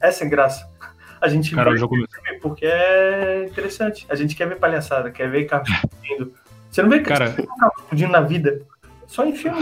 é 0.00 0.10
sem 0.10 0.28
graça. 0.28 0.70
A 1.20 1.28
gente 1.28 1.54
Cara, 1.54 1.72
vê 1.72 1.78
porque 2.40 2.66
é 2.66 3.46
interessante. 3.48 4.06
A 4.08 4.14
gente 4.14 4.34
quer 4.34 4.48
ver 4.48 4.56
palhaçada, 4.56 5.10
quer 5.10 5.30
ver 5.30 5.44
carro 5.44 5.64
explodindo. 5.68 6.32
Você 6.70 6.82
não 6.82 6.90
vê 6.90 7.00
Cara... 7.00 7.32
carro 7.32 7.72
explodindo 7.78 8.12
na 8.12 8.20
vida. 8.20 8.62
Só 9.06 9.24
em 9.24 9.34
filme. 9.34 9.60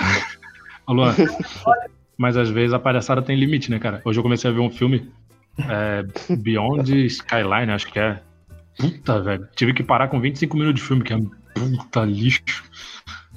Alô, 0.87 1.05
mas 2.20 2.37
às 2.37 2.50
vezes 2.50 2.74
a 2.74 2.78
palhaçada 2.78 3.22
tem 3.22 3.35
limite, 3.35 3.70
né, 3.70 3.78
cara? 3.78 4.02
Hoje 4.04 4.18
eu 4.18 4.22
comecei 4.22 4.50
a 4.50 4.52
ver 4.52 4.61
um 4.61 4.68
filme 4.68 5.11
é, 5.59 6.04
Beyond 6.37 7.06
Skyline, 7.06 7.72
acho 7.72 7.90
que 7.90 7.98
é. 7.98 8.20
Puta, 8.76 9.22
velho. 9.22 9.48
Tive 9.56 9.72
que 9.72 9.83
parar 9.83 10.09
com 10.09 10.20
25 10.20 10.54
minutos 10.54 10.83
de 10.83 10.87
filme, 10.87 11.02
que 11.02 11.14
é 11.14 11.18
puta 11.54 12.04
lixo. 12.04 12.62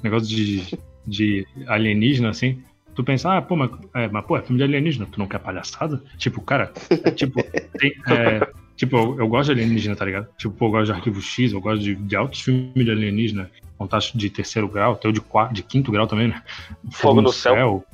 Negócio 0.02 0.28
de, 0.28 0.78
de 1.06 1.46
alienígena, 1.66 2.28
assim 2.28 2.62
tu 2.94 3.02
pensa, 3.02 3.38
ah, 3.38 3.42
pô, 3.42 3.56
mas, 3.56 3.70
é, 3.94 4.06
mas 4.06 4.24
pô, 4.24 4.36
é 4.36 4.42
filme 4.42 4.58
de 4.58 4.64
alienígena, 4.64 5.08
tu 5.10 5.18
não 5.18 5.26
quer 5.26 5.40
palhaçada? 5.40 6.00
Tipo, 6.16 6.40
cara, 6.42 6.70
é, 6.90 7.10
tipo, 7.10 7.42
tem, 7.76 7.92
é, 8.06 8.46
tipo, 8.76 8.96
eu, 8.96 9.18
eu, 9.18 9.26
gosto 9.26 9.52
de 9.52 9.60
alienígena, 9.60 9.96
tá 9.96 10.04
ligado? 10.04 10.28
Tipo, 10.36 10.54
pô, 10.54 10.66
eu 10.66 10.70
gosto 10.70 10.84
de 10.84 10.92
Arquivo 10.92 11.20
X, 11.20 11.52
eu 11.52 11.60
gosto 11.60 11.82
de, 11.82 11.96
de 11.96 12.14
altos 12.14 12.42
filmes 12.42 12.84
de 12.84 12.90
alienígena, 12.90 13.50
contato 13.76 14.12
de 14.14 14.30
terceiro 14.30 14.68
grau, 14.68 14.94
teu 14.94 15.10
de, 15.10 15.20
quarto, 15.20 15.54
de 15.54 15.64
quinto 15.64 15.90
grau 15.90 16.06
também, 16.06 16.28
né? 16.28 16.42
Fogo, 16.84 16.92
Fogo 16.92 17.22
no 17.22 17.32
céu. 17.32 17.54
céu. 17.54 17.84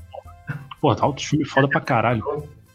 Pô, 0.81 0.95
tá 0.95 1.05
altos 1.05 1.25
filmes 1.25 1.49
foda 1.49 1.69
pra 1.69 1.81
caralho. 1.81 2.23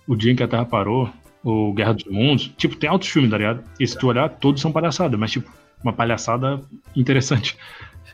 O 0.07 0.15
Dia 0.15 0.31
em 0.31 0.35
que 0.35 0.43
a 0.43 0.47
Terra 0.47 0.65
Parou, 0.65 1.09
o 1.43 1.73
Guerra 1.73 1.93
dos 1.93 2.05
Mundos, 2.05 2.51
tipo, 2.57 2.75
tem 2.75 2.89
altos 2.89 3.07
filmes, 3.07 3.31
tá 3.31 3.37
ligado? 3.37 3.63
E 3.79 3.87
se 3.87 3.97
tu 3.97 4.07
olhar, 4.07 4.29
todos 4.29 4.61
são 4.61 4.71
palhaçada, 4.71 5.17
mas, 5.17 5.31
tipo, 5.31 5.49
uma 5.83 5.93
palhaçada 5.93 6.61
interessante. 6.95 7.57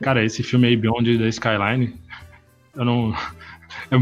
Cara, 0.01 0.23
esse 0.23 0.41
filme 0.43 0.67
aí, 0.67 0.75
Beyond 0.75 1.17
the 1.17 1.27
Skyline, 1.30 1.93
eu 2.75 2.86
não. 2.86 3.13
Eu, 3.89 4.01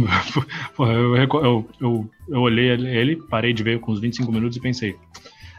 porra, 0.76 0.94
eu, 0.94 1.16
eu, 1.16 1.70
eu, 1.80 2.12
eu, 2.28 2.40
olhei 2.40 2.70
ele, 2.70 3.18
parei 3.30 3.54
de 3.54 3.64
ver 3.64 3.80
com 3.80 3.92
uns 3.92 4.00
25 4.00 4.32
minutos 4.32 4.58
e 4.58 4.62
pensei: 4.62 4.96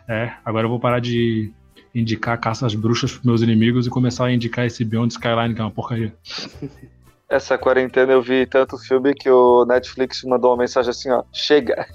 é, 0.09 0.33
agora 0.45 0.66
eu 0.66 0.71
vou 0.71 0.81
parar 0.81 1.01
de 1.01 1.53
indicar 1.95 2.38
caça 2.38 2.66
bruxas 2.77 3.12
pros 3.12 3.25
meus 3.25 3.43
inimigos 3.43 3.87
e 3.87 3.90
começar 3.90 4.27
a 4.27 4.33
indicar 4.33 4.66
esse 4.66 4.85
Beyond 4.85 5.12
Skyline, 5.12 5.55
que 5.55 5.61
é 5.61 5.64
uma 5.64 5.71
porcaria. 5.71 6.14
Essa 7.31 7.57
quarentena 7.57 8.12
eu 8.12 8.21
vi 8.21 8.45
tanto 8.45 8.77
filme 8.77 9.14
que 9.14 9.31
o 9.31 9.64
Netflix 9.64 10.25
mandou 10.25 10.51
uma 10.51 10.57
mensagem 10.57 10.90
assim: 10.90 11.11
ó, 11.11 11.23
chega, 11.33 11.87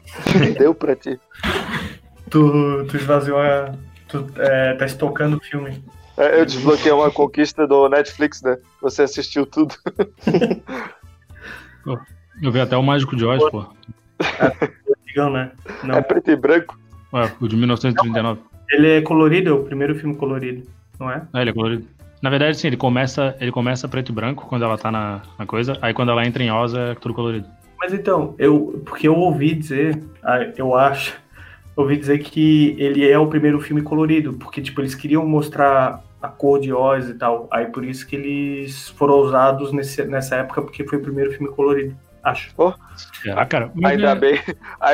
deu 0.58 0.74
pra 0.74 0.94
ti. 0.94 1.18
Tu, 2.28 2.84
tu 2.86 2.96
esvaziou 2.96 3.38
a. 3.38 3.74
Tu 4.06 4.26
é, 4.36 4.74
tá 4.74 4.84
estocando 4.84 5.38
o 5.38 5.40
filme. 5.40 5.82
É, 6.18 6.38
eu 6.38 6.44
desbloqueei 6.44 6.92
uma 6.92 7.10
conquista 7.10 7.66
do 7.66 7.88
Netflix, 7.88 8.42
né? 8.42 8.58
Você 8.82 9.02
assistiu 9.02 9.46
tudo. 9.46 9.74
Eu 12.42 12.52
vi 12.52 12.60
até 12.60 12.76
o 12.76 12.82
Mágico 12.82 13.16
de 13.16 13.24
Oz, 13.24 13.42
pô. 13.50 13.64
É, 14.20 15.30
né? 15.30 15.52
Não. 15.82 15.94
é 15.96 16.02
preto 16.02 16.30
e 16.30 16.36
branco. 16.36 16.78
Ué, 17.12 17.32
o 17.40 17.48
de 17.48 17.56
1939. 17.56 18.40
Ele 18.70 18.98
é 18.98 19.02
colorido, 19.02 19.50
é 19.50 19.52
o 19.52 19.64
primeiro 19.64 19.94
filme 19.94 20.16
colorido, 20.16 20.66
não 20.98 21.10
é? 21.10 21.22
É, 21.34 21.40
ele 21.40 21.50
é 21.50 21.52
colorido. 21.52 21.86
Na 22.22 22.30
verdade, 22.30 22.56
sim, 22.56 22.68
ele 22.68 22.76
começa, 22.76 23.36
ele 23.40 23.50
começa 23.50 23.88
preto 23.88 24.10
e 24.10 24.14
branco 24.14 24.46
quando 24.46 24.64
ela 24.64 24.78
tá 24.78 24.92
na, 24.92 25.22
na 25.36 25.44
coisa, 25.44 25.76
aí 25.82 25.92
quando 25.92 26.12
ela 26.12 26.24
entra 26.24 26.40
em 26.40 26.52
Oz 26.52 26.72
é 26.72 26.94
tudo 26.94 27.12
colorido. 27.12 27.48
Mas 27.80 27.92
então, 27.92 28.36
eu, 28.38 28.80
porque 28.86 29.08
eu 29.08 29.16
ouvi 29.16 29.56
dizer, 29.56 30.00
ah, 30.22 30.38
eu 30.56 30.76
acho, 30.76 31.20
ouvi 31.74 31.96
dizer 31.96 32.20
que 32.20 32.76
ele 32.78 33.10
é 33.10 33.18
o 33.18 33.26
primeiro 33.26 33.60
filme 33.60 33.82
colorido, 33.82 34.34
porque 34.34 34.62
tipo 34.62 34.80
eles 34.80 34.94
queriam 34.94 35.26
mostrar 35.26 36.00
a 36.22 36.28
cor 36.28 36.60
de 36.60 36.72
Oz 36.72 37.08
e 37.08 37.14
tal. 37.14 37.48
Aí 37.50 37.66
por 37.66 37.84
isso 37.84 38.06
que 38.06 38.14
eles 38.14 38.90
foram 38.90 39.14
usados 39.14 39.72
nesse, 39.72 40.04
nessa 40.04 40.36
época, 40.36 40.62
porque 40.62 40.86
foi 40.86 40.98
o 40.98 41.02
primeiro 41.02 41.32
filme 41.32 41.52
colorido. 41.52 41.96
Acho. 42.22 42.52
Oh. 42.56 42.72
Será, 43.20 43.44
cara? 43.44 43.72
ainda, 43.82 44.10
é... 44.10 44.14
bem, 44.14 44.40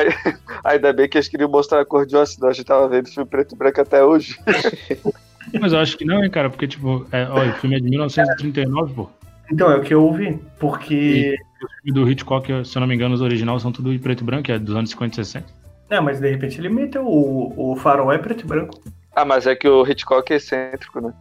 ainda 0.65 0.91
bem 0.91 1.07
que 1.07 1.15
eles 1.15 1.27
queriam 1.27 1.47
mostrar 1.47 1.79
a 1.79 1.85
cor 1.85 2.07
de 2.07 2.17
Oz, 2.17 2.33
senão 2.33 2.49
a 2.49 2.53
gente 2.53 2.65
tava 2.65 2.89
vendo 2.89 3.07
filme 3.07 3.29
preto 3.29 3.53
e 3.53 3.57
branco 3.57 3.79
até 3.79 4.03
hoje. 4.03 4.35
Mas 5.59 5.73
eu 5.73 5.79
acho 5.79 5.97
que 5.97 6.05
não, 6.05 6.23
hein, 6.23 6.29
cara, 6.29 6.49
porque, 6.49 6.67
tipo, 6.67 7.05
é, 7.11 7.25
olha, 7.29 7.51
o 7.51 7.55
filme 7.55 7.75
é 7.75 7.79
de 7.79 7.89
1939, 7.89 8.93
pô. 8.93 9.09
Então, 9.51 9.71
é 9.71 9.77
o 9.77 9.81
que 9.81 9.93
eu 9.93 10.03
ouvi, 10.03 10.39
porque... 10.59 11.35
E 11.35 11.65
o 11.65 11.67
filme 11.67 11.99
do 11.99 12.09
Hitchcock, 12.09 12.65
se 12.65 12.77
eu 12.77 12.79
não 12.79 12.87
me 12.87 12.95
engano, 12.95 13.15
os 13.15 13.21
originais 13.21 13.61
são 13.61 13.71
tudo 13.71 13.91
em 13.91 13.99
preto 13.99 14.21
e 14.21 14.23
branco, 14.23 14.51
é 14.51 14.59
dos 14.59 14.75
anos 14.75 14.89
50 14.91 15.13
e 15.13 15.25
60. 15.25 15.45
Não, 15.89 16.03
mas 16.03 16.19
de 16.19 16.29
repente 16.29 16.59
ele 16.59 16.69
meteu 16.69 17.05
o, 17.05 17.71
o 17.71 17.75
farol 17.75 18.13
é 18.13 18.17
preto 18.17 18.43
e 18.43 18.47
branco. 18.47 18.79
Ah, 19.15 19.25
mas 19.25 19.47
é 19.47 19.55
que 19.55 19.67
o 19.67 19.85
Hitchcock 19.85 20.31
é 20.31 20.35
excêntrico, 20.35 21.01
né? 21.01 21.13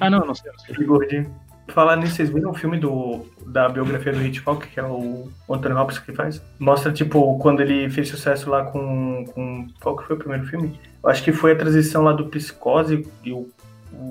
ah, 0.00 0.08
não, 0.08 0.20
não 0.20 0.34
sei. 0.34 0.50
Não 0.50 0.58
sei. 0.74 0.86
Gordinho. 0.86 1.30
Falar 1.68 1.96
nisso, 1.96 2.16
vocês 2.16 2.30
viram 2.30 2.50
o 2.50 2.54
filme 2.54 2.78
do, 2.78 3.24
da 3.46 3.68
biografia 3.68 4.12
do 4.12 4.20
Hitchcock, 4.20 4.66
que 4.66 4.80
é 4.80 4.82
o 4.82 5.28
Anthony 5.48 5.74
Hopkins 5.76 6.00
que 6.00 6.12
faz? 6.12 6.42
Mostra, 6.58 6.92
tipo, 6.92 7.38
quando 7.38 7.60
ele 7.60 7.88
fez 7.88 8.08
sucesso 8.08 8.50
lá 8.50 8.64
com, 8.64 9.24
com. 9.32 9.68
Qual 9.80 9.96
que 9.96 10.04
foi 10.04 10.16
o 10.16 10.18
primeiro 10.18 10.44
filme? 10.46 10.80
Eu 11.02 11.08
acho 11.08 11.22
que 11.22 11.30
foi 11.30 11.52
a 11.52 11.56
transição 11.56 12.02
lá 12.02 12.12
do 12.12 12.26
Psicose 12.26 13.06
e 13.22 13.32
o, 13.32 13.48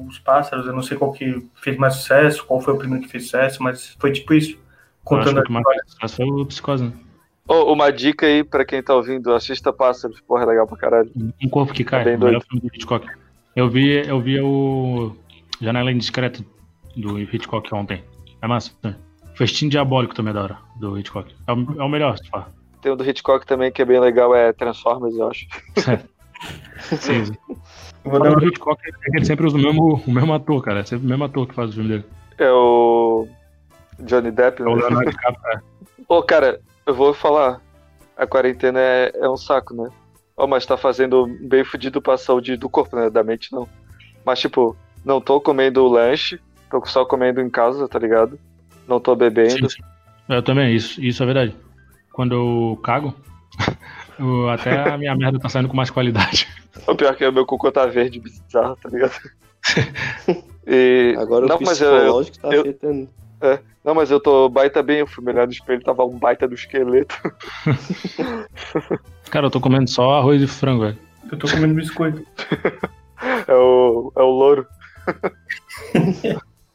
os 0.08 0.20
Pássaros. 0.20 0.66
Eu 0.66 0.74
não 0.74 0.84
sei 0.84 0.98
qual 0.98 1.12
que 1.12 1.48
fez 1.56 1.78
mais 1.78 1.96
sucesso, 1.96 2.46
qual 2.46 2.62
foi 2.62 2.74
o 2.74 2.78
primeiro 2.78 3.04
que 3.04 3.12
fez 3.12 3.24
sucesso, 3.24 3.62
mas 3.64 3.96
foi 4.00 4.12
tipo 4.12 4.34
isso. 4.34 4.58
Contando 5.04 5.38
eu 5.38 5.44
acho 5.44 5.98
que 5.98 6.06
o 6.06 6.10
foi 6.10 6.26
o 6.26 6.46
Psicose, 6.46 6.84
né? 6.84 6.94
Oh, 7.48 7.74
uma 7.74 7.92
dica 7.92 8.28
aí 8.28 8.44
pra 8.44 8.64
quem 8.64 8.84
tá 8.84 8.94
ouvindo, 8.94 9.34
assista 9.34 9.74
Pássaros, 9.74 10.22
porra, 10.22 10.44
é 10.44 10.46
legal 10.46 10.68
pra 10.68 10.78
caralho. 10.78 11.12
Um 11.44 11.50
corpo 11.50 11.74
que 11.74 11.84
cai, 11.84 12.08
é 12.08 12.16
o 12.16 12.20
melhor 12.20 12.44
filme 12.44 12.62
do 12.62 12.76
Hitchcock. 12.76 13.08
Eu 13.56 13.68
vi, 13.68 14.08
eu 14.08 14.22
vi 14.22 14.40
o 14.40 15.16
Janela 15.60 15.92
Indiscreta 15.92 16.46
do 16.96 17.20
Hitchcock 17.20 17.74
ontem. 17.74 18.04
É 18.40 18.48
massa. 18.48 18.72
Né? 18.84 18.96
Festim 19.34 19.68
Diabólico 19.68 20.14
também 20.14 20.30
é 20.30 20.34
da 20.36 20.44
hora, 20.44 20.58
do 20.76 20.98
Hitchcock. 21.00 21.34
É 21.48 21.52
o, 21.52 21.82
é 21.82 21.84
o 21.84 21.90
melhor, 21.90 22.18
se 22.20 22.30
fala. 22.30 22.54
Tem 22.82 22.92
um 22.92 22.96
do 22.96 23.04
Hitchcock 23.04 23.48
também 23.48 23.72
que 23.72 23.82
é 23.82 23.86
bem 23.86 24.00
legal, 24.00 24.36
é 24.36 24.54
Transformers, 24.54 25.16
eu 25.16 25.28
acho. 25.28 25.48
sim, 27.00 27.26
sim. 27.26 27.34
Vou 28.04 28.20
dar 28.20 28.32
um... 28.32 28.38
O 28.38 28.48
Hitchcock 28.48 28.82
ele 29.14 29.26
sempre 29.26 29.46
usa 29.46 29.58
o 29.58 29.62
mesmo, 29.62 30.02
o 30.06 30.12
mesmo 30.12 30.34
ator, 30.34 30.64
cara. 30.64 30.80
É 30.80 30.84
sempre 30.84 31.06
o 31.06 31.10
mesmo 31.10 31.24
ator 31.24 31.48
que 31.48 31.54
faz 31.54 31.70
o 31.70 31.74
filme 31.74 31.90
dele. 31.90 32.06
É 32.38 32.52
o 32.52 33.28
Johnny 34.00 34.32
Depp, 34.32 34.64
né? 34.64 34.70
É 34.70 34.74
o 34.74 34.76
Leonardo 34.76 35.10
DiCaprio, 35.12 35.62
Pô, 36.08 36.24
cara, 36.24 36.60
eu 36.86 36.94
vou 36.94 37.14
falar. 37.14 37.62
A 38.18 38.28
quarentena 38.28 38.80
é, 38.80 39.12
é 39.16 39.30
um 39.30 39.38
saco, 39.38 39.74
né? 39.74 39.90
Oh, 40.36 40.46
mas 40.46 40.66
tá 40.66 40.76
fazendo 40.76 41.26
bem 41.42 41.64
fudido 41.64 42.02
pra 42.02 42.18
saúde 42.18 42.58
do 42.58 42.70
corpo, 42.70 42.96
né? 42.96 43.10
Da 43.10 43.24
mente 43.24 43.52
não. 43.54 43.68
Mas, 44.26 44.40
tipo, 44.40 44.76
não 45.06 45.22
tô 45.22 45.40
comendo 45.40 45.88
lanche, 45.88 46.40
tô 46.70 46.86
só 46.86 47.06
comendo 47.06 47.40
em 47.40 47.50
casa, 47.50 47.88
tá 47.88 47.98
ligado? 47.98 48.38
Não 48.88 49.00
tô 49.00 49.16
bebendo. 49.16 49.70
Sim, 49.70 49.70
sim. 49.70 49.84
Eu 50.28 50.44
também, 50.44 50.76
isso, 50.76 51.02
isso 51.02 51.24
é 51.24 51.26
verdade. 51.26 51.56
Quando 52.12 52.36
eu 52.36 52.80
cago, 52.84 53.14
eu, 54.20 54.50
até 54.50 54.90
a 54.90 54.98
minha 54.98 55.16
merda 55.16 55.40
tá 55.40 55.50
saindo 55.50 55.70
com 55.70 55.76
mais 55.76 55.90
qualidade. 55.90 56.48
O 56.88 56.96
pior 56.96 57.14
é 57.14 57.16
que 57.16 57.26
o 57.26 57.32
meu 57.32 57.46
cocô 57.46 57.72
tá 57.72 57.86
verde, 57.86 58.20
bizarro, 58.20 58.76
tá 58.76 58.90
ligado? 58.90 59.14
E... 60.72 61.16
Agora 61.18 61.48
não, 61.48 61.56
o 61.56 61.60
psicológico 61.60 62.38
mas 62.44 62.44
eu, 62.44 62.50
tá 62.50 62.56
eu, 62.56 62.62
afetando. 62.62 63.10
É, 63.42 63.60
não, 63.84 63.96
mas 63.96 64.12
eu 64.12 64.20
tô 64.20 64.48
baita 64.50 64.84
bem, 64.84 65.00
eu 65.00 65.08
fui 65.08 65.24
melhor 65.24 65.48
no 65.48 65.54
espelho, 65.54 65.82
tava 65.82 66.06
um 66.06 66.16
baita 66.16 66.48
do 66.48 66.54
esqueleto. 66.54 67.16
Cara, 69.32 69.48
eu 69.48 69.50
tô 69.50 69.60
comendo 69.60 69.90
só 69.90 70.20
arroz 70.20 70.40
e 70.44 70.48
frango, 70.48 70.84
velho. 70.84 70.98
Eu 71.32 71.40
tô 71.40 71.50
comendo 71.50 71.74
biscoito. 71.74 72.24
é 73.48 73.54
o, 73.54 74.14
é 74.16 74.22
o 74.22 74.30
louro. 74.30 74.68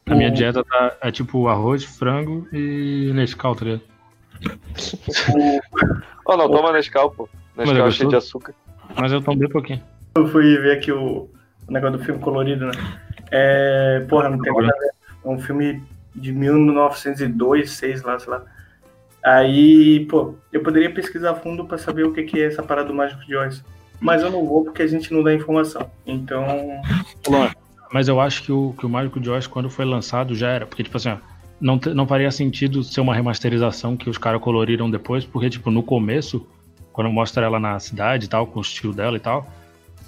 A 0.07 0.13
minha 0.13 0.29
dieta 0.29 0.61
tá, 0.63 0.97
é 1.01 1.11
tipo 1.11 1.47
arroz, 1.47 1.85
frango 1.85 2.47
e 2.51 3.11
Nescau, 3.13 3.55
tá 3.55 3.65
ligado? 3.65 3.81
oh, 6.25 6.37
não, 6.37 6.49
toma 6.49 6.71
Nescau, 6.71 7.11
pô. 7.11 7.29
Nescau 7.57 7.87
é 7.87 7.91
cheio 7.91 8.09
de 8.09 8.15
açúcar. 8.15 8.53
Mas 8.99 9.11
eu 9.11 9.21
tomo 9.21 9.37
bem 9.37 9.49
pouquinho. 9.49 9.81
Eu 10.15 10.27
fui 10.27 10.57
ver 10.57 10.77
aqui 10.77 10.91
o, 10.91 11.29
o 11.67 11.71
negócio 11.71 11.97
do 11.97 12.03
filme 12.03 12.19
colorido, 12.19 12.67
né? 12.67 12.73
É, 13.31 14.05
porra, 14.07 14.29
não 14.29 14.39
tem 14.39 14.53
nada 14.53 14.73
a 14.73 14.79
ver. 14.79 14.91
É 15.23 15.27
um 15.27 15.39
filme 15.39 15.83
de 16.15 16.31
1902, 16.31 17.71
6 17.71 18.03
lá, 18.03 18.19
sei 18.19 18.31
lá. 18.31 18.43
Aí, 19.23 20.05
pô, 20.05 20.35
eu 20.53 20.61
poderia 20.61 20.93
pesquisar 20.93 21.31
a 21.31 21.35
fundo 21.35 21.65
para 21.65 21.77
saber 21.77 22.03
o 22.03 22.13
que, 22.13 22.23
que 22.23 22.39
é 22.39 22.45
essa 22.45 22.61
parada 22.61 22.87
do 22.87 22.93
Mágico 22.93 23.25
de 23.25 23.35
Oz. 23.35 23.63
Mas 23.99 24.21
eu 24.21 24.29
não 24.29 24.45
vou 24.45 24.63
porque 24.63 24.83
a 24.83 24.87
gente 24.87 25.11
não 25.13 25.23
dá 25.23 25.33
informação. 25.33 25.89
Então. 26.05 26.45
Mas 27.91 28.07
eu 28.07 28.19
acho 28.19 28.43
que 28.43 28.51
o, 28.51 28.75
que 28.77 28.85
o 28.85 28.89
Mágico 28.89 29.19
de 29.19 29.29
Oz, 29.29 29.47
quando 29.47 29.69
foi 29.69 29.85
lançado, 29.85 30.35
já 30.35 30.49
era. 30.49 30.65
Porque, 30.65 30.83
tipo 30.83 30.97
assim, 30.97 31.09
ó, 31.09 31.17
não, 31.59 31.79
não 31.93 32.07
faria 32.07 32.31
sentido 32.31 32.83
ser 32.83 33.01
uma 33.01 33.15
remasterização 33.15 33.95
que 33.95 34.09
os 34.09 34.17
caras 34.17 34.41
coloriram 34.41 34.89
depois, 34.89 35.25
porque, 35.25 35.49
tipo, 35.49 35.71
no 35.71 35.83
começo, 35.83 36.45
quando 36.91 37.09
mostra 37.11 37.45
ela 37.45 37.59
na 37.59 37.79
cidade 37.79 38.25
e 38.25 38.29
tal, 38.29 38.47
com 38.47 38.59
o 38.59 38.61
estilo 38.61 38.93
dela 38.93 39.17
e 39.17 39.19
tal, 39.19 39.47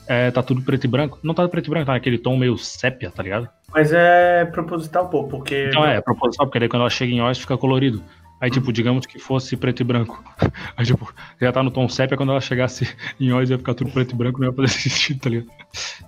é, 0.08 0.32
tá 0.32 0.42
tudo 0.42 0.62
preto 0.62 0.86
e 0.86 0.88
branco. 0.88 1.20
Não 1.22 1.34
tá 1.34 1.48
preto 1.48 1.68
e 1.68 1.70
branco, 1.70 1.86
tá 1.86 1.94
naquele 1.94 2.18
tom 2.18 2.38
meio 2.38 2.58
sépia, 2.58 3.12
tá 3.12 3.22
ligado? 3.22 3.50
Mas 3.74 3.92
é 3.92 4.46
proposital, 4.46 5.10
pô, 5.10 5.26
porque. 5.26 5.68
Então 5.68 5.86
é, 5.86 5.98
é 5.98 6.02
proposital, 6.02 6.48
porque 6.48 6.60
daí 6.60 6.70
quando 6.70 6.82
ela 6.82 6.90
chega 6.90 7.12
em 7.12 7.22
Oz 7.22 7.38
fica 7.38 7.58
colorido. 7.58 8.02
Aí, 8.40 8.52
tipo, 8.52 8.72
digamos 8.72 9.08
que 9.08 9.18
fosse 9.18 9.58
preto 9.58 9.82
e 9.82 9.84
branco. 9.84 10.24
Aí, 10.78 10.86
tipo, 10.86 11.12
já 11.42 11.52
tá 11.52 11.64
no 11.64 11.72
tom 11.72 11.90
sépia, 11.90 12.16
quando 12.16 12.32
ela 12.32 12.40
chegasse 12.40 12.88
em 13.20 13.34
Oz 13.34 13.50
ia 13.50 13.58
ficar 13.58 13.74
tudo 13.74 13.92
preto 13.92 14.14
e 14.14 14.16
branco, 14.16 14.40
não 14.40 14.48
ia 14.48 14.54
fazer 14.54 14.68
sentido, 14.90 15.20
tá 15.22 15.30
ligado? 15.30 15.48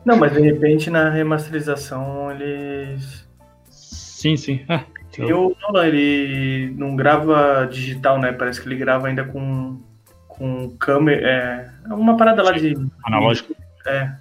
Não, 0.05 0.15
mas 0.15 0.31
de 0.31 0.39
repente 0.39 0.89
na 0.89 1.09
remasterização 1.09 2.31
eles. 2.31 3.27
Sim, 3.69 4.37
sim. 4.37 4.63
É, 4.69 4.81
eu, 5.19 5.55
não, 5.61 5.83
ele 5.83 6.73
não 6.77 6.95
grava 6.95 7.67
digital, 7.71 8.19
né? 8.19 8.31
Parece 8.31 8.61
que 8.61 8.67
ele 8.67 8.75
grava 8.75 9.07
ainda 9.07 9.23
com, 9.23 9.81
com 10.27 10.69
câmera. 10.77 11.73
É 11.85 11.93
uma 11.93 12.17
parada 12.17 12.43
lá 12.43 12.51
de. 12.51 12.75
Analógico. 13.03 13.55
É. 13.85 14.11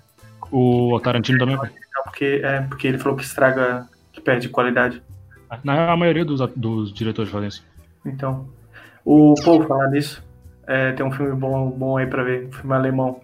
O 0.50 0.98
Tarantino 1.00 1.38
também. 1.38 1.58
Porque, 2.04 2.40
é, 2.42 2.62
porque 2.62 2.88
ele 2.88 2.98
falou 2.98 3.16
que 3.16 3.24
estraga, 3.24 3.86
que 4.12 4.20
perde 4.20 4.48
qualidade. 4.48 5.02
Na 5.64 5.92
a 5.92 5.96
maioria 5.96 6.24
dos, 6.24 6.40
dos 6.54 6.92
diretores 6.92 7.30
fazem 7.30 7.48
isso. 7.48 7.64
Então. 8.04 8.48
O 9.04 9.34
povo 9.42 9.66
falar 9.66 9.88
nisso. 9.88 10.22
É, 10.66 10.92
tem 10.92 11.04
um 11.04 11.10
filme 11.10 11.34
bom, 11.34 11.70
bom 11.70 11.96
aí 11.96 12.06
pra 12.06 12.22
ver, 12.22 12.46
um 12.46 12.52
filme 12.52 12.74
alemão. 12.74 13.20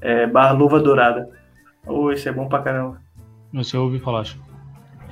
É 0.00 0.26
Barra 0.26 0.52
Luva 0.52 0.80
Dourada. 0.80 1.28
Oh, 1.86 2.10
esse 2.10 2.28
é 2.28 2.32
bom 2.32 2.48
pra 2.48 2.62
caramba. 2.62 3.00
Não 3.52 3.62
sei, 3.62 3.78
eu 3.78 3.84
ouvi 3.84 3.98
falar, 4.00 4.20
acho. 4.20 4.47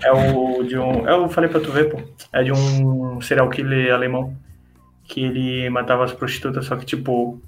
É 0.03 0.13
o 0.13 0.63
de 0.63 0.79
um. 0.79 1.07
Eu 1.09 1.29
falei 1.29 1.49
pra 1.51 1.61
tu 1.61 1.73
ver, 1.73 1.91
pô. 1.91 2.01
É 2.33 2.43
de 2.43 2.53
um 2.53 3.21
serial 3.21 3.49
killer 3.49 3.93
alemão. 3.95 4.37
Que 5.05 5.25
ele 5.25 5.71
matava 5.71 6.05
as 6.05 6.13
prostitutas, 6.13 6.67
só 6.67 6.77
que, 6.77 6.85
tipo, 6.85 7.41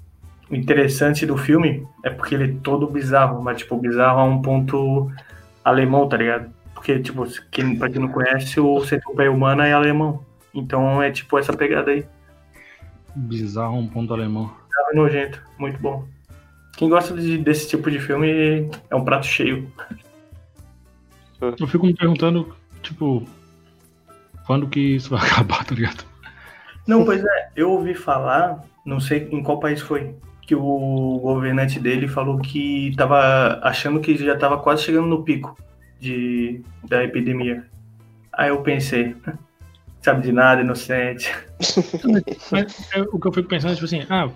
o 0.49 0.55
interessante 0.55 1.25
do 1.25 1.37
filme 1.37 1.85
é 2.05 2.09
porque 2.09 2.33
ele 2.35 2.45
é 2.45 2.55
todo 2.63 2.87
bizarro, 2.87 3.41
mas, 3.41 3.57
tipo, 3.57 3.75
bizarro 3.75 4.19
a 4.19 4.23
um 4.23 4.41
ponto 4.41 5.11
alemão, 5.63 6.07
tá 6.07 6.15
ligado? 6.15 6.49
Porque, 6.73 6.97
tipo, 6.99 7.27
quem, 7.51 7.77
pra 7.77 7.89
quem 7.89 7.99
não 7.99 8.07
conhece, 8.07 8.59
o 8.59 8.79
Centopeia 8.85 9.29
Humana 9.29 9.67
é 9.67 9.73
alemão. 9.73 10.23
Então 10.53 11.01
é 11.01 11.11
tipo 11.11 11.37
essa 11.37 11.53
pegada 11.53 11.91
aí. 11.91 12.05
Bizarro 13.15 13.77
um 13.77 13.87
ponto 13.87 14.13
alemão. 14.13 14.51
Bizarro 14.67 14.95
nojento, 14.95 15.41
muito 15.57 15.79
bom. 15.79 16.05
Quem 16.77 16.89
gosta 16.89 17.13
de, 17.13 17.37
desse 17.37 17.67
tipo 17.67 17.91
de 17.91 17.99
filme 17.99 18.69
é 18.89 18.95
um 18.95 19.03
prato 19.03 19.25
cheio. 19.25 19.69
Eu 21.41 21.67
fico 21.67 21.85
me 21.85 21.93
perguntando, 21.93 22.55
tipo, 22.81 23.27
quando 24.45 24.67
que 24.67 24.95
isso 24.95 25.09
vai 25.11 25.21
acabar, 25.29 25.65
tá 25.65 25.75
ligado? 25.75 26.03
Não, 26.87 27.05
pois 27.05 27.23
é, 27.23 27.49
eu 27.55 27.71
ouvi 27.71 27.93
falar, 27.93 28.63
não 28.85 28.99
sei 28.99 29.27
em 29.31 29.43
qual 29.43 29.59
país 29.59 29.79
foi, 29.79 30.15
que 30.41 30.55
o 30.55 31.19
governante 31.21 31.79
dele 31.79 32.07
falou 32.07 32.39
que 32.39 32.91
tava 32.97 33.59
achando 33.61 33.99
que 33.99 34.17
já 34.17 34.35
tava 34.35 34.57
quase 34.57 34.83
chegando 34.83 35.07
no 35.07 35.23
pico 35.23 35.55
de, 35.99 36.63
da 36.87 37.03
epidemia. 37.03 37.63
Aí 38.33 38.49
eu 38.49 38.63
pensei, 38.63 39.15
sabe 40.01 40.23
de 40.23 40.31
nada, 40.31 40.61
inocente. 40.61 41.31
Mas, 42.51 42.91
é, 42.93 43.01
o 43.01 43.19
que 43.19 43.27
eu 43.27 43.33
fico 43.33 43.47
pensando 43.47 43.71
é 43.71 43.75
tipo 43.75 43.85
assim, 43.85 44.03
ah, 44.09 44.29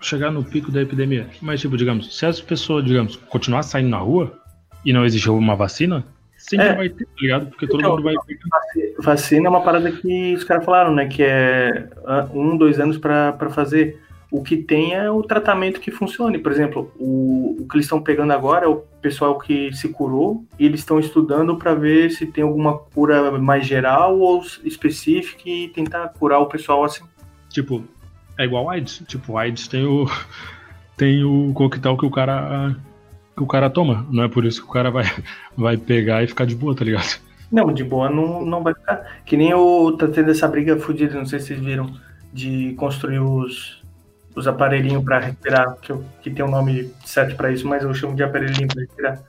chegar 0.00 0.32
no 0.32 0.42
pico 0.42 0.72
da 0.72 0.82
epidemia. 0.82 1.28
Mas, 1.40 1.60
tipo, 1.60 1.76
digamos, 1.76 2.18
se 2.18 2.26
as 2.26 2.40
pessoas, 2.40 2.84
digamos, 2.84 3.14
continuar 3.14 3.62
saindo 3.62 3.90
na 3.90 3.98
rua 3.98 4.36
e 4.84 4.92
não 4.92 5.04
existe 5.04 5.30
uma 5.30 5.54
vacina, 5.54 6.04
sempre 6.40 6.66
é. 6.66 6.74
vai 6.74 6.88
ter, 6.88 7.04
tá 7.04 7.12
ligado? 7.20 7.46
Porque 7.46 7.66
todo 7.66 7.80
então, 7.80 7.92
mundo 7.92 8.02
vai. 8.02 8.14
Vacina 8.98 9.46
é 9.46 9.50
uma 9.50 9.62
parada 9.62 9.92
que 9.92 10.34
os 10.34 10.44
caras 10.44 10.64
falaram, 10.64 10.94
né? 10.94 11.06
Que 11.06 11.22
é 11.22 11.88
ah, 12.06 12.28
um, 12.32 12.56
dois 12.56 12.80
anos 12.80 12.96
para 12.96 13.50
fazer 13.50 14.00
o 14.30 14.42
que 14.42 14.56
tem 14.56 14.94
é 14.94 15.10
o 15.10 15.22
tratamento 15.22 15.80
que 15.80 15.90
funcione. 15.90 16.38
Por 16.38 16.52
exemplo, 16.52 16.92
o, 16.98 17.56
o 17.60 17.68
que 17.68 17.76
eles 17.76 17.86
estão 17.86 18.00
pegando 18.00 18.32
agora 18.32 18.64
é 18.64 18.68
o 18.68 18.76
pessoal 19.02 19.38
que 19.38 19.72
se 19.72 19.88
curou 19.88 20.44
e 20.58 20.64
eles 20.64 20.80
estão 20.80 20.98
estudando 21.00 21.56
para 21.56 21.74
ver 21.74 22.10
se 22.10 22.26
tem 22.26 22.44
alguma 22.44 22.78
cura 22.78 23.38
mais 23.38 23.66
geral 23.66 24.18
ou 24.18 24.42
específica 24.64 25.42
e 25.46 25.68
tentar 25.68 26.08
curar 26.08 26.38
o 26.38 26.46
pessoal 26.46 26.84
assim. 26.84 27.04
Tipo, 27.48 27.84
é 28.38 28.44
igual 28.44 28.70
AIDS. 28.70 29.02
Tipo, 29.06 29.36
AIDS 29.36 29.68
tem 29.68 29.84
o 29.84 30.06
tem 30.96 31.24
o 31.24 31.52
coquetel 31.52 31.96
que 31.96 32.06
o 32.06 32.10
cara 32.10 32.76
que 33.40 33.44
o 33.44 33.46
cara 33.46 33.70
toma. 33.70 34.06
Não 34.10 34.22
é 34.22 34.28
por 34.28 34.44
isso 34.44 34.60
que 34.60 34.68
o 34.68 34.72
cara 34.72 34.90
vai 34.90 35.04
vai 35.56 35.76
pegar 35.76 36.22
e 36.22 36.26
ficar 36.26 36.44
de 36.44 36.54
boa, 36.54 36.74
tá 36.74 36.84
ligado? 36.84 37.18
Não, 37.50 37.72
de 37.72 37.82
boa 37.82 38.10
não, 38.10 38.44
não 38.44 38.62
vai 38.62 38.74
ficar. 38.74 39.22
Que 39.24 39.36
nem 39.36 39.54
o 39.54 39.92
tá 39.92 40.06
tendo 40.06 40.30
essa 40.30 40.46
briga 40.46 40.78
fodida, 40.78 41.14
não 41.14 41.26
sei 41.26 41.40
se 41.40 41.46
vocês 41.46 41.60
viram, 41.60 41.90
de 42.32 42.74
construir 42.74 43.18
os 43.18 43.80
os 44.36 44.46
aparelhinhos 44.46 45.02
para 45.02 45.18
respirar, 45.18 45.76
que, 45.82 45.90
eu, 45.90 46.04
que 46.22 46.30
tem 46.30 46.44
um 46.44 46.50
nome 46.50 46.94
certo 47.04 47.34
para 47.34 47.50
isso, 47.50 47.66
mas 47.66 47.82
eu 47.82 47.92
chamo 47.92 48.14
de 48.14 48.22
aparelhinho 48.22 48.68
para 48.68 48.82
respirar. 48.82 49.22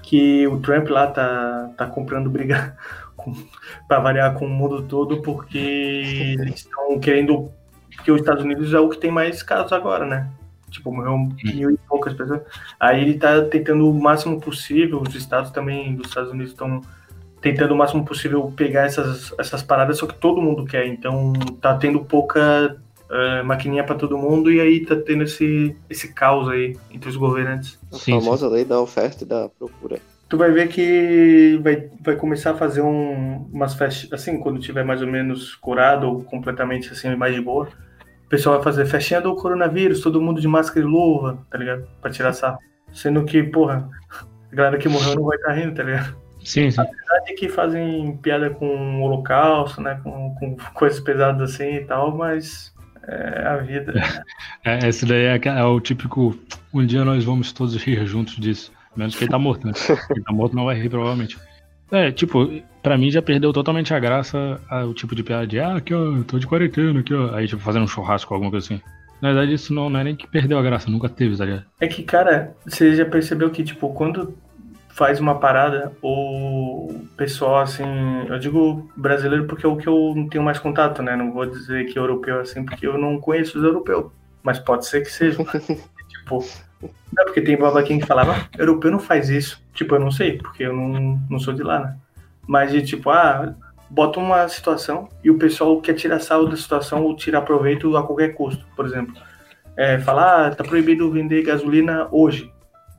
Que 0.00 0.46
o 0.46 0.60
Trump 0.60 0.88
lá 0.90 1.08
tá, 1.08 1.70
tá 1.76 1.86
comprando 1.86 2.30
briga 2.30 2.76
para 3.88 3.98
variar 3.98 4.34
com 4.34 4.46
o 4.46 4.50
mundo 4.50 4.82
todo, 4.82 5.22
porque 5.22 6.36
eles 6.38 6.60
estão 6.60 7.00
querendo. 7.00 7.50
Porque 7.96 8.12
os 8.12 8.20
Estados 8.20 8.44
Unidos 8.44 8.72
é 8.72 8.78
o 8.78 8.88
que 8.88 8.98
tem 8.98 9.10
mais 9.10 9.42
casos 9.42 9.72
agora, 9.72 10.06
né? 10.06 10.28
Tipo, 10.74 10.92
morreu 10.92 11.16
mil 11.44 11.70
e 11.70 11.78
poucas 11.88 12.12
pessoas. 12.12 12.42
Aí 12.78 13.00
ele 13.00 13.14
tá 13.14 13.42
tentando 13.42 13.88
o 13.88 13.94
máximo 13.94 14.40
possível, 14.40 15.00
os 15.00 15.14
estados 15.14 15.50
também 15.50 15.94
dos 15.94 16.08
Estados 16.08 16.30
Unidos 16.30 16.52
estão 16.52 16.80
tentando 17.40 17.74
o 17.74 17.76
máximo 17.76 18.04
possível 18.04 18.52
pegar 18.56 18.86
essas, 18.86 19.32
essas 19.38 19.62
paradas, 19.62 19.98
só 19.98 20.06
que 20.06 20.14
todo 20.14 20.40
mundo 20.40 20.64
quer. 20.64 20.86
Então 20.86 21.32
tá 21.60 21.76
tendo 21.76 22.04
pouca 22.04 22.76
uh, 23.10 23.44
maquininha 23.44 23.84
para 23.84 23.94
todo 23.94 24.18
mundo 24.18 24.50
e 24.50 24.60
aí 24.60 24.84
tá 24.84 24.96
tendo 24.96 25.24
esse, 25.24 25.76
esse 25.88 26.12
caos 26.12 26.48
aí 26.48 26.76
entre 26.90 27.08
os 27.08 27.16
governantes. 27.16 27.78
A 27.92 27.96
sim, 27.96 28.18
famosa 28.18 28.48
sim. 28.48 28.54
lei 28.54 28.64
da 28.64 28.80
oferta 28.80 29.24
e 29.24 29.26
da 29.26 29.48
procura. 29.48 29.98
Tu 30.26 30.38
vai 30.38 30.50
ver 30.50 30.68
que 30.68 31.60
vai, 31.62 31.88
vai 32.00 32.16
começar 32.16 32.52
a 32.52 32.56
fazer 32.56 32.80
um, 32.80 33.46
umas 33.52 33.74
festas, 33.74 34.10
assim, 34.12 34.38
quando 34.40 34.58
tiver 34.58 34.82
mais 34.82 35.02
ou 35.02 35.06
menos 35.06 35.54
curado 35.54 36.08
ou 36.08 36.24
completamente 36.24 36.90
assim, 36.90 37.14
mais 37.14 37.34
de 37.34 37.40
boa. 37.40 37.68
O 38.34 38.36
pessoal 38.36 38.56
vai 38.56 38.64
fazer 38.64 38.86
festinha 38.86 39.20
do 39.20 39.32
coronavírus, 39.36 40.00
todo 40.00 40.20
mundo 40.20 40.40
de 40.40 40.48
máscara 40.48 40.80
e 40.80 40.82
luva, 40.82 41.38
tá 41.48 41.56
ligado? 41.56 41.86
Pra 42.02 42.10
tirar 42.10 42.32
sarro. 42.32 42.58
Sendo 42.92 43.24
que, 43.24 43.40
porra, 43.44 43.88
a 44.50 44.56
galera 44.56 44.76
que 44.76 44.88
morreu 44.88 45.14
não 45.14 45.22
vai 45.22 45.36
estar 45.36 45.50
tá 45.50 45.54
rindo, 45.54 45.72
tá 45.72 45.84
ligado? 45.84 46.16
Sim, 46.42 46.68
sim. 46.68 46.80
A 46.80 46.82
verdade 46.82 47.30
é 47.30 47.34
que 47.34 47.48
fazem 47.48 48.16
piada 48.16 48.50
com 48.50 48.66
o 48.66 49.02
holocausto, 49.02 49.80
né? 49.80 50.00
Com, 50.02 50.34
com 50.34 50.56
coisas 50.74 50.98
pesadas 50.98 51.54
assim 51.54 51.76
e 51.76 51.84
tal, 51.84 52.16
mas 52.16 52.74
é 53.06 53.46
a 53.46 53.56
vida. 53.58 53.94
É, 54.64 54.88
esse 54.88 55.06
daí 55.06 55.26
é, 55.26 55.40
é, 55.44 55.64
o 55.64 55.78
típico. 55.78 56.36
Um 56.72 56.84
dia 56.84 57.04
nós 57.04 57.22
vamos 57.22 57.52
todos 57.52 57.76
rir 57.76 58.04
juntos 58.04 58.34
disso. 58.34 58.72
Menos 58.96 59.14
que 59.14 59.22
ele 59.22 59.30
tá 59.30 59.38
morto, 59.38 59.64
né? 59.64 59.74
Quem 60.12 60.24
tá 60.24 60.32
morto 60.32 60.56
não 60.56 60.64
vai 60.64 60.74
rir, 60.74 60.88
provavelmente. 60.88 61.38
É, 61.92 62.10
tipo, 62.10 62.50
pra 62.84 62.98
mim 62.98 63.10
já 63.10 63.22
perdeu 63.22 63.50
totalmente 63.50 63.94
a 63.94 63.98
graça 63.98 64.60
o 64.86 64.92
tipo 64.92 65.14
de 65.14 65.24
piada 65.24 65.46
de 65.46 65.58
ah, 65.58 65.76
aqui 65.76 65.94
ó, 65.94 66.22
tô 66.22 66.38
de 66.38 66.46
quarentena, 66.46 67.00
aqui 67.00 67.14
ó. 67.14 67.34
Aí, 67.34 67.48
tipo, 67.48 67.62
fazendo 67.62 67.84
um 67.84 67.88
churrasco, 67.88 68.32
alguma 68.34 68.50
coisa 68.50 68.66
assim. 68.66 68.82
Na 69.22 69.30
verdade, 69.30 69.54
isso 69.54 69.72
não, 69.72 69.88
não 69.88 69.98
é 69.98 70.04
nem 70.04 70.14
que 70.14 70.28
perdeu 70.28 70.58
a 70.58 70.62
graça, 70.62 70.90
nunca 70.90 71.08
teve, 71.08 71.34
tá 71.34 71.46
ligado? 71.46 71.64
É 71.80 71.88
que, 71.88 72.02
cara, 72.02 72.54
você 72.64 72.94
já 72.94 73.06
percebeu 73.06 73.50
que, 73.50 73.64
tipo, 73.64 73.88
quando 73.94 74.36
faz 74.90 75.18
uma 75.18 75.40
parada, 75.40 75.92
o 76.02 77.00
pessoal, 77.16 77.60
assim, 77.60 77.84
eu 78.28 78.38
digo 78.38 78.88
brasileiro 78.94 79.46
porque 79.46 79.64
é 79.64 79.68
o 79.68 79.76
que 79.76 79.88
eu 79.88 80.12
não 80.14 80.28
tenho 80.28 80.44
mais 80.44 80.58
contato, 80.58 81.02
né? 81.02 81.16
Não 81.16 81.32
vou 81.32 81.46
dizer 81.46 81.86
que 81.86 81.98
europeu 81.98 82.38
assim, 82.40 82.64
porque 82.64 82.86
eu 82.86 82.98
não 82.98 83.18
conheço 83.18 83.58
os 83.58 83.64
europeus. 83.64 84.12
Mas 84.42 84.58
pode 84.58 84.86
ser 84.86 85.00
que 85.00 85.10
seja. 85.10 85.38
tipo, 86.06 86.44
não, 87.16 87.24
porque 87.24 87.40
tem 87.40 87.56
babaquinho 87.56 88.00
que 88.00 88.06
falava, 88.06 88.34
ah, 88.34 88.48
europeu 88.58 88.90
não 88.90 88.98
faz 88.98 89.30
isso. 89.30 89.60
Tipo, 89.72 89.94
eu 89.94 90.00
não 90.00 90.10
sei, 90.10 90.36
porque 90.36 90.64
eu 90.64 90.74
não, 90.74 91.18
não 91.30 91.38
sou 91.38 91.54
de 91.54 91.62
lá, 91.62 91.80
né? 91.80 91.96
Mas 92.46 92.70
de 92.70 92.82
tipo, 92.82 93.10
ah, 93.10 93.54
bota 93.90 94.18
uma 94.18 94.48
situação 94.48 95.08
e 95.22 95.30
o 95.30 95.38
pessoal 95.38 95.80
quer 95.80 95.94
tirar 95.94 96.20
sal 96.20 96.46
da 96.46 96.56
situação 96.56 97.02
ou 97.02 97.16
tirar 97.16 97.42
proveito 97.42 97.96
a 97.96 98.02
qualquer 98.02 98.34
custo, 98.34 98.64
por 98.76 98.86
exemplo. 98.86 99.14
É, 99.76 99.98
falar, 99.98 100.46
ah, 100.46 100.54
tá 100.54 100.64
proibido 100.64 101.10
vender 101.10 101.42
gasolina 101.42 102.08
hoje. 102.10 102.52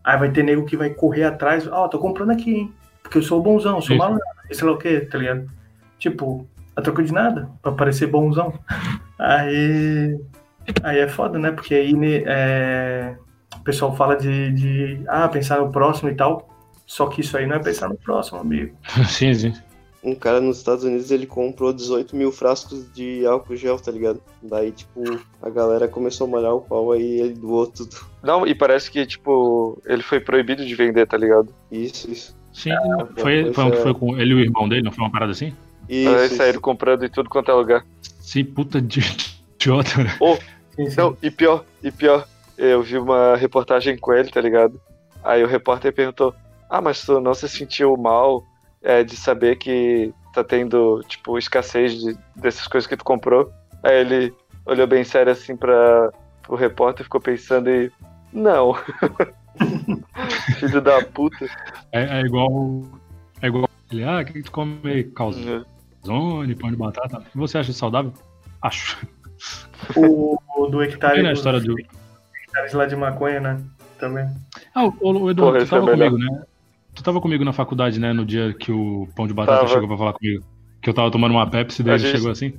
Aí 0.03 0.17
vai 0.17 0.31
ter 0.31 0.43
nego 0.43 0.65
que 0.65 0.77
vai 0.77 0.89
correr 0.91 1.23
atrás, 1.23 1.67
ó, 1.67 1.85
oh, 1.85 1.89
tô 1.89 1.99
comprando 1.99 2.31
aqui, 2.31 2.55
hein? 2.55 2.73
Porque 3.01 3.17
eu 3.17 3.23
sou 3.23 3.41
bonzão, 3.41 3.81
sou 3.81 3.97
malandro, 3.97 4.23
sei 4.51 4.67
lá 4.67 4.73
o 4.73 4.77
que, 4.77 4.99
tá 5.01 5.17
ligado? 5.17 5.47
Tipo, 5.97 6.47
a 6.75 6.81
troco 6.81 7.01
de 7.01 7.13
nada, 7.13 7.49
pra 7.61 7.71
parecer 7.71 8.07
bonzão. 8.07 8.53
Aí. 9.17 10.19
Aí 10.83 10.99
é 10.99 11.07
foda, 11.07 11.37
né? 11.37 11.51
Porque 11.51 11.75
aí 11.75 11.93
é, 12.25 13.15
o 13.55 13.59
pessoal 13.63 13.95
fala 13.95 14.15
de, 14.15 14.51
de 14.51 15.03
ah, 15.07 15.27
pensar 15.29 15.59
no 15.59 15.71
próximo 15.71 16.09
e 16.09 16.15
tal. 16.15 16.49
Só 16.85 17.07
que 17.07 17.21
isso 17.21 17.37
aí 17.37 17.47
não 17.47 17.55
é 17.55 17.59
pensar 17.59 17.89
no 17.89 17.95
próximo, 17.95 18.39
amigo. 18.39 18.75
sim, 19.09 19.33
sim 19.33 19.53
um 20.05 20.13
cara 20.13 20.39
nos 20.39 20.59
Estados 20.59 20.83
Unidos 20.83 21.09
ele 21.09 21.25
comprou 21.25 21.73
18 21.73 22.15
mil 22.15 22.31
frascos 22.31 22.85
de 22.93 23.25
álcool 23.25 23.55
gel, 23.55 23.79
tá 23.79 23.91
ligado? 23.91 24.21
Daí, 24.41 24.71
tipo, 24.71 25.01
a 25.41 25.49
galera 25.49 25.87
começou 25.87 26.27
a 26.27 26.29
molhar 26.29 26.53
o 26.53 26.61
pau 26.61 26.91
aí 26.91 27.19
ele 27.19 27.33
doou 27.33 27.65
tudo. 27.65 27.95
Não, 28.21 28.45
e 28.45 28.53
parece 28.53 28.91
que, 28.91 29.03
tipo, 29.05 29.81
ele 29.85 30.03
foi 30.03 30.19
proibido 30.19 30.63
de 30.63 30.75
vender, 30.75 31.07
tá 31.07 31.17
ligado? 31.17 31.49
Isso, 31.71 32.09
isso. 32.09 32.37
Sim, 32.53 32.71
ah, 32.71 33.07
foi, 33.17 33.51
foi, 33.51 33.71
foi, 33.77 33.93
com 33.95 34.17
ele 34.17 34.31
e 34.31 34.35
o 34.35 34.39
irmão 34.39 34.69
dele, 34.69 34.83
não 34.83 34.91
foi 34.91 35.03
uma 35.03 35.11
parada 35.11 35.31
assim? 35.31 35.53
Isso. 35.89 36.09
Eles 36.09 36.31
saíram 36.33 36.61
comprando 36.61 37.03
em 37.03 37.09
tudo 37.09 37.27
quanto 37.27 37.49
é 37.49 37.53
lugar. 37.53 37.83
Sim, 38.01 38.45
puta 38.45 38.79
de 38.79 39.01
idiota, 39.55 40.03
né? 40.03 40.15
Oh, 40.19 40.37
não, 40.95 41.17
e 41.21 41.31
pior, 41.31 41.65
e 41.83 41.91
pior, 41.91 42.27
eu 42.57 42.81
vi 42.83 42.97
uma 42.97 43.35
reportagem 43.35 43.97
com 43.97 44.13
ele, 44.13 44.29
tá 44.29 44.39
ligado? 44.39 44.79
Aí 45.23 45.43
o 45.43 45.47
repórter 45.47 45.91
perguntou: 45.91 46.33
Ah, 46.69 46.81
mas 46.81 47.05
tu 47.05 47.19
não 47.19 47.33
se 47.33 47.47
sentiu 47.47 47.95
mal 47.95 48.43
é, 48.81 49.03
de 49.03 49.15
saber 49.15 49.57
que 49.57 50.13
tá 50.33 50.43
tendo, 50.43 51.01
tipo, 51.07 51.37
escassez 51.37 51.99
de, 51.99 52.17
dessas 52.35 52.67
coisas 52.67 52.87
que 52.87 52.97
tu 52.97 53.03
comprou. 53.03 53.51
Aí 53.83 53.99
ele 54.01 54.33
olhou 54.65 54.87
bem 54.87 55.03
sério 55.03 55.31
assim 55.31 55.55
para 55.55 56.11
o 56.49 56.55
repórter 56.55 57.01
e 57.01 57.03
ficou 57.05 57.21
pensando 57.21 57.69
e. 57.69 57.91
Não. 58.33 58.73
Filho 60.59 60.81
da 60.81 61.01
puta. 61.01 61.45
É, 61.91 62.19
é, 62.19 62.21
igual. 62.21 62.81
É 63.41 63.47
igual. 63.47 63.69
Ele, 63.91 64.03
ah, 64.03 64.19
o 64.21 64.25
que 64.25 64.43
tu 64.43 64.51
come 64.51 65.03
calzone, 65.15 65.63
é. 66.51 66.55
pão 66.55 66.71
de 66.71 66.75
batata? 66.75 67.23
Você 67.35 67.57
acha 67.57 67.71
saudável? 67.71 68.11
Acho. 68.61 69.07
O, 69.95 70.37
o 70.57 70.67
do 70.67 70.83
hectare. 70.83 71.21
na 71.21 71.33
história 71.33 71.59
do. 71.59 71.75
Hectares 71.79 72.73
lá 72.73 72.85
de 72.85 72.95
maconha, 72.95 73.39
né? 73.39 73.61
Também. 73.99 74.27
Ah, 74.73 74.85
o, 74.85 74.93
o 75.01 75.31
Eduardo, 75.31 75.35
Porra, 75.35 75.59
tu 75.59 75.69
tava 75.69 75.91
é 75.91 76.09
comigo, 76.09 76.17
né? 76.17 76.43
Tu 76.95 77.03
tava 77.03 77.19
comigo 77.19 77.43
na 77.43 77.53
faculdade, 77.53 77.99
né? 77.99 78.13
No 78.13 78.25
dia 78.25 78.53
que 78.53 78.71
o 78.71 79.07
pão 79.15 79.27
de 79.27 79.33
batata 79.33 79.59
tava. 79.59 79.73
chegou 79.73 79.87
pra 79.87 79.97
falar 79.97 80.13
comigo. 80.13 80.43
Que 80.81 80.89
eu 80.89 80.93
tava 80.93 81.11
tomando 81.11 81.31
uma 81.31 81.49
Pepsi, 81.49 81.83
daí 81.83 81.95
ele 81.95 82.03
gente... 82.03 82.15
chegou 82.17 82.31
assim, 82.31 82.53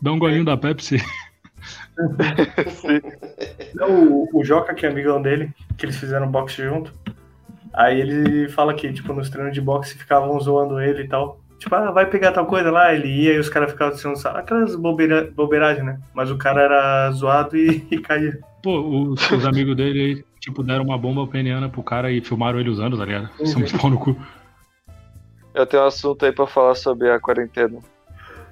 dá 0.00 0.12
um 0.12 0.18
golinho 0.18 0.44
da 0.44 0.56
Pepsi. 0.56 0.96
Não, 3.74 4.04
o, 4.06 4.28
o 4.32 4.44
Joca, 4.44 4.74
que 4.74 4.86
é 4.86 4.88
amigão 4.88 5.20
dele, 5.20 5.50
que 5.76 5.84
eles 5.84 5.96
fizeram 5.96 6.30
boxe 6.30 6.62
junto. 6.62 6.92
Aí 7.72 8.00
ele 8.00 8.48
fala 8.48 8.72
que, 8.74 8.92
tipo, 8.92 9.12
nos 9.12 9.28
treinos 9.28 9.52
de 9.52 9.60
boxe 9.60 9.98
ficavam 9.98 10.38
zoando 10.40 10.80
ele 10.80 11.02
e 11.02 11.08
tal. 11.08 11.40
Tipo, 11.58 11.74
ah, 11.74 11.90
vai 11.90 12.06
pegar 12.06 12.32
tal 12.32 12.46
coisa 12.46 12.70
lá, 12.70 12.94
ele 12.94 13.08
ia 13.08 13.34
e 13.34 13.38
os 13.38 13.48
caras 13.48 13.72
ficavam 13.72 13.94
dizendo 13.94 14.16
aquelas 14.28 14.76
bobeira, 14.76 15.30
bobeiragens, 15.34 15.84
né? 15.84 15.98
Mas 16.12 16.30
o 16.30 16.36
cara 16.36 16.62
era 16.62 17.10
zoado 17.10 17.56
e, 17.56 17.84
e 17.90 17.98
caía. 17.98 18.38
Pô, 18.62 18.80
os, 18.80 19.30
os 19.30 19.46
amigos 19.46 19.76
dele 19.76 20.00
aí 20.00 20.24
tipo, 20.44 20.62
deram 20.62 20.84
uma 20.84 20.98
bomba 20.98 21.26
peniana 21.26 21.70
pro 21.70 21.82
cara 21.82 22.12
e 22.12 22.20
filmaram 22.20 22.60
ele 22.60 22.68
usando, 22.68 22.98
tá 22.98 23.04
ligado? 23.06 23.30
Isso 23.40 23.56
é 23.56 23.58
muito 23.58 23.78
pau 23.78 23.88
no 23.88 23.98
cu. 23.98 24.14
Eu 25.54 25.64
tenho 25.64 25.82
um 25.82 25.86
assunto 25.86 26.26
aí 26.26 26.32
pra 26.32 26.46
falar 26.46 26.74
sobre 26.74 27.10
a 27.10 27.18
quarentena. 27.18 27.78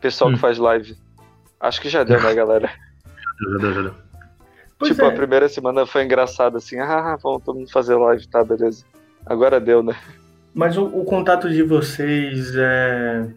Pessoal 0.01 0.31
hum. 0.31 0.35
que 0.35 0.41
faz 0.41 0.57
live. 0.57 0.97
Acho 1.61 1.83
que 1.83 1.91
já 1.91 2.03
deu, 2.03 2.21
né, 2.21 2.35
galera? 2.35 2.71
já 2.71 3.59
deu, 3.59 3.75
já 3.75 3.83
deu. 3.83 3.95
tipo, 4.85 5.03
é. 5.03 5.07
a 5.07 5.13
primeira 5.13 5.49
semana 5.51 5.85
foi 5.85 6.05
engraçada, 6.05 6.57
assim, 6.57 6.79
ah, 6.79 7.19
vamos 7.23 7.43
todo 7.45 7.59
mundo 7.59 7.71
fazer 7.71 7.95
live, 7.95 8.27
tá, 8.27 8.43
beleza. 8.43 8.87
Agora 9.27 9.61
deu, 9.61 9.83
né? 9.83 9.95
Mas 10.55 10.79
o, 10.79 10.85
o 10.87 11.05
contato 11.05 11.51
de 11.51 11.63
vocês 11.63 12.55
é. 12.57 13.29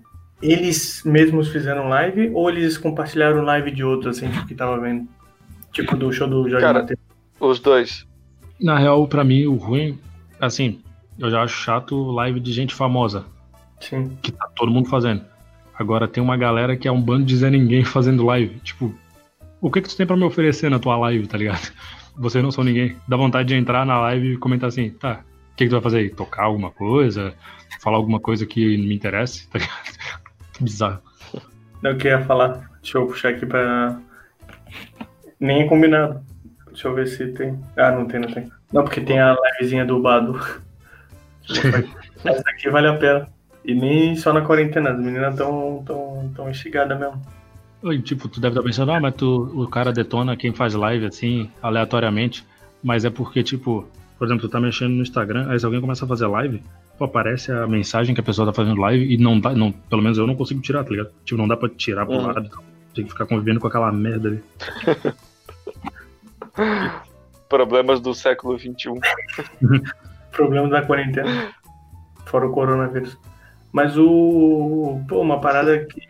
Eles 0.41 1.01
mesmos 1.03 1.49
fizeram 1.49 1.89
live 1.89 2.29
ou 2.33 2.49
eles 2.49 2.77
compartilharam 2.77 3.41
live 3.41 3.71
de 3.71 3.83
outros, 3.83 4.17
assim, 4.17 4.29
que 4.45 4.55
tava 4.55 4.79
vendo? 4.79 5.07
Tipo 5.73 5.97
do 5.97 6.11
show 6.11 6.27
do 6.27 6.47
Jorge 6.49 6.65
Cara, 6.65 6.81
Mateus? 6.81 6.99
Os 7.39 7.59
dois. 7.59 8.05
Na 8.59 8.77
real, 8.77 9.07
para 9.07 9.23
mim, 9.23 9.45
o 9.45 9.55
ruim, 9.55 9.99
assim, 10.39 10.81
eu 11.19 11.29
já 11.29 11.43
acho 11.43 11.55
chato 11.63 12.11
live 12.11 12.39
de 12.39 12.51
gente 12.51 12.73
famosa. 12.73 13.25
Sim. 13.79 14.17
Que 14.21 14.31
tá 14.31 14.47
todo 14.55 14.71
mundo 14.71 14.89
fazendo. 14.89 15.23
Agora 15.77 16.07
tem 16.07 16.23
uma 16.23 16.37
galera 16.37 16.75
que 16.77 16.87
é 16.87 16.91
um 16.91 17.01
bando 17.01 17.25
de 17.25 17.35
Zé 17.35 17.49
Ninguém 17.49 17.83
fazendo 17.85 18.25
live. 18.25 18.59
Tipo, 18.59 18.93
o 19.61 19.69
que 19.69 19.81
que 19.81 19.89
tu 19.89 19.97
tem 19.97 20.05
para 20.05 20.17
me 20.17 20.23
oferecer 20.23 20.69
na 20.69 20.79
tua 20.79 20.97
live, 20.97 21.27
tá 21.27 21.37
ligado? 21.37 21.71
Vocês 22.15 22.43
não 22.43 22.51
são 22.51 22.63
ninguém. 22.63 22.95
Dá 23.07 23.17
vontade 23.17 23.49
de 23.49 23.55
entrar 23.55 23.85
na 23.85 23.99
live 23.99 24.33
e 24.33 24.37
comentar 24.37 24.69
assim, 24.69 24.89
tá, 24.89 25.21
o 25.51 25.55
que, 25.55 25.65
que 25.65 25.69
tu 25.69 25.73
vai 25.73 25.81
fazer 25.81 25.99
aí? 25.99 26.09
Tocar 26.09 26.43
alguma 26.43 26.71
coisa? 26.71 27.33
Falar 27.81 27.97
alguma 27.97 28.19
coisa 28.19 28.45
que 28.45 28.77
me 28.77 28.95
interesse, 28.95 29.47
tá 29.51 29.59
ligado? 29.59 30.21
Que 30.53 30.63
bizarro. 30.63 31.01
Eu 31.83 31.97
queria 31.97 32.21
falar, 32.23 32.69
deixa 32.81 32.97
eu 32.97 33.05
puxar 33.05 33.29
aqui 33.29 33.45
pra. 33.45 33.99
Nem 35.39 35.63
é 35.63 35.67
combinado. 35.67 36.21
Deixa 36.75 36.89
eu 36.89 36.93
ver 36.93 37.07
se 37.07 37.27
tem. 37.27 37.57
Ah, 37.77 37.91
não 37.91 38.05
tem, 38.05 38.19
não 38.19 38.29
tem. 38.29 38.51
Não, 38.71 38.83
porque 38.83 38.99
tem 38.99 39.17
a 39.17 39.33
livezinha 39.33 39.85
do 39.85 40.01
Bado. 40.01 40.37
Essa 42.25 42.49
aqui 42.49 42.69
vale 42.69 42.87
a 42.87 42.97
pena. 42.97 43.27
E 43.63 43.73
nem 43.73 44.13
só 44.17 44.33
na 44.33 44.41
quarentena, 44.41 44.91
as 44.91 44.99
meninas 44.99 45.37
tão, 45.37 45.81
tão, 45.85 46.31
tão 46.35 46.49
instigadas 46.49 46.99
mesmo. 46.99 47.21
Oi, 47.81 48.01
tipo, 48.01 48.27
tu 48.27 48.41
deve 48.41 48.55
estar 48.55 48.67
pensando, 48.67 48.91
ah, 48.91 48.99
mas 48.99 49.15
tu, 49.15 49.49
o 49.55 49.67
cara 49.69 49.93
detona 49.93 50.35
quem 50.35 50.51
faz 50.51 50.73
live 50.73 51.05
assim, 51.05 51.49
aleatoriamente. 51.63 52.45
Mas 52.83 53.05
é 53.05 53.09
porque, 53.09 53.41
tipo, 53.41 53.87
por 54.19 54.27
exemplo, 54.27 54.41
tu 54.41 54.51
tá 54.51 54.59
mexendo 54.59 54.91
no 54.91 55.01
Instagram, 55.01 55.49
aí 55.49 55.57
se 55.57 55.65
alguém 55.65 55.79
começa 55.79 56.03
a 56.03 56.07
fazer 56.07 56.27
live, 56.27 56.61
pô, 56.97 57.05
aparece 57.05 57.53
a 57.53 57.65
mensagem 57.65 58.13
que 58.13 58.19
a 58.19 58.23
pessoa 58.23 58.47
tá 58.47 58.53
fazendo 58.53 58.81
live 58.81 59.13
e 59.13 59.17
não 59.17 59.39
dá, 59.39 59.53
não, 59.53 59.71
pelo 59.71 60.01
menos 60.01 60.17
eu 60.17 60.27
não 60.27 60.35
consigo 60.35 60.59
tirar, 60.59 60.83
tá 60.83 60.89
ligado? 60.89 61.11
Tipo, 61.23 61.39
não 61.39 61.47
dá 61.47 61.55
pra 61.55 61.69
tirar 61.69 62.05
pro 62.05 62.15
uhum. 62.15 62.27
lado. 62.27 62.49
Tem 62.93 63.05
que 63.05 63.11
ficar 63.11 63.25
convivendo 63.25 63.61
com 63.61 63.67
aquela 63.67 63.93
merda 63.93 64.27
ali. 64.27 64.43
Problemas 67.49 67.99
do 67.99 68.13
século 68.13 68.57
XXI. 68.57 68.99
Problemas 70.31 70.71
da 70.71 70.81
quarentena. 70.81 71.53
Fora 72.25 72.47
o 72.47 72.51
coronavírus. 72.51 73.17
Mas 73.71 73.97
o. 73.97 75.01
Pô, 75.07 75.21
uma 75.21 75.39
parada 75.39 75.85
que 75.85 76.01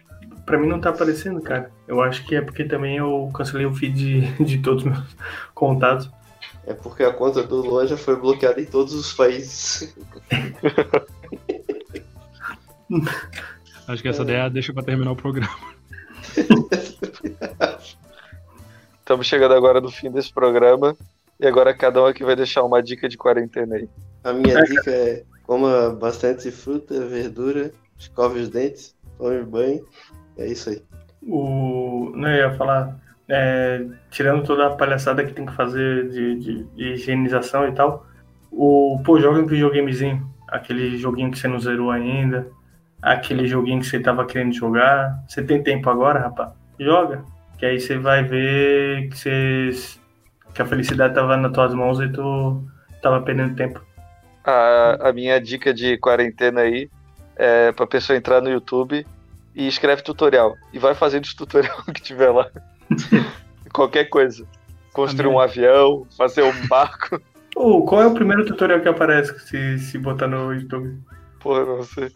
pra 0.45 0.57
mim 0.57 0.67
não 0.67 0.79
tá 0.79 0.89
aparecendo, 0.89 1.41
cara. 1.41 1.71
Eu 1.87 2.01
acho 2.01 2.25
que 2.25 2.35
é 2.35 2.41
porque 2.41 2.63
também 2.63 2.97
eu 2.97 3.29
cancelei 3.33 3.65
o 3.65 3.73
feed 3.73 3.95
de, 3.95 4.43
de 4.43 4.57
todos 4.59 4.83
os 4.83 4.91
meus 4.91 5.17
contatos. 5.53 6.09
É 6.65 6.73
porque 6.73 7.03
a 7.03 7.13
conta 7.13 7.43
do 7.43 7.57
Luan 7.57 7.85
já 7.85 7.97
foi 7.97 8.15
bloqueada 8.15 8.59
em 8.61 8.65
todos 8.65 8.93
os 8.93 9.13
países. 9.13 9.95
Acho 13.87 14.01
que 14.01 14.07
essa 14.07 14.21
é. 14.21 14.25
ideia 14.25 14.49
deixa 14.49 14.73
pra 14.73 14.81
terminar 14.83 15.11
o 15.11 15.15
programa. 15.15 15.55
Estamos 19.06 19.28
chegando 19.28 19.53
agora 19.53 19.80
no 19.80 19.91
fim 19.91 20.10
desse 20.10 20.34
programa. 20.34 20.97
E 21.39 21.45
agora 21.45 21.76
cada 21.76 22.01
um 22.01 22.08
aqui 22.08 22.24
vai 22.24 22.36
deixar 22.36 22.64
uma 22.64 22.82
dica 22.82 23.08
de 23.08 23.16
quarentena 23.16 23.76
aí. 23.76 23.88
A 24.24 24.34
minha 24.34 24.60
dica 24.64 24.89
é 24.89 25.24
coma 25.43 25.91
bastante 25.91 26.49
fruta, 26.49 27.06
verdura, 27.06 27.72
escove 27.99 28.39
os 28.39 28.49
dentes, 28.49 28.95
tome 29.20 29.43
banho. 29.43 29.86
É 30.36 30.47
isso 30.47 30.72
aí. 30.72 30.82
O... 31.22 32.12
Não, 32.16 32.32
eu 32.32 32.49
ia 32.49 32.56
falar, 32.56 32.99
é, 33.30 33.86
tirando 34.10 34.43
toda 34.43 34.66
a 34.66 34.76
palhaçada 34.76 35.24
que 35.24 35.34
tem 35.34 35.45
que 35.45 35.53
fazer 35.53 36.10
de, 36.10 36.39
de, 36.39 36.64
de 36.64 36.84
higienização 36.93 37.68
e 37.68 37.74
tal, 37.74 38.08
o, 38.51 38.99
pô, 39.06 39.20
joga 39.20 39.39
um 39.39 39.45
videogamezinho. 39.45 40.28
aquele 40.47 40.97
joguinho 40.97 41.30
que 41.30 41.38
você 41.38 41.47
não 41.47 41.60
zerou 41.60 41.91
ainda, 41.91 42.47
aquele 43.03 43.45
joguinho 43.45 43.82
que 43.82 43.86
você 43.86 43.99
tava 43.99 44.26
querendo 44.26 44.56
jogar. 44.56 45.24
Você 45.28 45.43
tem 45.43 45.62
tempo 45.62 45.91
agora, 45.91 46.22
rapaz? 46.22 46.53
Joga. 46.80 47.34
Que 47.58 47.66
aí 47.66 47.80
você 47.80 47.97
vai 47.97 48.24
ver 48.24 49.10
que, 49.10 49.18
você, 49.18 49.70
que 50.53 50.62
a 50.62 50.66
felicidade 50.66 51.14
tava 51.14 51.38
nas 51.38 51.51
tuas 51.51 51.74
mãos 51.74 51.99
e 51.99 52.10
tu 52.10 52.64
tava 53.01 53.22
perdendo 53.22 53.56
tempo. 53.56 53.82
A, 54.43 55.10
a 55.10 55.14
minha 55.14 55.39
dica 55.39 55.74
de 55.74 55.97
quarentena 55.97 56.62
aí 56.62 56.89
é 57.36 57.72
pra 57.72 57.88
pessoa 57.88 58.18
entrar 58.18 58.41
no 58.41 58.49
YouTube 58.49 59.06
e 59.56 59.68
escreve 59.68 60.01
tutorial. 60.01 60.56
E 60.74 60.80
vai 60.80 60.93
fazendo 60.93 61.24
os 61.24 61.34
tutorial 61.34 61.84
que 61.93 62.01
tiver 62.01 62.30
lá. 62.30 62.49
Qualquer 63.74 64.06
coisa. 64.06 64.45
Construir 64.93 65.28
um 65.28 65.39
avião, 65.39 66.06
fazer 66.18 66.43
um 66.43 66.68
barco. 66.68 67.22
Oh, 67.58 67.84
qual 67.86 68.01
é 68.01 68.08
o 68.08 68.14
primeiro 68.14 68.43
tutorial 68.43 68.82
que 68.82 68.89
aparece 68.89 69.39
se, 69.39 69.80
se 69.80 69.97
botar 69.97 70.28
no 70.28 70.53
YouTube? 70.53 70.99
Porra, 71.39 71.64
não 71.64 71.84
sei. 71.84 72.12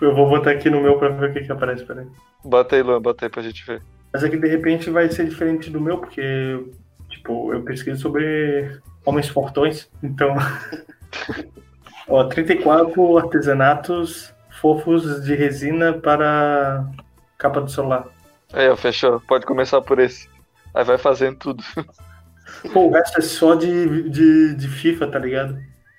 Eu 0.00 0.14
vou 0.14 0.28
botar 0.28 0.52
aqui 0.52 0.70
no 0.70 0.80
meu 0.80 0.96
pra 0.96 1.08
ver 1.08 1.30
o 1.30 1.32
que, 1.32 1.40
que 1.40 1.50
aparece, 1.50 1.84
peraí. 1.84 2.06
Bota 2.44 2.76
aí, 2.76 2.82
Luan, 2.82 3.02
bota 3.02 3.26
aí 3.26 3.28
pra 3.28 3.42
gente 3.42 3.66
ver. 3.66 3.82
Mas 4.12 4.24
aqui 4.24 4.36
de 4.36 4.48
repente 4.48 4.90
vai 4.90 5.08
ser 5.10 5.28
diferente 5.28 5.70
do 5.70 5.80
meu, 5.80 5.98
porque, 5.98 6.64
tipo, 7.08 7.52
eu 7.52 7.62
pesquiso 7.62 8.00
sobre 8.00 8.80
homens 9.04 9.28
fortões, 9.28 9.90
então. 10.02 10.34
Ó, 12.08 12.24
34 12.24 13.18
artesanatos 13.18 14.32
fofos 14.60 15.24
de 15.24 15.34
resina 15.34 15.92
para 15.92 16.88
capa 17.36 17.60
do 17.60 17.70
celular. 17.70 18.06
Aí, 18.52 18.68
ó, 18.68 18.76
fechou. 18.76 19.20
Pode 19.20 19.44
começar 19.44 19.80
por 19.82 19.98
esse. 19.98 20.28
Aí 20.72 20.84
vai 20.84 20.98
fazendo 20.98 21.36
tudo. 21.36 21.64
Pô, 22.72 22.86
o 22.86 22.92
resto 22.92 23.18
é 23.18 23.22
só 23.22 23.54
de, 23.54 24.08
de, 24.08 24.54
de 24.54 24.68
FIFA, 24.68 25.08
tá 25.08 25.18
ligado? 25.18 25.58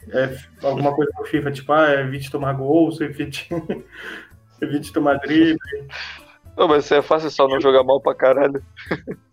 É 0.09 0.37
alguma 0.63 0.95
coisa 0.95 1.11
do 1.17 1.25
FIFA, 1.25 1.51
tipo, 1.51 1.73
ah, 1.73 1.93
evite 1.93 2.31
tomar 2.31 2.53
gol, 2.53 2.89
evite, 3.01 3.49
evite 4.61 4.91
tomar 4.93 5.15
drible. 5.19 5.59
Não, 6.57 6.67
mas 6.67 6.85
isso 6.85 6.95
é 6.95 7.01
fácil, 7.01 7.27
é 7.27 7.29
só 7.29 7.47
não 7.47 7.61
jogar 7.61 7.83
mal 7.83 8.01
pra 8.01 8.15
caralho. 8.15 8.61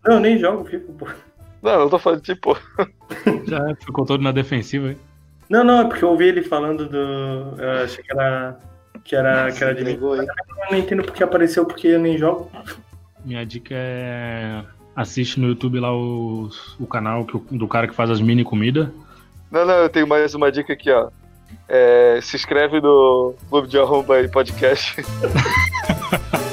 Não, 0.07 0.21
nem 0.21 0.39
jogo 0.39 0.65
FIFA, 0.65 0.93
pô. 0.99 1.09
Não, 1.63 1.81
eu 1.81 1.89
tô 1.89 1.99
falando, 1.99 2.21
tipo. 2.21 2.55
Já 3.49 3.75
ficou 3.77 4.05
todo 4.05 4.23
na 4.23 4.31
defensiva, 4.31 4.89
hein? 4.89 4.99
Não, 5.49 5.65
não, 5.65 5.81
é 5.81 5.85
porque 5.85 6.05
eu 6.05 6.11
ouvi 6.11 6.27
ele 6.27 6.43
falando 6.43 6.87
do. 6.87 7.55
Eu 7.59 7.85
achei 7.85 8.05
que 8.05 8.13
era. 8.13 8.59
Que 9.03 9.17
era, 9.17 9.51
que 9.51 9.65
era 9.65 9.75
de 9.75 9.85
mim. 9.85 9.99
Eu 10.01 10.27
não 10.71 10.79
entendo 10.79 11.03
porque 11.03 11.23
apareceu, 11.23 11.65
porque 11.65 11.89
eu 11.89 11.99
nem 11.99 12.19
jogo. 12.19 12.51
Minha 13.25 13.45
dica 13.47 13.75
é. 13.75 14.63
Assiste 14.95 15.41
no 15.41 15.49
YouTube 15.49 15.81
lá 15.81 15.93
o, 15.93 16.51
o 16.79 16.87
canal 16.87 17.25
que, 17.25 17.37
do 17.57 17.67
cara 17.67 17.89
que 17.89 17.95
faz 17.95 18.11
as 18.11 18.21
mini 18.21 18.45
comida. 18.45 18.93
Não, 19.51 19.65
não, 19.65 19.75
eu 19.75 19.89
tenho 19.89 20.07
mais 20.07 20.35
uma 20.35 20.53
dica 20.53 20.73
aqui, 20.73 20.91
ó. 20.91 21.09
É, 21.69 22.21
se 22.23 22.37
inscreve 22.37 22.81
no 22.81 23.35
Clube 23.49 23.69
de 23.69 23.79
Arromba 23.79 24.17
aí 24.17 24.29
Podcast. 24.29 24.97